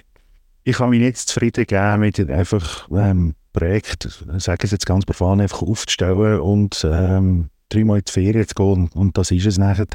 ich 0.64 0.76
kann 0.76 0.90
mich 0.90 1.00
nicht 1.00 1.16
zufrieden 1.16 1.64
geben 1.64 2.00
mit 2.00 2.18
einfach 2.30 2.86
ähm, 2.90 3.34
Projekt, 3.54 4.22
sage 4.36 4.64
es 4.64 4.72
jetzt 4.72 4.84
ganz 4.84 5.06
profan, 5.06 5.40
einfach 5.40 5.62
aufzustellen 5.62 6.40
und 6.40 6.86
ähm, 6.88 7.48
dreimal 7.68 7.98
in 7.98 8.04
die 8.04 8.12
Ferien 8.12 8.46
zu 8.46 8.54
gehen 8.54 8.90
und 8.94 9.18
das 9.18 9.30
ist 9.30 9.46
es 9.46 9.58
nachher. 9.58 9.86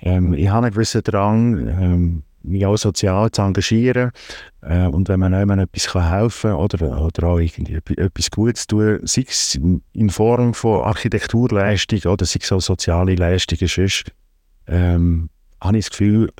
Ähm, 0.00 0.34
ich 0.34 0.48
habe 0.48 0.66
einen 0.66 0.74
gewissen 0.74 1.02
Drang, 1.02 1.68
ähm, 1.68 2.22
mich 2.42 2.64
auch 2.64 2.76
sozial 2.76 3.30
zu 3.30 3.42
engagieren 3.42 4.12
äh, 4.62 4.86
und 4.86 5.08
wenn 5.08 5.20
man 5.20 5.32
jemandem 5.32 5.68
etwas 5.68 5.92
kann 5.92 6.08
helfen 6.08 6.50
kann 6.50 6.58
oder, 6.58 7.04
oder 7.04 7.28
auch 7.28 7.38
irgendwie 7.38 7.74
etwas 7.74 8.30
Gutes 8.30 8.66
tun, 8.66 9.00
sei 9.02 9.24
es 9.28 9.58
in 9.92 10.10
Form 10.10 10.54
von 10.54 10.82
Architekturleistung 10.82 12.10
oder 12.10 12.24
sei 12.24 12.38
es 12.42 12.52
auch 12.52 12.60
soziale 12.60 13.14
Leistungen, 13.14 13.68
sonst 13.68 14.12
ähm, 14.66 15.28
habe 15.60 15.78
ich 15.78 15.84
das 15.84 15.90
Gefühl, 15.90 16.30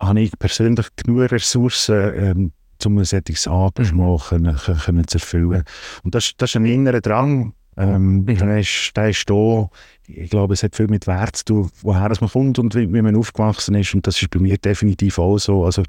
habe 0.00 0.20
ich 0.20 0.38
persönlich 0.38 0.88
genug 0.96 1.30
Ressourcen, 1.30 2.12
ähm, 2.16 2.52
um 2.84 2.98
ein 2.98 3.04
solches 3.04 3.46
Engagement 3.46 4.20
mhm. 4.20 4.28
können, 4.28 4.56
können 4.56 5.08
zu 5.08 5.18
erfüllen. 5.18 5.64
Und 6.02 6.14
das, 6.14 6.32
das 6.36 6.50
ist 6.50 6.56
ein 6.56 6.66
innerer 6.66 7.00
Drang, 7.00 7.54
ähm, 7.76 8.24
der, 8.24 8.58
ist, 8.58 8.92
der 8.96 9.10
ist 9.10 9.28
da. 9.28 9.68
Ich 10.08 10.30
glaube, 10.30 10.54
es 10.54 10.62
hat 10.62 10.76
viel 10.76 10.86
mit 10.86 11.06
Wert 11.06 11.36
zu 11.36 11.44
tun, 11.44 11.70
woher 11.82 12.10
man 12.20 12.30
kommt 12.30 12.58
und 12.58 12.74
wie, 12.74 12.92
wie, 12.92 13.02
man 13.02 13.16
aufgewachsen 13.16 13.74
ist. 13.74 13.94
Und 13.94 14.06
das 14.06 14.20
ist 14.20 14.30
bei 14.30 14.38
mir 14.38 14.56
definitiv 14.56 15.18
auch 15.18 15.38
so. 15.38 15.64
Also 15.64 15.82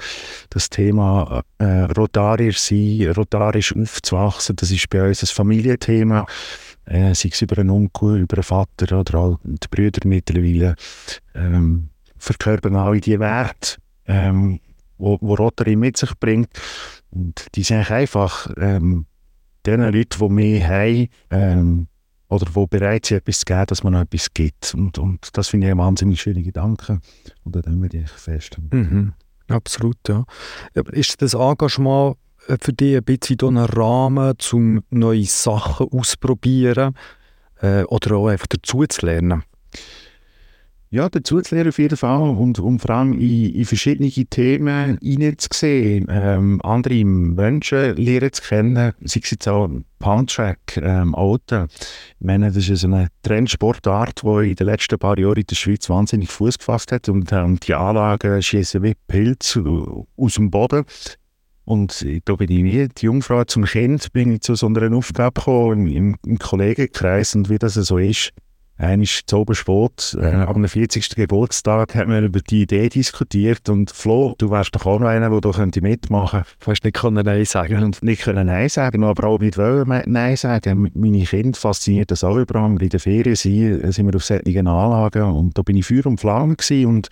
das 0.49 0.69
Thema 0.69 1.43
äh, 1.59 1.83
Rotarisch 1.83 2.59
sein, 2.59 3.13
Rotarisch 3.15 3.75
aufzuwachsen, 3.75 4.55
das 4.55 4.71
ist 4.71 4.89
bei 4.89 5.07
uns 5.07 5.23
ein 5.23 5.27
Familienthema. 5.27 6.25
Äh, 6.85 7.13
sei 7.13 7.29
es 7.31 7.41
über 7.41 7.59
einen 7.59 7.69
Onkel, 7.69 8.19
über 8.19 8.38
einen 8.38 8.43
Vater 8.43 8.99
oder 8.99 9.19
auch 9.19 9.39
die 9.43 9.67
Brüder 9.69 10.07
mittlerweile. 10.07 10.75
Ähm, 11.35 11.89
verkörpern 12.17 12.75
alle 12.75 12.99
die 12.99 13.19
Werte, 13.19 13.77
ähm, 14.07 14.59
wo, 14.97 15.17
wo 15.21 15.35
Rotary 15.35 15.75
mit 15.75 15.97
sich 15.97 16.13
bringt. 16.19 16.49
Und 17.11 17.47
die 17.55 17.63
sind 17.63 17.89
einfach 17.91 18.49
ähm, 18.57 19.05
den 19.68 19.82
Leuten, 19.82 20.18
die 20.20 20.38
wir 20.38 20.68
haben, 20.68 21.07
ähm, 21.30 21.88
oder 22.30 22.45
wo 22.53 22.68
bereit 22.68 23.05
sind, 23.05 23.18
etwas 23.18 23.39
zu 23.39 23.45
geben, 23.45 23.65
dass 23.68 23.84
man 23.84 23.93
noch 23.93 24.01
etwas 24.01 24.34
gibt. 24.34 24.74
Und, 24.74 24.97
und 24.97 25.30
das 25.34 25.49
finde 25.49 25.68
ich 25.68 25.72
ein 25.72 25.78
wahnsinnig 25.78 26.22
schöner 26.22 26.41
Gedanke. 26.41 26.99
Und 27.43 27.55
da 27.55 27.61
tun 27.61 27.82
wir 27.82 27.89
dich 27.89 28.09
fest. 28.09 28.57
Mhm. 28.72 29.13
Absolut, 29.47 29.97
ja. 30.07 30.26
Aber 30.76 30.93
ist 30.93 31.22
das 31.22 31.34
Engagement 31.34 32.18
äh, 32.47 32.57
für 32.59 32.74
dich 32.74 32.97
ein 32.97 33.03
bisschen 33.03 33.57
ein 33.57 33.65
Rahmen, 33.65 34.34
um 34.51 34.84
neue 34.89 35.24
Sachen 35.24 35.88
auszuprobieren 35.89 36.95
äh, 37.61 37.84
oder 37.84 38.18
auch 38.18 38.28
einfach 38.28 38.47
dazu 38.47 38.86
zu 38.86 39.05
lernen? 39.05 39.43
Ja, 40.89 41.09
dazu 41.09 41.41
zu 41.41 41.53
lernen 41.53 41.69
auf 41.69 41.79
jeden 41.79 41.97
Fall 41.97 42.21
und, 42.21 42.59
und 42.59 42.79
vor 42.79 42.91
allem 42.91 43.11
in, 43.11 43.53
in 43.53 43.65
verschiedene 43.65 44.09
Themen 44.09 44.97
hineinzusehen, 45.01 46.07
ähm, 46.09 46.61
andere 46.63 47.03
Menschen 47.03 47.97
lernen 47.97 48.31
zu 48.31 48.41
kennen, 48.41 48.93
sei 49.01 49.19
es 49.21 49.31
jetzt 49.31 49.49
auch 49.49 49.69
Puntrack, 49.99 50.77
ähm, 50.77 51.13
Auto. 51.13 51.65
Ich 51.65 52.25
meine, 52.25 52.53
das 52.53 52.69
ist 52.69 52.85
eine 52.85 53.09
Trendsportart, 53.23 54.21
die 54.23 54.51
in 54.51 54.55
den 54.55 54.65
letzten 54.65 54.97
paar 54.97 55.19
Jahren 55.19 55.35
in 55.35 55.45
der 55.45 55.55
Schweiz 55.55 55.89
wahnsinnig 55.89 56.29
Fuß 56.29 56.57
gefasst 56.57 56.93
hat 56.93 57.09
und 57.09 57.33
ähm, 57.33 57.59
die 57.59 57.73
Anlagen 57.73 58.41
schießen 58.41 58.81
wie 58.81 58.95
Pilze 59.07 59.65
aus 60.15 60.35
dem 60.35 60.49
Boden. 60.49 60.85
Und 61.65 62.05
da 62.23 62.35
bin 62.35 62.49
ich 62.49 62.63
wie 62.63 62.88
die 62.88 63.05
Jungfrau 63.07 63.43
zum 63.43 63.65
Kind, 63.65 64.13
bin 64.13 64.31
ich 64.31 64.39
zu 64.39 64.55
so 64.55 64.67
einer 64.67 64.95
Aufgabe 64.95 65.41
gekommen 65.41 65.88
im, 65.88 66.15
im 66.25 66.39
Kollegenkreis 66.39 67.35
und 67.35 67.49
wie 67.49 67.57
das 67.57 67.73
so 67.73 67.97
ist 67.97 68.31
Einmal 68.80 69.07
zu 69.07 69.38
Obersport, 69.38 70.15
äh, 70.21 70.28
am 70.28 70.67
40. 70.67 71.15
Geburtstag, 71.15 71.95
haben 71.95 72.11
wir 72.11 72.21
über 72.21 72.41
die 72.41 72.61
Idee 72.61 72.89
diskutiert 72.89 73.69
und 73.69 73.89
Flo, 73.89 74.36
du 74.38 74.51
wärst 74.51 74.75
doch 74.75 74.86
auch 74.86 74.99
noch 74.99 75.07
einer, 75.07 75.32
der 75.32 75.41
da 75.41 75.65
mitmachen 75.82 76.41
könnte. 76.41 76.55
Du 76.59 76.71
hast 76.71 76.84
nicht 76.84 76.95
können 76.95 77.25
Nein 77.25 77.45
sagen. 77.45 77.84
Und 77.84 78.03
nicht 78.03 78.21
können 78.21 78.45
Nein 78.45 78.69
sagen, 78.69 79.03
aber 79.03 79.28
auch 79.28 79.39
nicht 79.39 79.57
wollen 79.57 80.03
Nein 80.05 80.36
sagen. 80.36 80.91
Meine 80.93 81.23
Kinder 81.23 81.57
fasziniert 81.57 82.11
das 82.11 82.23
auch 82.23 82.38
überall. 82.38 82.69
Wir 82.73 82.82
in 82.82 82.89
der 82.89 82.99
Ferien 82.99 83.36
sind, 83.36 83.93
sind 83.93 84.05
wir 84.05 84.15
auf 84.15 84.23
solchen 84.23 84.67
Anlagen 84.67 85.23
und 85.23 85.57
da 85.57 85.63
bin 85.63 85.78
ich 85.78 85.88
Feuer 85.88 86.05
und 86.05 86.19
Flamme 86.19 86.55
gewesen 86.55 86.86
und 86.86 87.09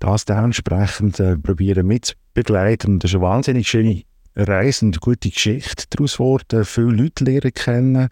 das 0.00 0.26
dementsprechend 0.26 1.20
äh, 1.20 1.38
probieren 1.38 1.86
mitzubegleiten. 1.86 2.98
Das 2.98 3.10
ist 3.10 3.14
eine 3.14 3.24
wahnsinnig 3.24 3.66
schöne 3.66 4.02
Reise 4.38 4.86
und 4.86 5.00
gute 5.00 5.30
Geschichte 5.30 5.84
daraus 5.90 6.14
geworden. 6.14 6.64
Viele 6.64 6.90
Leute 6.92 7.24
lernen 7.24 7.52
kennen, 7.52 8.08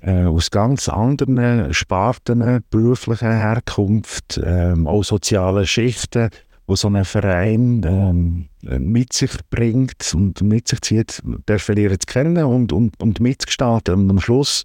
äh, 0.00 0.24
aus 0.24 0.50
ganz 0.50 0.88
anderen 0.88 1.72
Sparten, 1.72 2.62
beruflicher 2.70 3.32
Herkunft, 3.32 4.38
äh, 4.38 4.74
auch 4.84 5.02
sozialen 5.02 5.66
Schichten, 5.66 6.30
wo 6.66 6.76
so 6.76 6.88
ein 6.88 7.04
Verein 7.04 8.42
äh, 8.62 8.78
mit 8.78 9.12
sich 9.12 9.32
bringt 9.50 10.12
und 10.14 10.42
mit 10.42 10.68
sich 10.68 10.80
zieht, 10.82 11.22
dürfen 11.48 11.76
lernen 11.76 11.98
zu 11.98 12.06
kennen 12.06 12.44
und, 12.44 12.72
und, 12.72 13.00
und 13.00 13.20
mitgestalten. 13.20 13.94
Und 13.94 14.10
am 14.10 14.20
Schluss 14.20 14.64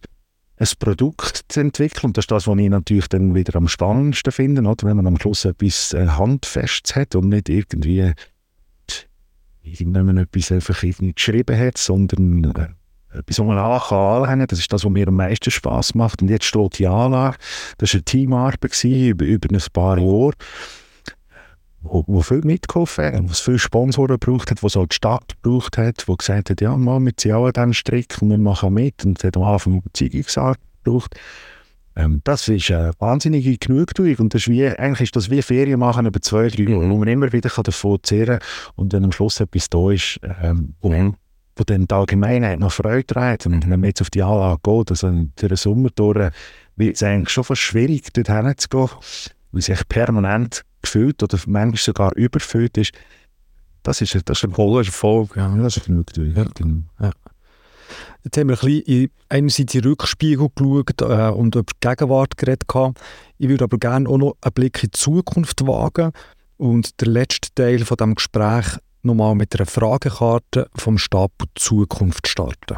ein 0.58 0.68
Produkt 0.80 1.46
zu 1.50 1.60
entwickeln. 1.60 2.08
Und 2.08 2.18
das 2.18 2.24
ist 2.24 2.32
das, 2.32 2.48
was 2.48 2.58
ich 2.58 2.70
natürlich 2.70 3.08
dann 3.08 3.36
wieder 3.36 3.56
am 3.56 3.68
spannendsten 3.68 4.32
finde, 4.32 4.62
oder? 4.62 4.88
wenn 4.88 4.98
man 4.98 5.08
am 5.08 5.20
Schluss 5.20 5.46
etwas 5.46 5.94
äh, 5.94 6.08
Handfestes 6.08 6.96
hat 6.96 7.16
und 7.16 7.30
nicht 7.30 7.50
irgendwie 7.50 8.14
irgendjemand 9.66 10.20
etwas 10.20 10.52
einfach 10.52 10.82
geschrieben 10.82 11.58
hat, 11.58 11.78
sondern 11.78 12.44
äh, 12.44 13.18
etwas, 13.18 13.40
was 13.40 13.46
man 13.46 13.58
anhängen. 13.58 14.48
Das 14.48 14.60
ist 14.60 14.72
das, 14.72 14.84
was 14.84 14.92
mir 14.92 15.08
am 15.08 15.16
meisten 15.16 15.52
Spass 15.52 15.96
macht. 15.96 16.22
Und 16.22 16.30
jetzt 16.30 16.46
steht 16.46 16.80
die 16.80 16.88
Anlage. 16.88 17.38
Das 17.78 17.94
war 17.94 17.98
eine 17.98 18.04
Teamarbeit 18.04 18.84
über, 18.84 19.26
über 19.26 19.56
ein 19.56 19.64
paar 19.74 19.98
Jahre, 19.98 20.34
wo, 21.82 22.04
wo 22.08 22.22
viel 22.22 22.42
mitgeholfen 22.42 23.06
hat, 23.06 23.24
wo 23.24 23.32
es 23.32 23.40
viele 23.40 23.60
Sponsoren 23.60 24.20
gebraucht 24.20 24.52
hat, 24.52 24.64
wo 24.64 24.68
es 24.68 24.78
auch 24.78 24.88
die 24.88 24.96
Stadt 24.96 25.36
gebraucht 25.42 25.78
hat, 25.78 26.08
wo 26.08 26.16
gesagt 26.16 26.50
hat, 26.50 26.62
ja, 26.62 26.76
Mann, 26.76 27.06
wir 27.06 27.16
ziehen 27.16 27.34
auch 27.34 27.52
diesen 27.52 27.74
Strick 27.74 28.22
und 28.22 28.30
wir 28.30 28.38
machen 28.38 28.74
mit. 28.74 29.06
Und 29.06 29.20
es 29.20 29.24
hat 29.24 29.38
am 29.38 29.44
Anfang 29.44 29.78
Überzeugungsarbeit 29.78 30.60
gebraucht. 30.84 31.16
Ähm, 31.96 32.22
das 32.24 32.48
ist 32.48 32.72
eine 32.72 32.92
wahnsinnige 33.00 33.58
Genugtuung 33.58 34.16
und 34.18 34.34
das 34.34 34.44
ist 34.44 34.50
wie, 34.50 34.68
eigentlich 34.68 35.02
ist 35.02 35.16
das 35.16 35.30
wie 35.30 35.42
Ferien 35.42 35.80
machen 35.80 36.06
über 36.06 36.20
zwei, 36.22 36.50
drei 36.50 36.64
Jahre, 36.64 36.90
wo 36.90 36.98
man 36.98 37.08
immer 37.08 37.32
wieder 37.32 37.50
davon 37.50 38.00
zehren 38.04 38.40
kann 38.40 38.48
und 38.76 38.94
dann 38.94 39.06
am 39.06 39.12
Schluss 39.12 39.40
etwas 39.40 39.70
da 39.70 39.92
ist, 39.92 40.20
ähm, 40.42 40.76
mhm. 40.82 41.16
wo 41.56 41.64
dann 41.64 41.88
die 41.88 41.96
Allgemeinheit 41.96 42.60
noch 42.60 42.74
Freude 42.74 43.06
trägt. 43.06 43.46
Und 43.46 43.64
wenn 43.70 43.80
man 43.80 43.86
jetzt 43.86 44.02
auf 44.02 44.10
die 44.10 44.24
Anlage 44.24 44.60
geht, 44.62 44.92
also 44.92 45.10
durch 45.10 45.48
den 45.48 45.56
Sommer 45.56 45.90
durch, 45.96 46.32
wird 46.76 46.96
es 46.96 47.04
eigentlich 47.04 47.30
schon 47.30 47.46
fast 47.46 47.62
schwierig, 47.62 48.12
dort 48.12 48.28
hinzugehen, 48.28 48.90
weil 49.52 49.60
es 49.60 49.66
sich 49.66 49.88
permanent 49.88 50.64
gefühlt 50.82 51.24
oder 51.24 51.38
manchmal 51.48 51.78
sogar 51.78 52.16
überfüllt 52.16 52.78
ist. 52.78 52.92
Das 53.84 54.02
ist, 54.02 54.16
das 54.26 54.38
ist 54.40 54.44
ein 54.44 54.52
voller 54.52 54.86
Erfolg. 54.86 55.36
Ja, 55.38 55.48
das 55.56 55.78
ist 55.78 55.86
Genugtuung. 55.86 56.34
Ja. 56.36 56.46
Ja. 57.00 57.12
Jetzt 58.24 58.38
haben 58.38 58.50
wir 58.50 58.62
ein 58.62 58.84
bisschen 58.84 59.12
einerseits 59.30 59.76
in 59.76 59.82
den 59.82 59.90
Rückspiegel 59.90 60.50
geschaut 60.54 61.02
äh, 61.02 61.30
und 61.30 61.56
über 61.56 61.64
die 61.64 61.88
Gegenwart 61.88 62.38
geredet. 62.38 62.64
Ich 63.38 63.50
würde 63.50 63.64
aber 63.64 63.78
gerne 63.78 64.10
auch 64.10 64.18
noch 64.18 64.38
einen 64.42 64.54
Blick 64.54 64.84
in 64.84 64.92
die 64.92 64.98
Zukunft 64.98 65.66
wagen 65.68 66.12
und 66.58 67.02
den 67.02 67.12
letzten 67.12 67.54
Teil 67.56 67.86
von 67.86 67.98
diesem 67.98 68.16
Gespräch 68.16 68.66
nochmal 69.04 69.36
mit 69.36 69.56
einer 69.56 69.66
Fragekarte 69.66 70.70
vom 70.76 70.98
Stapel 70.98 71.48
Zukunft 71.56 72.28
starten. 72.28 72.78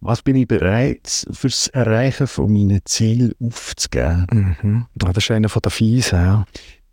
Was 0.00 0.22
bin 0.22 0.36
ich 0.36 0.48
bereit 0.48 1.26
fürs 1.30 1.68
Erreichen 1.68 2.26
von 2.26 2.50
meinen 2.50 2.80
Zielen 2.86 3.34
aufzugeben? 3.38 4.56
Mhm. 4.62 4.86
das 4.94 5.18
ist 5.18 5.30
einer 5.30 5.50
von 5.50 5.60
den 5.60 5.70
Fiesen, 5.70 6.18
ja. 6.18 6.46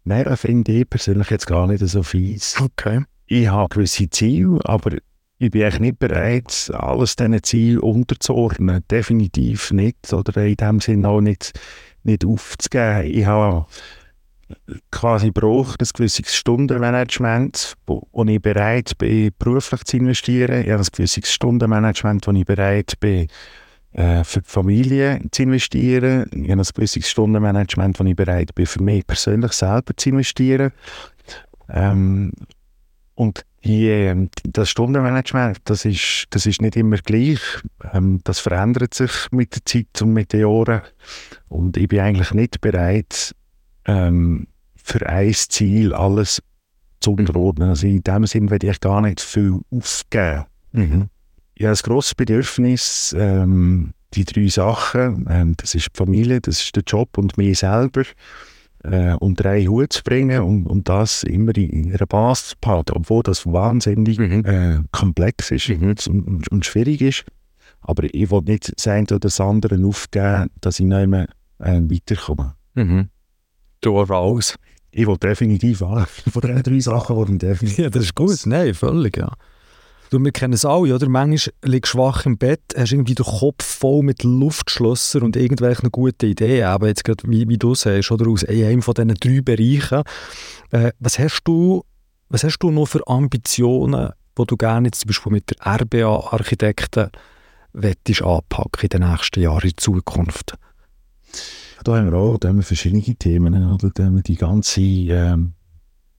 Nein, 0.04 0.26
das 0.26 0.42
finde 0.42 0.72
ich 0.74 0.90
persönlich 0.90 1.30
jetzt 1.30 1.48
gar 1.48 1.68
nicht 1.68 1.86
so 1.86 2.04
fies. 2.04 2.56
Okay. 2.60 3.04
Ich 3.26 3.48
habe 3.48 3.70
gewisse 3.70 4.10
Ziele, 4.10 4.60
aber 4.64 4.98
ich 5.40 5.52
bin 5.52 5.64
eigentlich 5.64 5.80
nicht 5.80 6.00
bereit, 6.00 6.72
alles 6.74 7.16
diesen 7.16 7.44
Zielen 7.44 7.80
unterzuordnen. 7.80 8.84
Definitiv 8.90 9.72
nicht. 9.72 10.12
Oder 10.12 10.46
in 10.46 10.56
dem 10.56 10.80
Sinne 10.80 11.08
auch 11.08 11.22
nicht, 11.22 11.60
nicht 12.04 12.26
aufzugeben. 12.26 13.04
Ich 13.06 13.26
habe 13.26 13.66
quasi 14.92 15.32
braucht 15.32 15.82
ein 15.82 15.90
gewisses 15.94 16.34
Stundenmanagement, 16.34 17.76
wo, 17.86 18.08
wo 18.12 18.24
ich 18.26 18.42
bereit 18.42 18.98
bin, 18.98 19.32
beruflich 19.38 19.84
zu 19.84 19.98
investieren. 19.98 20.64
Ich 20.64 20.72
habe 20.72 20.82
ein 20.82 20.88
gewisses 20.92 21.32
Stundenmanagement, 21.32 22.26
wo 22.28 22.32
ich 22.32 22.46
bereit 22.46 22.94
bin, 23.00 23.28
äh, 23.92 24.24
für 24.24 24.42
die 24.42 24.50
Familie 24.50 25.22
zu 25.32 25.44
investieren. 25.44 26.30
Ich 26.32 26.50
habe 26.50 26.62
ein 26.62 26.68
gewisses 26.74 27.10
Stundenmanagement, 27.10 28.00
wo 28.00 28.04
ich 28.06 28.16
bereit 28.16 28.56
bin, 28.56 28.66
für 28.66 28.82
mich 28.82 29.06
persönlich 29.06 29.52
selber 29.52 29.96
zu 29.96 30.10
investieren. 30.10 30.72
Ähm, 31.70 32.32
und 33.16 33.46
die, 33.68 33.90
ähm, 33.90 34.30
das 34.44 34.70
Stundenmanagement, 34.70 35.60
das 35.66 35.86
ist, 35.86 36.26
das 36.30 36.46
ist 36.46 36.62
nicht 36.62 36.76
immer 36.76 36.98
gleich. 36.98 37.40
Ähm, 37.94 38.20
das 38.24 38.40
verändert 38.40 38.94
sich 38.94 39.12
mit 39.32 39.56
der 39.56 39.66
Zeit 39.66 40.02
und 40.02 40.14
mit 40.14 40.34
den 40.34 40.42
Jahren. 40.42 40.82
Und 41.50 41.78
ich 41.78 41.88
bin 41.88 42.00
eigentlich 42.00 42.34
nicht 42.34 42.62
bereit, 42.62 43.36
ähm, 43.86 44.48
für 44.76 45.06
ein 45.08 45.34
Ziel 45.34 45.94
alles 45.94 46.42
zu 47.02 47.12
unterordnen. 47.12 47.70
Also 47.70 47.88
in 47.88 48.02
dem 48.02 48.26
Sinne 48.26 48.50
werde 48.50 48.70
ich 48.70 48.80
gar 48.80 49.02
nicht 49.02 49.22
viel 49.22 49.60
aufgeben. 49.70 50.46
Mhm. 50.72 51.10
Ich 51.56 51.66
habe 51.66 51.76
ein 51.76 51.82
grosses 51.84 52.16
Bedürfnis, 52.16 53.16
ähm, 53.18 53.94
die 54.14 54.26
drei 54.26 54.48
Sachen, 54.48 55.26
ähm, 55.30 55.56
das 55.58 55.76
ist 55.76 55.88
die 55.88 55.98
Familie, 55.98 56.40
das 56.40 56.62
ist 56.62 56.76
der 56.76 56.84
Job 56.86 57.18
und 57.18 57.38
mich 57.38 57.60
selber, 57.60 58.04
äh, 58.88 59.16
unter 59.20 59.50
einen 59.50 59.68
Hut 59.68 59.94
zu 59.94 60.04
bringen 60.04 60.42
und, 60.42 60.66
und 60.66 60.90
das 60.90 61.24
immer 61.24 61.56
in, 61.58 61.70
in 61.70 61.94
einer 61.94 62.06
Basis 62.06 62.50
zu 62.50 62.56
behalten, 62.62 62.94
obwohl 62.96 63.24
das 63.24 63.46
wahnsinnig 63.46 64.18
mhm. 64.18 64.46
äh, 64.46 64.80
komplex 64.92 65.52
ist 65.52 65.70
mhm. 65.70 65.96
und, 66.08 66.52
und, 66.52 66.66
schwierig 66.66 67.02
ist. 67.02 67.26
Aber 67.82 68.04
ich 68.04 68.32
will 68.32 68.42
nicht 68.42 68.74
das 68.76 68.88
eine 68.88 69.04
oder 69.04 69.20
das 69.20 69.40
andere 69.40 69.84
aufgeben, 69.86 70.50
dass 70.62 70.80
ich 70.80 70.86
nicht 70.86 71.08
mehr 71.08 71.28
äh, 71.60 71.82
weiterkomme. 71.82 72.56
Mhm. 72.76 73.10
Du 73.82 74.00
raus. 74.00 74.56
Ich 74.92 75.06
will 75.06 75.18
definitiv 75.18 75.84
alle 75.84 76.06
von 76.06 76.42
diesen 76.42 76.64
drei 76.64 76.80
Sachen 76.80 77.16
wollen 77.16 77.38
definitiv. 77.38 77.78
Ja, 77.78 77.90
das 77.90 78.06
ist 78.06 78.16
gut. 78.16 78.40
Nein, 78.46 78.74
völlig, 78.74 79.18
ja. 79.18 79.32
Du, 80.10 80.24
wir 80.24 80.32
kennen 80.32 80.54
es 80.54 80.64
alle, 80.64 80.96
oder? 80.96 81.10
Manchmal 81.10 81.54
liegst 81.64 81.94
du 81.94 81.98
schwach 81.98 82.26
im 82.26 82.38
Bett, 82.38 82.62
hast 82.78 82.94
irgendwie 82.94 83.16
den 83.16 83.26
Kopf 83.26 83.64
voll 83.64 84.04
mit 84.04 84.24
Luftschlössern 84.24 85.24
und 85.24 85.36
irgendwelchen 85.36 85.92
guten 85.92 86.28
Ideen, 86.28 86.66
aber 86.66 86.88
jetzt 86.88 87.04
gerade, 87.04 87.24
wie, 87.28 87.48
wie 87.50 87.58
du 87.58 87.76
sagst, 87.76 88.12
oder 88.12 88.30
aus 88.30 88.46
einem 88.46 88.82
von 88.82 88.94
diesen 88.94 89.16
drei 89.16 89.42
Bereichen. 89.42 90.04
Äh, 90.72 90.92
was, 91.00 91.20
hast 91.20 91.42
du, 91.44 91.84
was 92.30 92.44
hast 92.44 92.60
du 92.60 92.72
noch 92.72 92.88
für 92.88 93.06
Ambitionen, 93.08 94.12
die 94.38 94.46
du 94.46 94.56
gerne 94.56 94.88
jetzt 94.88 95.02
zum 95.02 95.10
Beispiel 95.10 95.32
mit 95.34 95.50
der 95.50 95.82
RBA-Architekten 95.82 97.10
anpacken 97.74 98.82
in 98.82 98.90
den 98.90 99.10
nächsten 99.10 99.42
Jahren 99.42 99.70
in 99.70 99.78
Zukunft? 99.78 100.58
Da 101.84 101.98
haben 101.98 102.12
wir 102.12 102.18
auch 102.18 102.38
da 102.38 102.50
haben 102.50 102.58
wir 102.58 102.64
verschiedene 102.64 103.02
Themen. 103.02 103.74
Oder? 103.74 103.92
Da 103.94 104.06
haben 104.06 104.16
wir 104.16 104.24
die 104.24 104.36
ganze 104.36 104.82
ähm, 104.82 105.54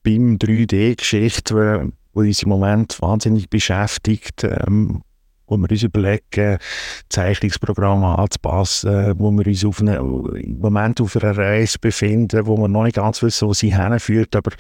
BIM 0.03 0.39
3D-Geschichte, 0.39 1.93
die 2.23 2.29
uns 2.29 2.43
im 2.43 2.49
Moment 2.49 3.01
wahnsinnig 3.01 3.49
beschäftigt. 3.51 4.45
Ähm, 4.45 5.03
wo 5.49 5.57
wir 5.57 5.71
uns 5.71 5.83
überlegen, 5.83 6.59
Zeichnungsprogramme 7.09 8.19
anzupassen, 8.19 9.15
wo 9.19 9.31
wir 9.31 9.47
uns 9.47 9.65
auf 9.65 9.81
eine, 9.81 9.97
im 9.97 10.59
Moment 10.59 11.01
auf 11.01 11.17
einer 11.17 11.37
Reise 11.37 11.79
befinden, 11.79 12.47
wo 12.47 12.57
wir 12.57 12.69
noch 12.69 12.85
nicht 12.85 12.97
ganz 12.97 13.23
wissen, 13.23 13.49
wo 13.49 13.55
sie 13.55 13.75
hinführt, 13.75 14.37
aber 14.37 14.53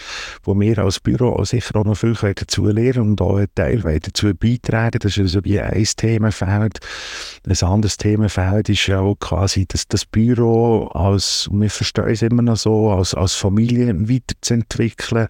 wo 0.42 0.58
wir 0.58 0.78
als 0.78 1.00
Büro 1.00 1.44
sicher 1.44 1.76
auch 1.76 1.84
noch 1.84 1.96
viel 1.96 2.14
dazu 2.14 2.66
lernen 2.66 3.10
und 3.10 3.20
auch 3.20 3.36
einen 3.36 3.48
Teil 3.54 3.80
dazu 3.80 4.32
beitragen. 4.34 4.98
Das 5.00 5.16
ist 5.16 5.18
also 5.18 5.44
wie 5.44 5.60
ein 5.60 5.84
Themenfeld. 5.96 6.78
Ein 7.46 7.68
anderes 7.68 7.96
Themenfeld 7.96 8.68
ist 8.68 8.86
ja 8.86 9.00
auch 9.00 9.16
quasi, 9.16 9.66
dass 9.66 9.88
das 9.88 10.04
Büro 10.04 10.86
als, 10.88 11.48
wir 11.52 11.70
verstehen 11.70 12.08
es 12.08 12.22
immer 12.22 12.42
noch 12.42 12.56
so, 12.56 12.90
als, 12.90 13.14
als 13.14 13.34
Familie 13.34 13.94
weiterzuentwickeln, 14.08 15.28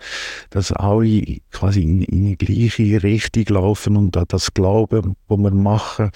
dass 0.51 0.73
alle 0.73 1.39
quasi 1.51 1.83
in, 1.83 2.03
in 2.03 2.37
die 2.37 2.37
gleiche 2.37 3.03
Richtung 3.03 3.45
laufen 3.49 3.97
und 3.97 4.17
an 4.17 4.25
das 4.29 4.53
Glauben, 4.55 5.17
was 5.29 5.39
wir 5.39 5.48
machen, 5.51 6.11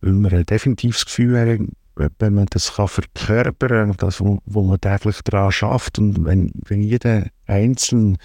weil 0.00 0.12
wir 0.12 0.44
definitiv 0.44 0.94
das 0.96 1.06
Gefühl 1.06 1.38
haben, 1.38 1.72
wenn 2.18 2.34
man 2.34 2.46
das 2.50 2.74
kann 2.74 2.88
verkörpern 2.88 3.88
kann, 3.88 3.96
das, 3.98 4.20
wo, 4.20 4.38
wo 4.46 4.62
man 4.62 4.80
täglich 4.80 5.20
daran 5.24 5.50
schafft 5.50 5.98
und 5.98 6.24
wenn, 6.24 6.52
wenn 6.66 6.82
jeder 6.82 7.26
Einzelne 7.46 8.16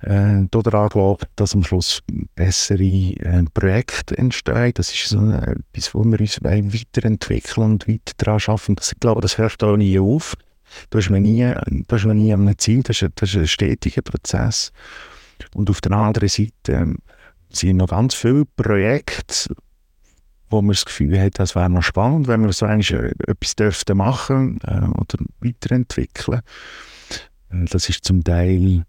äh, 0.00 0.44
daran 0.50 0.88
glaubt, 0.88 1.26
dass 1.36 1.54
am 1.54 1.64
Schluss 1.64 2.02
bessere 2.34 2.82
äh, 2.82 3.44
Projekte 3.54 4.18
entstehen. 4.18 4.72
Das 4.74 4.92
ist 4.92 5.08
so 5.08 5.18
etwas, 5.30 5.94
wo 5.94 6.04
wir 6.04 6.20
uns 6.20 6.42
weiterentwickeln 6.42 7.72
und 7.72 7.88
weiter 7.88 8.12
daran 8.18 8.40
arbeiten. 8.46 8.76
Das, 8.76 8.92
ich 8.92 9.00
glaube, 9.00 9.20
das 9.20 9.38
hört 9.38 9.62
auch 9.62 9.76
nie 9.76 9.98
auf. 9.98 10.34
Du 10.90 10.98
hast 10.98 11.10
nie, 11.10 11.54
du 11.68 11.84
hast 11.88 12.04
nie 12.04 12.32
am 12.32 12.58
Ziel, 12.58 12.82
das 12.82 13.00
ist, 13.00 13.12
das 13.14 13.30
ist 13.30 13.36
ein 13.36 13.46
stetiger 13.46 14.02
Prozess. 14.02 14.72
Und 15.54 15.70
auf 15.70 15.80
der 15.80 15.92
anderen 15.92 16.28
Seite 16.28 16.72
äh, 16.72 16.86
sind 17.50 17.76
noch 17.76 17.88
ganz 17.88 18.14
viele 18.14 18.44
Projekte, 18.56 19.54
wo 20.50 20.62
man 20.62 20.72
das 20.72 20.84
Gefühl 20.84 21.20
hat, 21.20 21.38
das 21.38 21.54
wäre 21.54 21.70
noch 21.70 21.82
spannend, 21.82 22.28
wenn 22.28 22.42
wir 22.42 22.52
so 22.52 22.66
eigentlich 22.66 22.92
äh, 22.92 23.12
etwas 23.26 23.84
machen 23.94 24.58
äh, 24.66 24.86
oder 24.98 25.18
weiterentwickeln. 25.40 26.40
Äh, 27.50 27.64
das 27.70 27.88
ist 27.88 28.04
zum 28.04 28.22
Teil 28.22 28.84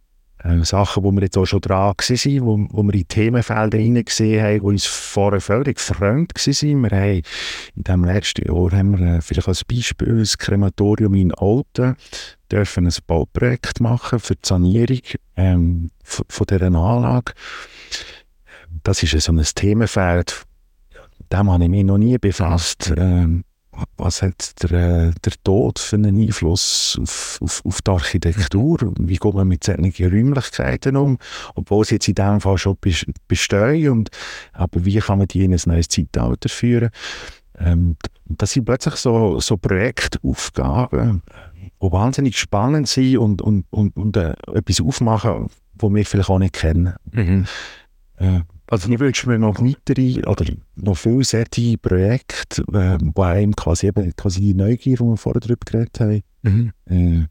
äh, 0.45 0.63
Sachen, 0.63 1.03
wo 1.03 1.11
wir 1.11 1.21
jetzt 1.21 1.37
auch 1.37 1.45
schon 1.45 1.61
dran 1.61 1.95
waren, 1.95 2.45
wo, 2.45 2.67
wo 2.69 2.83
wir 2.83 2.93
in 2.93 3.07
Themenfelder 3.07 3.77
hineingesehen 3.77 4.43
haben, 4.43 4.59
die 4.59 4.65
uns 4.65 4.85
vorher 4.85 5.41
völlig 5.41 5.79
fremd 5.79 6.33
waren. 6.35 6.83
Wir 6.83 6.91
haben 6.91 7.21
in 7.75 7.83
dem 7.83 8.03
letzten 8.03 8.47
Jahr 8.47 8.71
haben 8.71 8.99
wir 8.99 9.15
äh, 9.15 9.21
vielleicht 9.21 9.47
als 9.47 9.63
Beispiel 9.63 10.19
das 10.19 10.37
Krematorium 10.37 11.15
in 11.15 11.33
Olten 11.33 11.95
dürfen 12.51 12.85
ein 12.85 12.93
Bauprojekt 13.07 13.81
machen 13.81 14.19
für 14.19 14.35
die 14.35 14.47
Sanierung 14.47 15.01
ähm, 15.35 15.89
von 16.03 16.47
dieser 16.47 16.67
Anlage. 16.67 17.33
Das 18.83 19.01
ist 19.01 19.19
so 19.19 19.31
ein 19.31 19.43
Themenfeld, 19.43 20.45
dem 21.31 21.51
habe 21.51 21.63
ich 21.63 21.69
mich 21.69 21.83
noch 21.83 21.97
nie 21.97 22.17
befasst. 22.17 22.93
Ähm, 22.95 23.43
was 23.97 24.21
hat 24.21 24.61
der, 24.63 24.71
äh, 24.71 25.11
der 25.23 25.33
Tod 25.43 25.79
für 25.79 25.95
einen 25.95 26.19
Einfluss 26.19 26.97
auf, 27.01 27.39
auf, 27.41 27.61
auf 27.65 27.81
die 27.81 27.91
Architektur? 27.91 28.93
Wie 28.99 29.17
geht 29.17 29.33
man 29.33 29.47
mit 29.47 29.63
solchen 29.63 30.11
Räumlichkeiten 30.11 30.95
um? 30.95 31.17
Obwohl 31.55 31.85
sie 31.85 31.95
jetzt 31.95 32.07
in 32.07 32.15
diesem 32.15 32.41
Fall 32.41 32.57
schon 32.57 32.77
bestehen. 33.27 33.91
Und, 33.91 34.09
aber 34.53 34.85
wie 34.85 34.99
kann 34.99 35.17
man 35.17 35.27
die 35.27 35.43
in 35.43 35.53
ein 35.53 35.59
neues 35.65 35.87
Zeitalter 35.87 36.49
führen? 36.49 36.89
Ähm, 37.57 37.97
das 38.25 38.51
sind 38.51 38.65
plötzlich 38.65 38.95
so, 38.95 39.39
so 39.39 39.57
Projektaufgaben, 39.57 41.21
die 41.81 41.91
wahnsinnig 41.91 42.37
spannend 42.37 42.87
sind 42.87 43.17
und, 43.17 43.41
und, 43.41 43.65
und, 43.69 43.95
und 43.95 44.17
äh, 44.17 44.33
etwas 44.53 44.81
aufmachen, 44.81 45.47
das 45.75 45.93
wir 45.93 46.05
vielleicht 46.05 46.29
auch 46.29 46.39
nicht 46.39 46.53
kennen. 46.53 46.95
Mhm. 47.11 47.45
Äh, 48.17 48.41
also 48.67 48.89
ich 48.89 48.99
wünsche 48.99 49.29
mir 49.29 49.37
noch 49.37 49.59
weitere 49.59 50.21
oder 50.25 50.45
noch 50.75 50.97
viele 50.97 51.23
solche 51.23 51.77
Projekte, 51.77 52.63
äh, 52.73 52.97
wo 53.13 53.21
einem 53.21 53.55
quasi 53.55 53.87
eben 53.87 54.15
quasi 54.15 54.41
die 54.41 54.53
Neugier, 54.53 54.97
die 54.97 55.03
wir 55.03 55.17
vorher 55.17 55.39
darüber 55.39 55.65
geredet 55.65 55.99
haben, 55.99 56.21
mhm. 56.41 56.71
äh, 56.85 57.27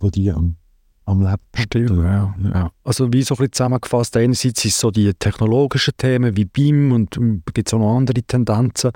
wo 0.00 0.10
die 0.10 0.30
am, 0.30 0.56
am 1.04 1.22
Leben 1.22 1.42
Stimmt, 1.54 1.90
ja, 1.90 2.34
ja. 2.42 2.70
Also 2.84 3.12
wie 3.12 3.22
so 3.22 3.34
ein 3.34 3.38
bisschen 3.38 3.52
zusammengefasst, 3.52 4.16
einerseits 4.16 4.62
sind 4.62 4.72
es 4.72 4.80
so 4.80 4.90
die 4.90 5.12
technologischen 5.14 5.94
Themen 5.96 6.36
wie 6.36 6.46
BIM 6.46 6.92
und 6.92 7.16
ähm, 7.16 7.42
gibt 7.52 7.68
es 7.68 7.74
auch 7.74 7.78
noch 7.78 7.96
andere 7.96 8.22
Tendenzen, 8.22 8.92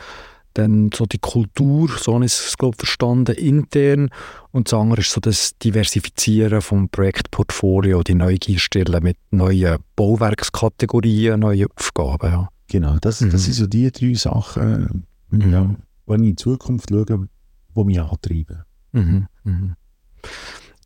dann 0.54 0.90
so 0.92 1.06
die 1.06 1.18
Kultur, 1.18 1.88
so 1.96 2.14
habe 2.14 2.24
ich 2.24 2.32
es 2.32 2.56
glaube 2.58 2.76
verstanden, 2.76 3.34
intern. 3.36 4.10
Und 4.50 4.68
das 4.68 4.78
andere 4.78 5.00
ist 5.00 5.12
so 5.12 5.20
das 5.20 5.56
Diversifizieren 5.58 6.60
vom 6.60 6.88
Projektportfolio, 6.88 8.02
die 8.02 8.14
Neugier 8.14 8.58
stellen 8.58 9.02
mit 9.02 9.16
neuen 9.30 9.78
Bauwerkskategorien, 9.96 11.40
neuen 11.40 11.68
Aufgaben. 11.76 12.32
Ja. 12.32 12.48
Genau, 12.68 12.98
das, 13.00 13.20
mhm. 13.20 13.30
das 13.30 13.44
sind 13.44 13.54
so 13.54 13.66
die 13.66 13.90
drei 13.90 14.14
Sachen, 14.14 15.06
mhm. 15.30 15.52
ja, 15.52 15.74
wenn 16.06 16.22
ich 16.22 16.30
in 16.30 16.36
die 16.36 16.42
Zukunft 16.42 16.90
schaue, 16.90 17.04
die 17.04 17.84
mich 17.84 18.00
antreiben. 18.00 18.62
Mhm. 18.92 19.26
Mhm. 19.44 19.74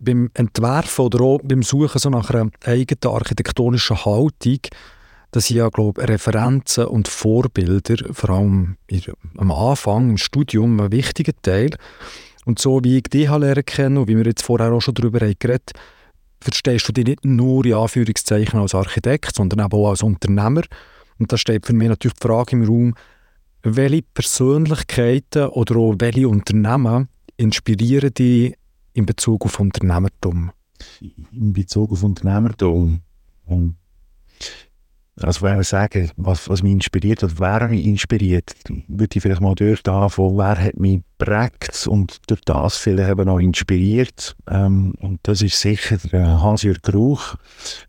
Beim 0.00 0.30
Entwerfen 0.34 1.04
oder 1.04 1.20
auch 1.22 1.40
beim 1.42 1.62
Suchen 1.62 1.98
so 1.98 2.10
nach 2.10 2.30
einer 2.30 2.50
eigenen 2.64 3.14
architektonischen 3.14 4.04
Haltung 4.04 4.60
das 5.35 5.49
sind 5.49 5.57
ja, 5.57 5.68
glaube 5.68 6.07
Referenzen 6.09 6.87
und 6.87 7.09
Vorbilder, 7.09 7.97
vor 8.12 8.30
allem 8.30 8.76
am 9.37 9.51
Anfang 9.51 10.11
im 10.11 10.16
Studium, 10.16 10.78
ein 10.78 10.93
wichtiger 10.93 11.32
Teil. 11.43 11.70
Und 12.45 12.61
so 12.61 12.85
wie 12.85 12.99
ich 12.99 13.03
dich 13.05 13.28
lernen 13.28 13.64
kennen 13.64 13.97
und 13.97 14.07
wie 14.07 14.16
wir 14.16 14.26
jetzt 14.26 14.45
vorher 14.45 14.72
auch 14.72 14.80
schon 14.80 14.95
darüber 14.95 15.26
haben 15.26 15.61
verstehst 16.41 16.87
du 16.87 16.93
dich 16.93 17.07
nicht 17.07 17.24
nur 17.24 17.64
in 17.64 17.74
Anführungszeichen 17.74 18.61
als 18.61 18.76
Architekt, 18.76 19.35
sondern 19.35 19.72
auch 19.72 19.91
als 19.91 20.03
Unternehmer. 20.03 20.62
Und 21.18 21.32
da 21.32 21.37
steht 21.37 21.66
für 21.66 21.72
mich 21.72 21.89
natürlich 21.89 22.14
die 22.14 22.28
Frage 22.28 22.53
im 22.53 22.64
Raum, 22.64 22.95
welche 23.62 24.03
Persönlichkeiten 24.03 25.49
oder 25.49 25.76
auch 25.76 25.95
welche 25.99 26.28
Unternehmen 26.28 27.09
inspirieren 27.39 28.14
dich 28.14 28.55
in 28.93 29.07
Bezug 29.07 29.47
auf 29.47 29.59
Unternehmertum? 29.59 30.53
In 31.32 31.53
Bezug 31.53 31.91
auf 31.91 32.05
Unternehmertum? 32.05 33.01
Also 35.20 35.42
wenn 35.42 35.56
wir 35.56 35.64
sagen, 35.64 36.10
was, 36.16 36.48
was 36.48 36.62
mich 36.62 36.72
inspiriert 36.72 37.22
hat, 37.22 37.38
wer 37.38 37.68
mich 37.68 37.86
inspiriert, 37.86 38.52
würde 38.88 39.16
ich 39.16 39.22
vielleicht 39.22 39.40
mal 39.40 39.54
dort 39.54 39.88
anfangen, 39.88 40.36
wer 40.36 40.58
hat 40.58 40.76
mich 40.76 41.02
geprägt 41.18 41.86
und 41.86 42.18
durch 42.26 42.40
das 42.40 42.76
vielleicht 42.76 43.10
eben 43.10 43.28
auch 43.28 43.38
inspiriert. 43.38 44.36
Ähm, 44.50 44.94
und 44.98 45.20
das 45.22 45.40
ist 45.40 45.60
sicher 45.60 45.98
der 46.10 46.42
Hans-Jürg 46.42 46.80
Ruch 46.92 47.36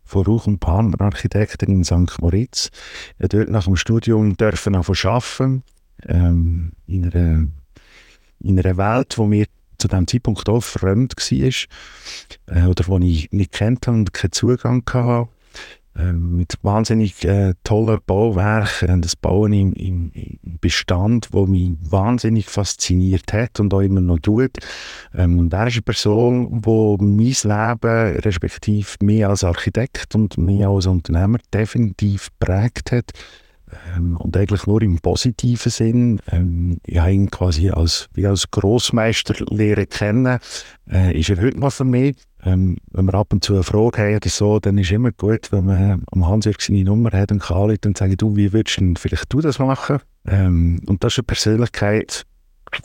von 0.04 0.24
Ruch 0.24 0.46
und 0.46 0.60
Partner 0.60 1.00
Architekten 1.00 1.72
in 1.72 1.84
St. 1.84 2.20
Moritz. 2.20 2.70
Er 3.18 3.28
dort 3.28 3.50
nach 3.50 3.64
dem 3.64 3.76
Studium 3.76 4.36
dürfen 4.36 4.76
auch 4.76 4.88
arbeiten, 4.88 5.64
ähm, 6.06 6.72
in, 6.86 7.12
einer, 7.12 7.48
in 8.38 8.60
einer 8.60 8.76
Welt, 8.76 9.18
wo 9.18 9.26
mir 9.26 9.46
zu 9.78 9.88
dem 9.88 10.06
Zeitpunkt 10.06 10.48
auch 10.48 10.62
fremd 10.62 11.14
war, 11.16 12.56
äh, 12.56 12.66
oder 12.66 12.86
wo 12.86 12.98
ich 12.98 13.32
nicht 13.32 13.52
kennt 13.52 13.88
und 13.88 14.12
keinen 14.12 14.32
Zugang 14.32 14.84
hatte 14.92 15.28
mit 16.12 16.54
wahnsinnig 16.62 17.24
äh, 17.24 17.54
tollen 17.64 17.98
Bauwerken, 18.06 19.00
das 19.00 19.16
Bauen 19.16 19.52
im, 19.52 19.72
im, 19.72 20.12
Bestand, 20.60 21.28
wo 21.32 21.46
mich 21.46 21.72
wahnsinnig 21.80 22.46
fasziniert 22.46 23.32
hat 23.32 23.60
und 23.60 23.72
auch 23.72 23.80
immer 23.80 24.00
noch 24.00 24.18
tut. 24.18 24.58
Ähm, 25.14 25.38
und 25.38 25.52
er 25.52 25.66
ist 25.66 25.74
eine 25.74 25.82
Person, 25.82 26.62
die 26.62 27.04
mein 27.04 27.18
Leben, 27.18 28.20
respektive 28.20 28.88
mich 29.00 29.26
als 29.26 29.44
Architekt 29.44 30.14
und 30.14 30.36
mich 30.38 30.66
als 30.66 30.86
Unternehmer 30.86 31.38
definitiv 31.52 32.28
prägt 32.38 32.92
hat. 32.92 33.12
Ähm, 33.96 34.16
und 34.16 34.36
eigentlich 34.36 34.66
nur 34.66 34.82
im 34.82 34.98
positiven 34.98 35.70
Sinn. 35.70 36.20
Ähm, 36.30 36.78
ich 36.86 36.98
habe 36.98 37.12
ihn 37.12 37.30
quasi 37.30 37.70
als, 37.70 38.08
wie 38.14 38.26
als 38.26 38.50
Grossmeister 38.50 39.34
lernen 39.50 39.88
kennen. 39.88 40.38
Äh, 40.90 41.18
ist 41.18 41.30
er 41.30 41.40
heute 41.40 41.58
noch 41.58 41.72
für 41.72 41.84
mich 41.84 42.16
ähm, 42.46 42.76
wenn 42.92 43.06
wir 43.06 43.14
ab 43.14 43.32
und 43.32 43.44
zu 43.44 43.54
eine 43.54 43.64
Frage 43.64 44.02
haben 44.02 44.16
oder 44.16 44.28
so, 44.28 44.60
dann 44.60 44.78
ist 44.78 44.86
es 44.86 44.92
immer 44.92 45.10
gut, 45.10 45.50
wenn 45.50 45.66
man 45.66 46.04
am 46.12 46.26
Hans-Jörg 46.26 46.60
seine 46.60 46.84
Nummer 46.84 47.10
hat 47.10 47.32
und 47.32 47.42
kann 47.42 47.56
anrufen 47.56 47.86
und 47.86 47.98
sagen, 47.98 48.16
du, 48.16 48.36
wie 48.36 48.52
würdest 48.52 48.78
du 48.78 48.94
vielleicht 48.96 49.32
du 49.32 49.40
das 49.40 49.58
machen? 49.58 49.98
Ähm, 50.26 50.80
und 50.86 51.02
das 51.02 51.14
ist 51.14 51.18
eine 51.18 51.24
Persönlichkeit, 51.24 52.24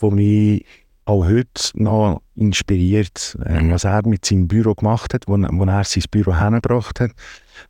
die 0.01 0.11
mich 0.11 0.65
auch 1.05 1.25
heute 1.25 1.71
noch 1.75 2.21
inspiriert, 2.35 3.37
äh, 3.45 3.59
was 3.69 3.83
er 3.83 4.07
mit 4.07 4.25
seinem 4.25 4.47
Büro 4.47 4.73
gemacht 4.73 5.13
hat, 5.13 5.27
wo, 5.27 5.33
wo 5.33 5.63
er 5.65 5.83
sein 5.83 6.03
Büro 6.09 6.35
hergebracht 6.35 6.99
hat. 6.99 7.11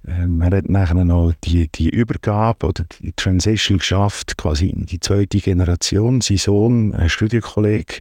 Ähm, 0.08 0.42
er 0.42 0.58
hat 0.58 0.70
nachher 0.70 1.04
noch 1.04 1.34
die, 1.44 1.68
die 1.70 1.90
Übergabe 1.90 2.68
oder 2.68 2.86
die 3.02 3.14
Transition 3.14 3.80
geschafft, 3.80 4.38
quasi 4.38 4.68
in 4.68 4.86
die 4.86 5.00
zweite 5.00 5.40
Generation. 5.40 6.22
Sein 6.22 6.38
Sohn, 6.38 6.94
ein 6.94 7.10
Studienkollege, 7.10 8.00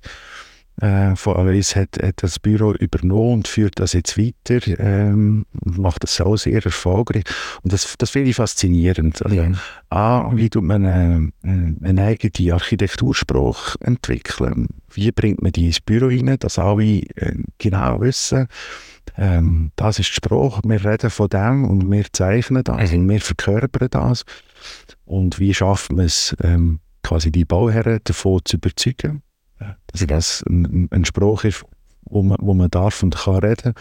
äh, 0.80 1.14
von 1.16 1.36
Alois 1.36 1.76
hat, 1.76 1.98
hat 2.02 2.22
das 2.22 2.38
Büro 2.38 2.72
übernommen 2.72 3.34
und 3.34 3.48
führt 3.48 3.78
das 3.78 3.92
jetzt 3.92 4.16
weiter 4.16 4.60
ähm, 4.78 5.46
und 5.64 5.78
macht 5.78 6.02
das 6.02 6.20
auch 6.20 6.36
sehr 6.36 6.64
erfolgreich. 6.64 7.24
Und 7.62 7.72
das, 7.72 7.96
das 7.98 8.10
finde 8.10 8.30
ich 8.30 8.36
faszinierend. 8.36 9.22
Also, 9.22 9.36
ja. 9.36 9.52
A, 9.90 10.30
wie 10.34 10.48
tut 10.48 10.64
man 10.64 10.84
äh, 10.84 11.20
einen 11.42 11.98
eigenen 11.98 12.52
Architekturspruch 12.52 13.76
entwickeln? 13.80 14.68
Wie 14.92 15.12
bringt 15.12 15.42
man 15.42 15.52
die 15.52 15.66
ins 15.66 15.80
Büro 15.80 16.06
rein, 16.06 16.36
dass 16.38 16.58
alle 16.58 17.02
äh, 17.16 17.34
genau 17.58 18.00
wissen, 18.00 18.48
ähm, 19.16 19.72
das 19.76 19.98
ist 19.98 20.10
der 20.10 20.14
Spruch, 20.14 20.60
wir 20.64 20.84
reden 20.84 21.10
von 21.10 21.28
dem 21.28 21.64
und 21.64 21.90
wir 21.90 22.04
zeichnen 22.12 22.64
das 22.64 22.92
mhm. 22.92 23.00
und 23.00 23.08
wir 23.08 23.20
verkörpern 23.20 23.88
das. 23.90 24.24
Und 25.04 25.38
wie 25.38 25.52
schafft 25.52 25.92
man 25.92 26.06
es, 26.06 26.36
ähm, 26.42 26.80
quasi 27.02 27.32
die 27.32 27.44
Bauherren 27.44 28.00
davon 28.04 28.40
zu 28.44 28.56
überzeugen, 28.56 29.22
dass 29.86 30.06
das 30.06 30.42
ein, 30.48 30.88
ein 30.90 31.04
Spruch 31.04 31.44
ist, 31.44 31.64
wo 32.02 32.22
man, 32.22 32.38
wo 32.40 32.54
man 32.54 32.70
darf 32.70 33.02
und 33.02 33.16
kann 33.16 33.36
reden 33.36 33.74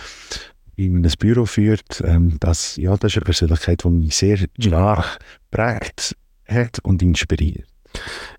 in 0.79 1.05
ein 1.05 1.13
Büro 1.19 1.45
führt, 1.45 2.01
ähm, 2.05 2.37
das, 2.39 2.77
ja, 2.77 2.95
das 2.95 3.11
ist 3.11 3.17
eine 3.17 3.25
Persönlichkeit, 3.25 3.83
die 3.83 3.89
mich 3.89 4.15
sehr 4.15 4.37
stark 4.37 5.19
prägt 5.51 6.15
hat 6.47 6.79
und 6.79 7.01
inspiriert. 7.01 7.67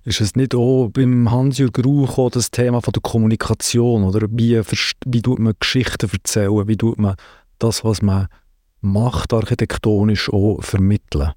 Ist 0.05 0.21
es 0.21 0.37
nicht 0.37 0.55
auch 0.55 0.89
beim 0.89 1.31
Hans-Jürgen 1.31 1.85
Rauch 1.85 2.31
das 2.31 2.51
Thema 2.51 2.81
von 2.81 2.93
der 2.93 3.03
Kommunikation? 3.03 4.05
Oder 4.05 4.29
wie, 4.31 4.61
wie 5.07 5.23
tut 5.23 5.39
man 5.39 5.55
Geschichten 5.59 6.09
erzählen? 6.11 6.69
Wie 6.69 6.77
tut 6.77 6.99
man 6.99 7.17
das, 7.59 7.85
was 7.85 8.01
man 8.01 8.29
macht, 8.81 9.35
architektonisch 9.35 10.33
auch 10.33 10.63
vermitteln? 10.63 11.33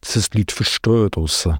Dass 0.00 0.16
es 0.16 0.30
die 0.30 0.38
Leute 0.38 0.54
verstehen 0.54 1.10
draussen. 1.10 1.58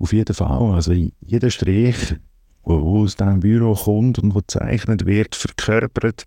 Auf 0.00 0.14
jeden 0.14 0.34
Fall. 0.34 0.72
Also 0.74 0.92
jeder 0.92 1.50
Strich, 1.50 2.16
der 2.66 2.74
aus 2.74 3.16
diesem 3.16 3.40
Büro 3.40 3.74
kommt 3.74 4.18
und 4.18 4.34
gezeichnet 4.34 5.06
wird, 5.06 5.34
verkörpert 5.34 6.24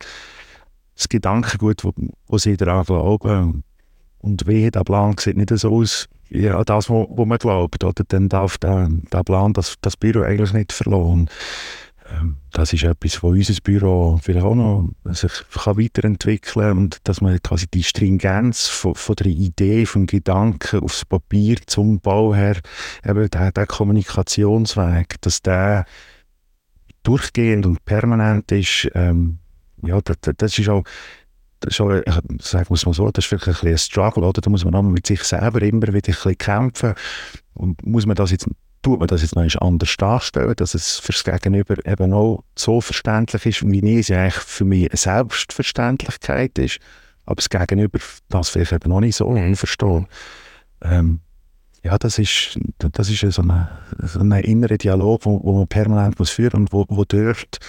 das 0.95 1.09
Gedankengut, 1.09 1.84
wo, 1.84 1.91
wo 2.28 2.38
sie 2.38 2.55
daran 2.55 2.86
glauben. 2.86 3.63
Und 4.19 4.47
wie 4.47 4.69
der 4.69 4.84
Plan 4.84 5.15
sieht 5.19 5.38
nicht 5.38 5.49
so 5.49 5.74
aus, 5.74 6.07
ja, 6.30 6.63
das, 6.63 6.89
wo, 6.89 7.07
wo 7.09 7.26
man 7.26 7.39
glaubt, 7.39 7.84
oder? 7.84 8.03
Dann 8.07 8.30
darf 8.30 8.59
der, 8.59 8.89
der 9.11 9.24
Plan 9.24 9.53
das, 9.53 9.76
das 9.82 9.97
Büro 9.97 10.21
eigentlich 10.21 10.53
nicht 10.53 10.71
verloren. 10.71 11.28
Ähm, 12.09 12.37
das 12.51 12.73
ist 12.73 12.83
etwas, 12.83 13.21
wo 13.23 13.29
unser 13.29 13.53
Büro 13.61 14.19
vielleicht 14.21 14.45
auch 14.45 14.55
noch 14.55 14.89
sich 15.11 15.31
kann 15.51 15.77
weiterentwickeln 15.77 16.65
kann 16.65 16.77
und 16.77 16.97
dass 17.07 17.21
man 17.21 17.41
quasi 17.41 17.67
die 17.67 17.83
Stringenz 17.83 18.67
von, 18.67 18.95
von 18.95 19.15
der 19.15 19.27
Idee, 19.27 19.85
vom 19.85 20.05
Gedanken 20.05 20.81
aufs 20.81 21.05
Papier 21.05 21.57
zum 21.65 21.99
Bauherr, 21.99 22.57
eben 23.05 23.29
der, 23.29 23.51
der 23.51 23.67
Kommunikationsweg, 23.67 25.21
dass 25.21 25.41
der 25.41 25.85
durchgehend 27.03 27.65
und 27.65 27.83
permanent 27.85 28.51
ist, 28.51 28.89
ähm, 28.93 29.39
ja, 29.81 29.99
das, 30.01 30.17
das 30.37 30.57
ist 30.57 30.69
auch 30.69 30.83
das 31.59 31.75
ist 31.75 31.81
auch, 31.81 31.91
ich 31.93 32.45
sage 32.45 32.65
muss 32.69 32.85
man 32.85 32.93
so, 32.93 33.09
das 33.09 33.23
ist 33.23 33.29
vielleicht 33.29 33.63
ein, 33.63 33.71
ein 33.71 33.77
Struggle, 33.77 34.25
oder? 34.25 34.41
Da 34.41 34.49
muss 34.49 34.65
man 34.65 34.91
mit 34.91 35.07
sich 35.07 35.23
selber 35.23 35.61
immer 35.61 35.87
wieder 35.87 35.93
ein 35.93 36.01
bisschen 36.01 36.37
kämpfen. 36.37 36.93
Und 37.53 37.85
muss 37.85 38.05
man 38.05 38.15
das 38.15 38.31
jetzt, 38.31 38.49
tut 38.84 38.99
man 38.99 39.07
das 39.07 39.21
jetzt 39.21 39.36
noch 39.36 39.61
anders 39.61 39.95
darstellen, 39.97 40.53
dass 40.55 40.75
es 40.75 40.99
fürs 40.99 41.23
Gegenüber 41.23 41.75
eben 41.86 42.13
auch 42.13 42.43
so 42.55 42.81
verständlich 42.81 43.45
ist, 43.45 43.63
wie 43.65 43.99
es 43.99 44.09
ja 44.09 44.21
eigentlich 44.21 44.36
für 44.36 44.65
mich 44.65 44.89
eine 44.89 44.97
Selbstverständlichkeit 44.97 46.59
ist. 46.59 46.79
Aber 47.25 47.36
das 47.36 47.49
Gegenüber 47.49 47.99
das 48.29 48.49
vielleicht 48.49 48.73
eben 48.73 48.89
noch 48.89 48.99
nicht 48.99 49.15
so 49.15 49.34
verstehen. 49.55 50.07
Ähm, 50.81 51.21
ja, 51.84 51.97
das 51.97 52.19
ist, 52.19 52.59
das 52.77 53.09
ist 53.09 53.34
so 53.34 53.41
ein 53.41 53.67
so 53.99 54.19
eine 54.19 54.41
innerer 54.41 54.77
Dialog, 54.77 55.25
wo, 55.25 55.41
wo 55.43 55.57
man 55.57 55.67
permanent 55.67 56.19
muss 56.19 56.29
führen 56.29 56.61
und 56.61 56.73
wo, 56.73 56.86
wo 56.89 57.03
dort 57.03 57.59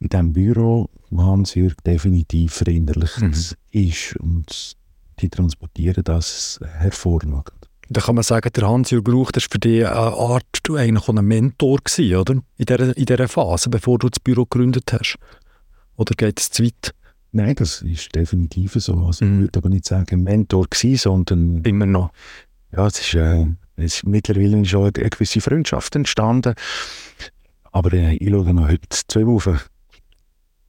in 0.00 0.08
diesem 0.08 0.32
Büro 0.32 0.88
Hans-Jürg 1.16 1.82
definitiv 1.84 2.54
verinnerlicht 2.54 3.20
mhm. 3.20 3.34
ist 3.70 4.16
und 4.16 4.76
die 5.20 5.28
transportieren 5.28 6.04
das 6.04 6.58
hervorragend. 6.78 7.59
Da 7.92 8.00
kann 8.00 8.14
man 8.14 8.22
sagen, 8.22 8.50
der 8.54 8.68
Hans-Jürg 8.68 9.02
Bruch, 9.02 9.32
das 9.32 9.44
war 9.44 9.48
für 9.50 9.58
dich 9.58 9.84
eine 9.84 9.96
Art, 9.96 10.46
du 10.62 10.76
eigentlich 10.76 11.08
ein 11.08 11.24
Mentor 11.24 11.78
gewesen, 11.78 12.14
oder? 12.14 12.34
In 12.56 12.64
dieser, 12.64 12.96
in 12.96 13.04
dieser 13.04 13.26
Phase, 13.26 13.68
bevor 13.68 13.98
du 13.98 14.08
das 14.08 14.20
Büro 14.20 14.44
gegründet 14.44 14.92
hast. 14.92 15.16
Oder 15.96 16.14
geht 16.16 16.38
es 16.38 16.52
zu 16.52 16.62
weit? 16.62 16.94
Nein, 17.32 17.56
das 17.56 17.82
ist 17.82 18.14
definitiv 18.14 18.74
so. 18.74 18.94
Also 18.94 19.24
mhm. 19.24 19.34
Ich 19.34 19.40
würde 19.40 19.58
aber 19.58 19.68
nicht 19.70 19.86
sagen 19.86 20.22
Mentor 20.22 20.68
gewesen, 20.70 20.98
sondern... 20.98 21.64
Immer 21.64 21.86
noch. 21.86 22.12
Ja, 22.70 22.86
es 22.86 23.00
ist, 23.00 23.14
äh, 23.14 23.46
es 23.74 23.96
ist 23.96 24.06
mittlerweile 24.06 24.64
schon 24.64 24.92
eine 24.94 25.10
gewisse 25.10 25.40
Freundschaft 25.40 25.96
entstanden. 25.96 26.54
Aber 27.72 27.92
äh, 27.92 28.14
ich 28.14 28.30
schaue 28.30 28.54
noch 28.54 28.68
heute 28.68 28.88
zwei 28.88 29.26
Wochen 29.26 29.58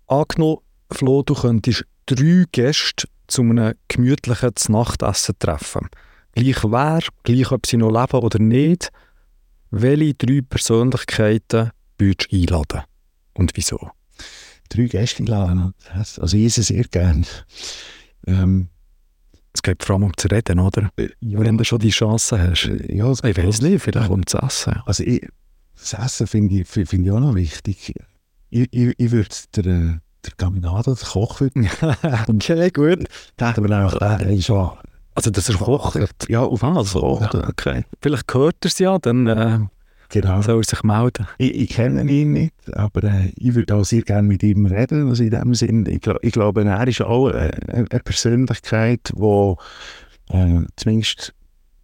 Angenommen, 0.07 0.57
Flo, 0.91 1.21
du 1.21 1.35
könntest 1.35 1.85
drei 2.07 2.45
Gäste 2.51 3.07
zu 3.27 3.43
einem 3.43 3.75
gemütlichen 3.87 4.53
Nachtessen 4.69 5.35
treffen. 5.37 5.87
Gleich 6.33 6.63
wer, 6.63 7.01
gleich 7.23 7.51
ob 7.51 7.65
sie 7.65 7.77
noch 7.77 7.91
leben 7.91 8.23
oder 8.23 8.39
nicht. 8.39 8.89
Welche 9.71 10.13
drei 10.13 10.41
Persönlichkeiten 10.41 11.71
würdest 11.97 12.31
du 12.31 12.35
einladen? 12.37 12.81
Und 13.33 13.51
wieso? 13.55 13.91
Drei 14.69 14.85
Gäste 14.85 15.23
einladen? 15.23 15.73
Also 15.93 16.37
ich 16.37 16.45
esse 16.45 16.63
sehr 16.63 16.83
gerne. 16.85 17.25
Ähm, 18.27 18.69
es 19.53 19.61
geht 19.61 19.83
vor 19.83 19.95
allem 19.95 20.03
um 20.03 20.17
zu 20.17 20.27
reden, 20.27 20.59
oder? 20.59 20.89
Äh, 20.97 21.09
ja. 21.19 21.39
Wenn 21.39 21.57
du 21.57 21.63
schon 21.63 21.79
die 21.79 21.89
Chance 21.89 22.39
hast. 22.39 22.65
Äh, 22.65 22.95
ja, 22.95 23.11
ich 23.11 23.23
weiß 23.37 23.61
nicht, 23.61 23.81
vielleicht 23.81 24.09
um 24.09 24.25
zu 24.25 24.37
essen. 24.37 24.81
Also 24.85 25.03
ich, 25.03 25.27
das 25.77 25.93
Essen 25.93 26.27
finde 26.27 26.55
ich, 26.55 26.67
find 26.67 26.93
ich 26.93 27.11
auch 27.11 27.19
noch 27.19 27.35
wichtig 27.35 27.93
ich, 28.51 28.67
ich, 28.71 28.93
ich 28.97 29.11
würde 29.11 29.29
der, 29.55 29.65
äh, 29.65 29.99
der 30.25 30.33
Caminado, 30.37 30.93
der 30.93 31.07
Koch, 31.07 31.39
würden. 31.39 31.69
okay, 32.27 32.69
gut. 32.69 33.07
Da 33.37 33.49
hätten 33.49 33.67
wir 33.67 33.75
nämlich 33.75 34.39
äh, 34.39 34.41
schon. 34.41 34.71
Also, 35.15 35.29
dass 35.29 35.49
er 35.49 35.55
kocht? 35.55 35.97
Ja, 36.29 36.41
auf 36.41 36.61
was? 36.61 36.93
Ja. 36.93 37.49
Okay. 37.49 37.83
Vielleicht 38.01 38.33
hört 38.33 38.55
er 38.61 38.67
es 38.67 38.79
ja, 38.79 38.97
dann 38.97 39.27
äh, 39.27 39.59
genau. 40.09 40.41
soll 40.41 40.61
er 40.61 40.63
sich 40.63 40.83
melden. 40.83 41.27
Ich, 41.37 41.53
ich 41.53 41.69
kenne 41.69 42.09
ihn 42.09 42.31
nicht, 42.31 42.53
aber 42.73 43.03
äh, 43.03 43.31
ich 43.35 43.53
würde 43.55 43.75
auch 43.75 43.83
sehr 43.83 44.03
gerne 44.03 44.27
mit 44.27 44.43
ihm 44.43 44.65
reden. 44.65 45.09
Also 45.09 45.23
in 45.23 45.31
dem 45.31 45.53
Sinn, 45.53 45.85
ich, 45.85 46.01
ich 46.21 46.31
glaube, 46.31 46.63
er 46.63 46.87
ist 46.87 47.01
auch 47.01 47.29
äh, 47.29 47.51
eine 47.67 47.85
Persönlichkeit, 47.85 49.11
die 49.15 49.55
äh, 50.29 50.61
zumindest 50.77 51.33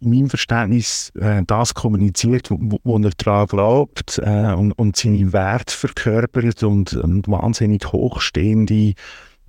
in 0.00 0.10
meinem 0.10 0.30
Verständnis 0.30 1.10
äh, 1.20 1.42
das 1.46 1.74
kommuniziert, 1.74 2.50
wo, 2.50 2.78
wo 2.84 2.98
er 2.98 3.10
daran 3.16 3.46
glaubt 3.46 4.20
äh, 4.24 4.52
und, 4.54 4.72
und 4.72 4.96
seine 4.96 5.32
Werte 5.32 5.74
verkörpert 5.74 6.62
und, 6.62 6.94
und 6.94 7.28
wahnsinnig 7.28 7.92
hochstehende 7.92 8.94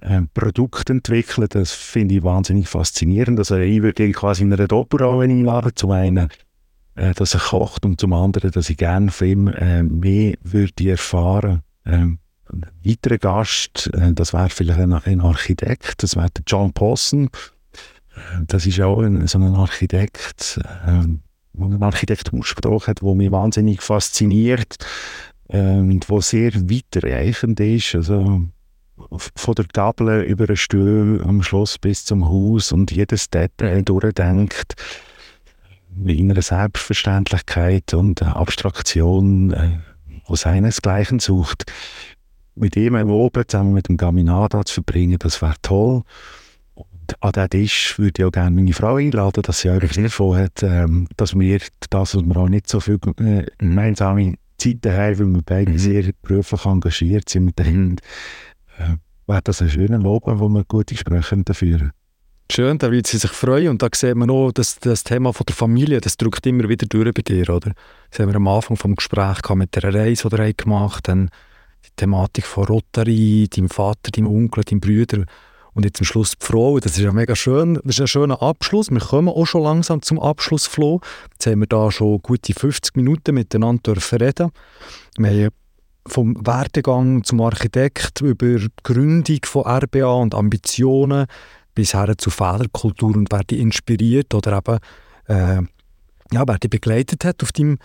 äh, 0.02 0.22
Produkte 0.34 0.94
entwickelt. 0.94 1.56
Das 1.56 1.72
finde 1.72 2.16
ich 2.16 2.24
wahnsinnig 2.24 2.68
faszinierend. 2.68 3.40
Also 3.40 3.58
ich 3.58 3.82
würde 3.82 4.12
quasi 4.12 4.44
in 4.44 4.54
einer 4.54 4.68
Doppelrolle 4.68 5.26
einladen. 5.26 5.72
Zum 5.76 5.92
einen, 5.92 6.30
äh, 6.96 7.14
dass 7.14 7.34
er 7.34 7.40
kocht 7.40 7.86
und 7.86 8.00
zum 8.00 8.14
anderen, 8.14 8.52
dass 8.52 8.70
ich 8.70 8.78
gerne 8.78 9.12
von 9.12 9.48
äh, 9.48 9.84
mehr 9.84 10.36
würde 10.44 10.90
erfahren. 10.90 11.62
Ähm, 11.86 12.20
ein 12.52 12.66
weiterer 12.84 13.18
Gast, 13.18 13.92
äh, 13.94 14.14
das 14.14 14.34
wäre 14.34 14.50
vielleicht 14.50 14.80
ein, 14.80 14.94
ein 14.94 15.22
Architekt, 15.22 16.04
das 16.04 16.16
wäre 16.16 16.30
John 16.48 16.74
Posson 16.74 17.30
das 18.48 18.66
ist 18.66 18.82
auch 18.82 19.02
ein, 19.02 19.28
so 19.28 19.38
ein 19.40 19.56
Architekt, 19.56 20.60
ähm, 20.86 21.22
der 21.54 21.66
einen 21.66 21.84
Architekturspruch 21.84 22.88
hat, 22.88 23.02
der 23.02 23.16
mich 23.16 23.32
wahnsinnig 23.32 23.82
fasziniert 23.82 24.78
ähm, 25.50 25.92
und 25.92 26.10
der 26.10 26.22
sehr 26.22 26.54
weitreichend 26.54 27.60
ist. 27.60 27.96
Also, 27.96 28.48
von 29.36 29.56
der 29.56 29.66
Gabel 29.72 30.24
über 30.24 30.48
den 30.48 30.58
Stuhl 30.58 31.24
am 31.26 31.42
Schluss 31.42 31.78
bis 31.78 32.06
zum 32.06 32.28
Haus 32.28 32.72
und 32.72 32.92
jedes 32.92 33.30
Detail 33.30 33.84
durchdenkt 33.84 34.76
in 36.06 36.32
einer 36.32 36.42
Selbstverständlichkeit 36.42 37.94
und 37.94 38.22
Abstraktion, 38.24 39.52
äh, 39.52 39.80
wo 40.26 40.36
seinesgleichen 40.36 41.20
sucht. 41.20 41.72
Mit 42.56 42.76
ihm 42.76 42.96
oben 42.96 43.44
zusammen 43.48 43.74
mit 43.74 43.88
dem 43.88 43.98
Gaminada 43.98 44.64
zu 44.66 44.76
verbringen, 44.76 45.18
das 45.20 45.42
wäre 45.42 45.56
toll. 45.62 46.04
An 47.22 47.32
diesen 47.32 47.50
Tisch 47.50 47.98
würde 47.98 48.22
ich 48.22 48.26
auch 48.26 48.32
gerne 48.32 48.56
meine 48.56 48.74
Frau 48.74 48.96
einladen, 48.96 49.42
dass 49.42 49.62
sie 49.62 49.72
auch 49.72 49.76
etwas 49.76 49.96
davon 49.96 50.38
hat, 50.38 50.62
ähm, 50.62 51.08
dass 51.18 51.38
wir 51.38 51.60
das, 51.90 52.16
was 52.16 52.24
wir 52.24 52.38
auch 52.38 52.50
nicht 52.50 52.70
so 52.70 52.80
viel 52.80 53.00
äh, 53.18 53.46
gemeinsame 53.58 54.36
Zeiten 54.58 54.92
haben, 54.92 55.20
weil 55.20 55.28
wir 55.28 55.42
beide 55.44 55.72
mhm. 55.72 55.78
sehr 55.80 56.12
beruflich 56.22 56.66
engagiert 56.66 57.30
sind 57.30 57.46
mit 57.46 57.58
den 57.58 57.66
Kindern, 57.66 57.96
äh, 58.80 58.98
wäre 59.28 59.42
das 59.44 59.62
ein 59.62 59.70
schöner 59.70 60.00
Lob, 60.00 60.24
wo 60.26 60.50
wir 60.50 60.64
gute 60.66 60.96
Gespräche 60.96 61.44
führen 61.54 61.92
Schön, 62.52 62.80
da 62.80 62.92
wird 62.92 63.06
sie 63.06 63.20
sich 63.20 63.30
freuen 63.30 63.70
und 63.70 63.84
da 63.84 63.90
sieht 63.94 64.16
man 64.16 64.32
auch, 64.32 64.52
dass 64.52 64.80
das 64.80 65.04
Thema 65.04 65.34
von 65.34 65.46
der 65.46 65.56
Familie, 65.56 66.02
das 66.02 66.18
drückt 66.18 66.48
immer 66.48 66.68
wieder 66.68 66.88
durch 66.88 67.14
bei 67.14 67.22
dir, 67.22 67.48
oder? 67.50 67.74
Das 68.10 68.20
haben 68.20 68.30
wir 68.30 68.38
am 68.38 68.48
Anfang 68.48 68.76
vom 68.76 68.96
Gespräch 68.96 69.38
mit 69.54 69.76
der 69.76 69.94
Reise, 69.94 70.30
die 70.30 70.36
ihr 70.36 70.54
gemacht 70.56 71.08
dann 71.08 71.30
die 71.86 71.92
Thematik 71.96 72.46
von 72.46 72.66
Rotary, 72.66 73.48
deinem 73.56 73.70
Vater, 73.70 74.10
deinem 74.12 74.28
Onkel, 74.28 74.64
deinem 74.64 74.80
Brüder, 74.80 75.26
und 75.74 75.86
jetzt 75.86 76.02
am 76.02 76.06
Schluss 76.06 76.32
die 76.32 76.46
Frau, 76.46 76.80
das 76.80 76.98
ist 76.98 77.04
ja 77.04 77.14
mega 77.14 77.36
schön, 77.36 77.76
das 77.76 77.96
ist 77.96 78.02
ein 78.02 78.08
schöner 78.08 78.42
Abschluss. 78.42 78.90
Wir 78.90 79.00
kommen 79.00 79.30
auch 79.30 79.46
schon 79.46 79.64
langsam 79.64 80.02
zum 80.02 80.20
Abschluss, 80.20 80.66
Flo. 80.66 81.00
Jetzt 81.32 81.46
haben 81.46 81.60
wir 81.62 81.68
da 81.68 81.92
schon 81.92 82.22
gute 82.22 82.54
50 82.54 82.96
Minuten 82.96 83.36
miteinander 83.36 83.96
reden. 84.12 84.52
Wir 85.18 85.30
haben 85.30 85.50
vom 86.08 86.36
Werdegang 86.46 87.24
zum 87.24 87.42
Architekt 87.42 88.22
über 88.22 88.58
die 88.58 88.70
Gründung 88.84 89.40
von 89.46 89.66
RBA 89.66 90.14
und 90.14 90.36
Ambitionen 90.36 91.26
bis 91.76 91.94
her 91.94 92.18
zu 92.18 92.30
Fehlerkultur 92.30 93.16
und 93.16 93.32
wer 93.32 93.44
die 93.44 93.60
inspiriert 93.60 94.34
oder 94.34 94.58
eben 94.58 94.80
äh, 95.28 95.62
ja, 96.32 96.48
wer 96.48 96.58
die 96.58 96.68
begleitet 96.68 97.26
hat 97.26 97.44
auf 97.44 97.52
deinem, 97.52 97.78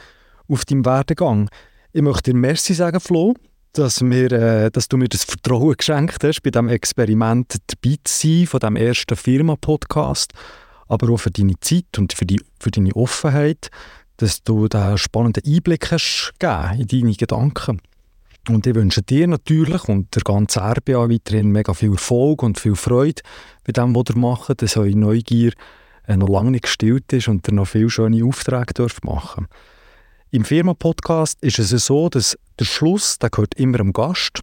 auf 0.48 0.64
deinem 0.64 0.84
Werdegang. 0.84 1.48
Ich 1.92 2.02
möchte 2.02 2.32
dir 2.32 2.38
Merci 2.38 2.74
sagen, 2.74 3.00
Flo 3.00 3.34
dass, 3.74 4.00
wir, 4.02 4.32
äh, 4.32 4.70
dass 4.70 4.88
du 4.88 4.96
mir 4.96 5.08
das 5.08 5.24
Vertrauen 5.24 5.74
geschenkt 5.76 6.22
hast, 6.24 6.42
bei 6.42 6.50
diesem 6.50 6.68
Experiment 6.68 7.56
dabei 7.66 7.96
zu 8.04 8.28
sein, 8.28 8.46
von 8.46 8.60
diesem 8.60 8.76
ersten 8.76 9.16
Firma-Podcast. 9.16 10.32
aber 10.86 11.10
auch 11.12 11.18
für 11.18 11.30
deine 11.30 11.58
Zeit 11.60 11.98
und 11.98 12.12
für, 12.12 12.26
die, 12.26 12.40
für 12.60 12.70
deine 12.70 12.94
Offenheit, 12.94 13.70
dass 14.18 14.42
du 14.42 14.68
da 14.68 14.96
spannenden 14.96 15.42
Einblick 15.46 15.90
hast 15.90 16.34
gegeben 16.38 16.80
in 16.80 16.86
deine 16.86 17.14
Gedanken. 17.14 17.80
Und 18.48 18.66
ich 18.66 18.74
wünsche 18.74 19.02
dir 19.02 19.26
natürlich 19.26 19.88
und 19.88 20.14
der 20.14 20.22
ganzen 20.22 20.60
RBA 20.60 21.08
weiterhin 21.08 21.50
mega 21.50 21.72
viel 21.72 21.92
Erfolg 21.92 22.42
und 22.42 22.60
viel 22.60 22.76
Freude 22.76 23.22
bei 23.64 23.72
dem, 23.72 23.94
was 23.94 24.04
ihr 24.10 24.18
macht, 24.18 24.60
dass 24.60 24.76
eure 24.76 24.90
Neugier 24.90 25.52
äh, 26.06 26.16
noch 26.16 26.28
lange 26.28 26.50
nicht 26.50 26.64
gestillt 26.64 27.12
ist 27.12 27.28
und 27.28 27.48
ihr 27.48 27.54
noch 27.54 27.66
viele 27.66 27.88
schöne 27.88 28.24
Aufträge 28.24 28.74
dürft 28.74 29.04
machen 29.04 29.46
Im 30.30 30.44
Firma-Podcast 30.44 31.42
ist 31.42 31.58
es 31.58 31.86
so, 31.86 32.08
dass 32.08 32.36
der 32.58 32.66
Schluss 32.66 33.18
der 33.18 33.30
gehört 33.30 33.54
immer 33.54 33.78
dem 33.78 33.92
Gast. 33.92 34.40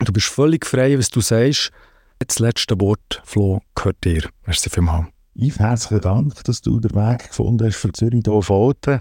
Du 0.00 0.12
bist 0.12 0.26
völlig 0.26 0.66
frei, 0.66 0.98
was 0.98 1.10
du 1.10 1.20
sagst. 1.20 1.70
Das 2.18 2.38
letzte 2.38 2.78
Wort, 2.80 3.22
Flo, 3.24 3.60
gehört 3.74 4.04
dir. 4.04 4.28
Merci 4.46 4.68
vielmals. 4.68 5.11
Yves, 5.34 5.60
herzlichen 5.60 6.02
Dank, 6.02 6.44
dass 6.44 6.60
du 6.60 6.78
den 6.78 6.94
Weg 6.94 7.28
gefunden 7.28 7.66
hast 7.66 7.76
für 7.76 7.90
Zürich 7.92 8.22
hier 8.26 8.42
Foten, 8.42 9.00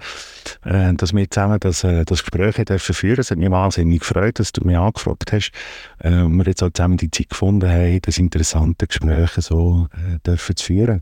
äh, 0.63 0.93
dass 0.93 1.13
wir 1.13 1.29
zusammen 1.29 1.59
das, 1.59 1.83
äh, 1.83 2.05
das 2.05 2.23
Gespräch 2.23 2.55
führen. 2.79 3.19
Es 3.19 3.31
hat 3.31 3.37
mich 3.37 3.51
wahnsinnig 3.51 3.99
gefreut, 3.99 4.39
dass 4.39 4.53
du 4.53 4.65
mich 4.65 4.77
angefragt 4.77 5.33
hast 5.33 5.51
äh, 5.99 6.21
und 6.21 6.37
wir 6.37 6.45
jetzt 6.45 6.63
auch 6.63 6.69
zusammen 6.73 6.95
die 6.95 7.11
Zeit 7.11 7.31
gefunden 7.31 7.69
haben, 7.69 7.99
das 8.01 8.17
interessante 8.17 8.87
Gespräch 8.87 9.31
so 9.39 9.89
äh, 10.23 10.37
zu 10.37 10.63
führen. 10.63 11.01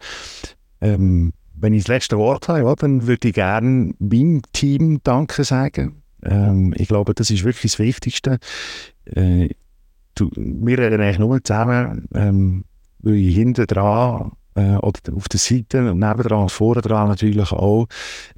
Ähm, 0.81 1.33
wenn 1.53 1.75
ich 1.75 1.83
das 1.83 1.89
letzte 1.89 2.17
Wort 2.17 2.47
habe, 2.47 2.61
ja, 2.61 2.73
dann 2.73 3.05
würde 3.05 3.27
ich 3.27 3.35
gerne 3.35 3.93
meinem 3.99 4.41
Team 4.51 4.99
Danke 5.03 5.43
sagen. 5.43 6.01
Ähm, 6.23 6.73
ich 6.75 6.87
glaube, 6.87 7.13
das 7.13 7.29
ist 7.29 7.43
wirklich 7.43 7.73
das 7.73 7.79
Wichtigste. 7.79 8.39
Äh, 9.05 9.49
du, 10.15 10.31
wir 10.35 10.79
reden 10.79 11.01
eigentlich 11.01 11.19
nur 11.19 11.43
zusammen, 11.43 12.07
ähm, 12.15 12.65
weil 12.97 13.13
ich 13.13 13.35
hinten 13.35 13.67
dran 13.67 14.31
äh, 14.55 14.75
oder 14.75 14.99
auf 15.15 15.27
der 15.29 15.39
Seite. 15.39 15.91
Und 15.91 15.99
nebendran 15.99 16.43
und 16.43 16.51
vorne 16.51 16.81
dran 16.81 17.07
natürlich 17.07 17.51
auch 17.51 17.87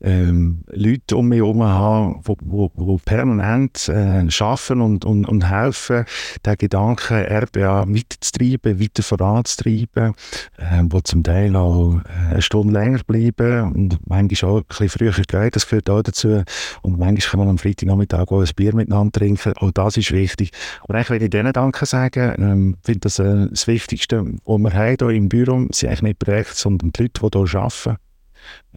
ähm, 0.01 0.64
Leute 0.68 1.18
um 1.18 1.28
mich 1.28 1.39
herum 1.39 1.64
haben, 1.64 2.22
die 2.28 2.97
permanent 3.05 3.89
äh, 3.89 4.28
arbeiten 4.39 4.82
und, 4.82 5.05
und, 5.05 5.28
und 5.28 5.49
helfen, 5.49 6.05
den 6.45 6.57
Gedanken 6.57 7.26
RBA 7.26 7.88
weiterzutreiben, 7.88 8.80
weiter 8.80 9.03
voranzutreiben, 9.03 10.14
äh, 10.57 10.84
wo 10.89 10.99
zum 11.01 11.24
Teil 11.24 11.55
auch 11.55 11.95
äh, 11.95 12.32
eine 12.32 12.41
Stunde 12.41 12.74
länger 12.74 12.99
bleiben. 13.05 13.74
Und 13.74 13.99
manchmal 14.07 14.51
auch 14.51 14.57
ein 14.57 14.66
bisschen 14.68 14.89
früher 14.89 15.12
gehen, 15.12 15.49
das 15.51 15.68
gehört 15.68 15.89
auch 15.89 16.01
dazu. 16.01 16.43
Und 16.82 16.99
manchmal 16.99 17.32
kann 17.32 17.39
man 17.39 17.49
am 17.49 17.57
Freitagnachmittag 17.57 18.32
auch 18.32 18.41
ein 18.41 18.49
Bier 18.55 18.76
miteinander 18.76 19.20
trinken, 19.20 19.53
auch 19.57 19.72
das 19.72 19.97
ist 19.97 20.12
wichtig. 20.12 20.51
Aber 20.84 20.95
eigentlich 20.95 21.09
will 21.09 21.24
ich 21.24 21.30
denen 21.30 21.53
Danke 21.53 21.86
sagen, 21.86 22.36
ähm, 22.38 22.78
finde 22.84 22.99
das 23.01 23.20
äh, 23.20 23.47
das 23.49 23.68
Wichtigste, 23.68 24.26
was 24.45 24.59
wir 24.59 24.74
haben 24.74 24.95
hier 24.99 25.09
im 25.09 25.30
Büro, 25.30 25.68
sind 25.72 25.89
eigentlich 25.89 26.11
nicht 26.12 26.20
Projekt, 26.20 26.55
sondern 26.55 26.91
die 26.91 27.03
Leute, 27.03 27.20
die 27.22 27.49
hier 27.49 27.59
arbeiten, 27.59 27.97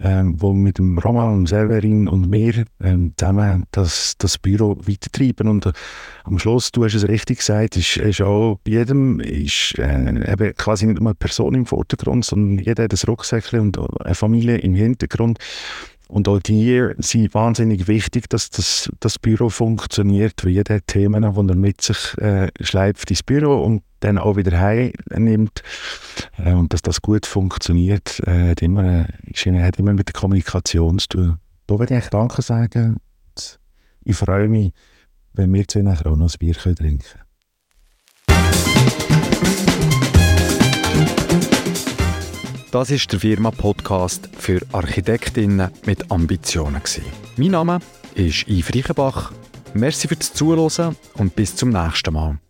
ähm, 0.00 0.36
die 0.36 0.52
mit 0.52 0.78
dem 0.78 0.98
Roman, 0.98 1.46
Severin 1.46 2.08
und 2.08 2.28
mir 2.28 2.64
ähm, 2.82 3.12
zusammen 3.16 3.64
das, 3.70 4.14
das 4.18 4.38
Büro 4.38 4.76
weitertreiben. 4.86 5.48
Und 5.48 5.66
äh, 5.66 5.72
am 6.24 6.38
Schluss, 6.38 6.72
du 6.72 6.84
hast 6.84 6.94
es 6.94 7.08
richtig 7.08 7.38
gesagt, 7.38 7.76
ist, 7.76 7.96
ist 7.96 8.20
auch 8.20 8.58
bei 8.64 8.72
jedem 8.72 9.20
ist, 9.20 9.78
äh, 9.78 10.32
eben 10.32 10.54
quasi 10.56 10.86
nicht 10.86 11.00
nur 11.00 11.10
eine 11.10 11.14
Person 11.14 11.54
im 11.54 11.66
Vordergrund, 11.66 12.24
sondern 12.24 12.64
jeder 12.64 12.84
hat 12.84 12.92
ein 12.92 13.06
Rucksäckchen 13.06 13.60
und 13.60 13.78
eine 13.78 14.14
Familie 14.14 14.58
im 14.58 14.74
Hintergrund. 14.74 15.38
Und 16.14 16.28
auch 16.28 16.38
die 16.38 16.90
sind 16.98 17.34
wahnsinnig 17.34 17.88
wichtig, 17.88 18.30
dass 18.30 18.48
das, 18.48 18.88
das 19.00 19.18
Büro 19.18 19.48
funktioniert, 19.48 20.44
weil 20.44 20.52
jeder 20.52 20.76
hat 20.76 20.86
Themen, 20.86 21.22
die 21.22 21.52
er 21.52 21.56
mit 21.56 21.80
sich 21.80 22.16
äh, 22.18 22.52
schleift 22.60 23.10
ins 23.10 23.24
Büro 23.24 23.60
und 23.60 23.82
dann 23.98 24.18
auch 24.18 24.36
wieder 24.36 24.60
heimnimmt. 24.60 25.64
Äh, 26.38 26.52
und 26.52 26.72
dass 26.72 26.82
das 26.82 27.02
gut 27.02 27.26
funktioniert, 27.26 28.20
äh, 28.28 28.50
hat, 28.50 28.62
immer, 28.62 29.08
ist, 29.24 29.44
hat 29.44 29.80
immer 29.80 29.92
mit 29.92 30.06
der 30.06 30.12
Kommunikation 30.12 31.00
zu 31.00 31.08
tun. 31.08 31.38
Da 31.66 31.80
würde 31.80 31.98
ich 31.98 32.08
Danke 32.10 32.42
sagen. 32.42 32.98
Ich 34.04 34.14
freue 34.14 34.46
mich, 34.46 34.72
wenn 35.32 35.52
wir 35.52 35.66
zu 35.66 35.82
nachher 35.82 36.12
auch 36.12 36.16
noch 36.16 36.32
ein 36.32 36.38
Bier 36.38 36.54
trinken 36.54 37.00
können. 37.00 37.23
Das 42.74 42.90
ist 42.90 43.12
der 43.12 43.20
Firma-Podcast 43.20 44.28
für 44.36 44.60
Architektinnen 44.72 45.70
mit 45.86 46.10
Ambitionen. 46.10 46.82
Mein 47.36 47.50
Name 47.52 47.78
ist 48.16 48.48
Yves 48.48 48.74
Reichenbach. 48.74 49.30
Merci 49.74 50.08
fürs 50.08 50.32
Zuhören 50.32 50.96
und 51.16 51.36
bis 51.36 51.54
zum 51.54 51.68
nächsten 51.68 52.12
Mal. 52.12 52.40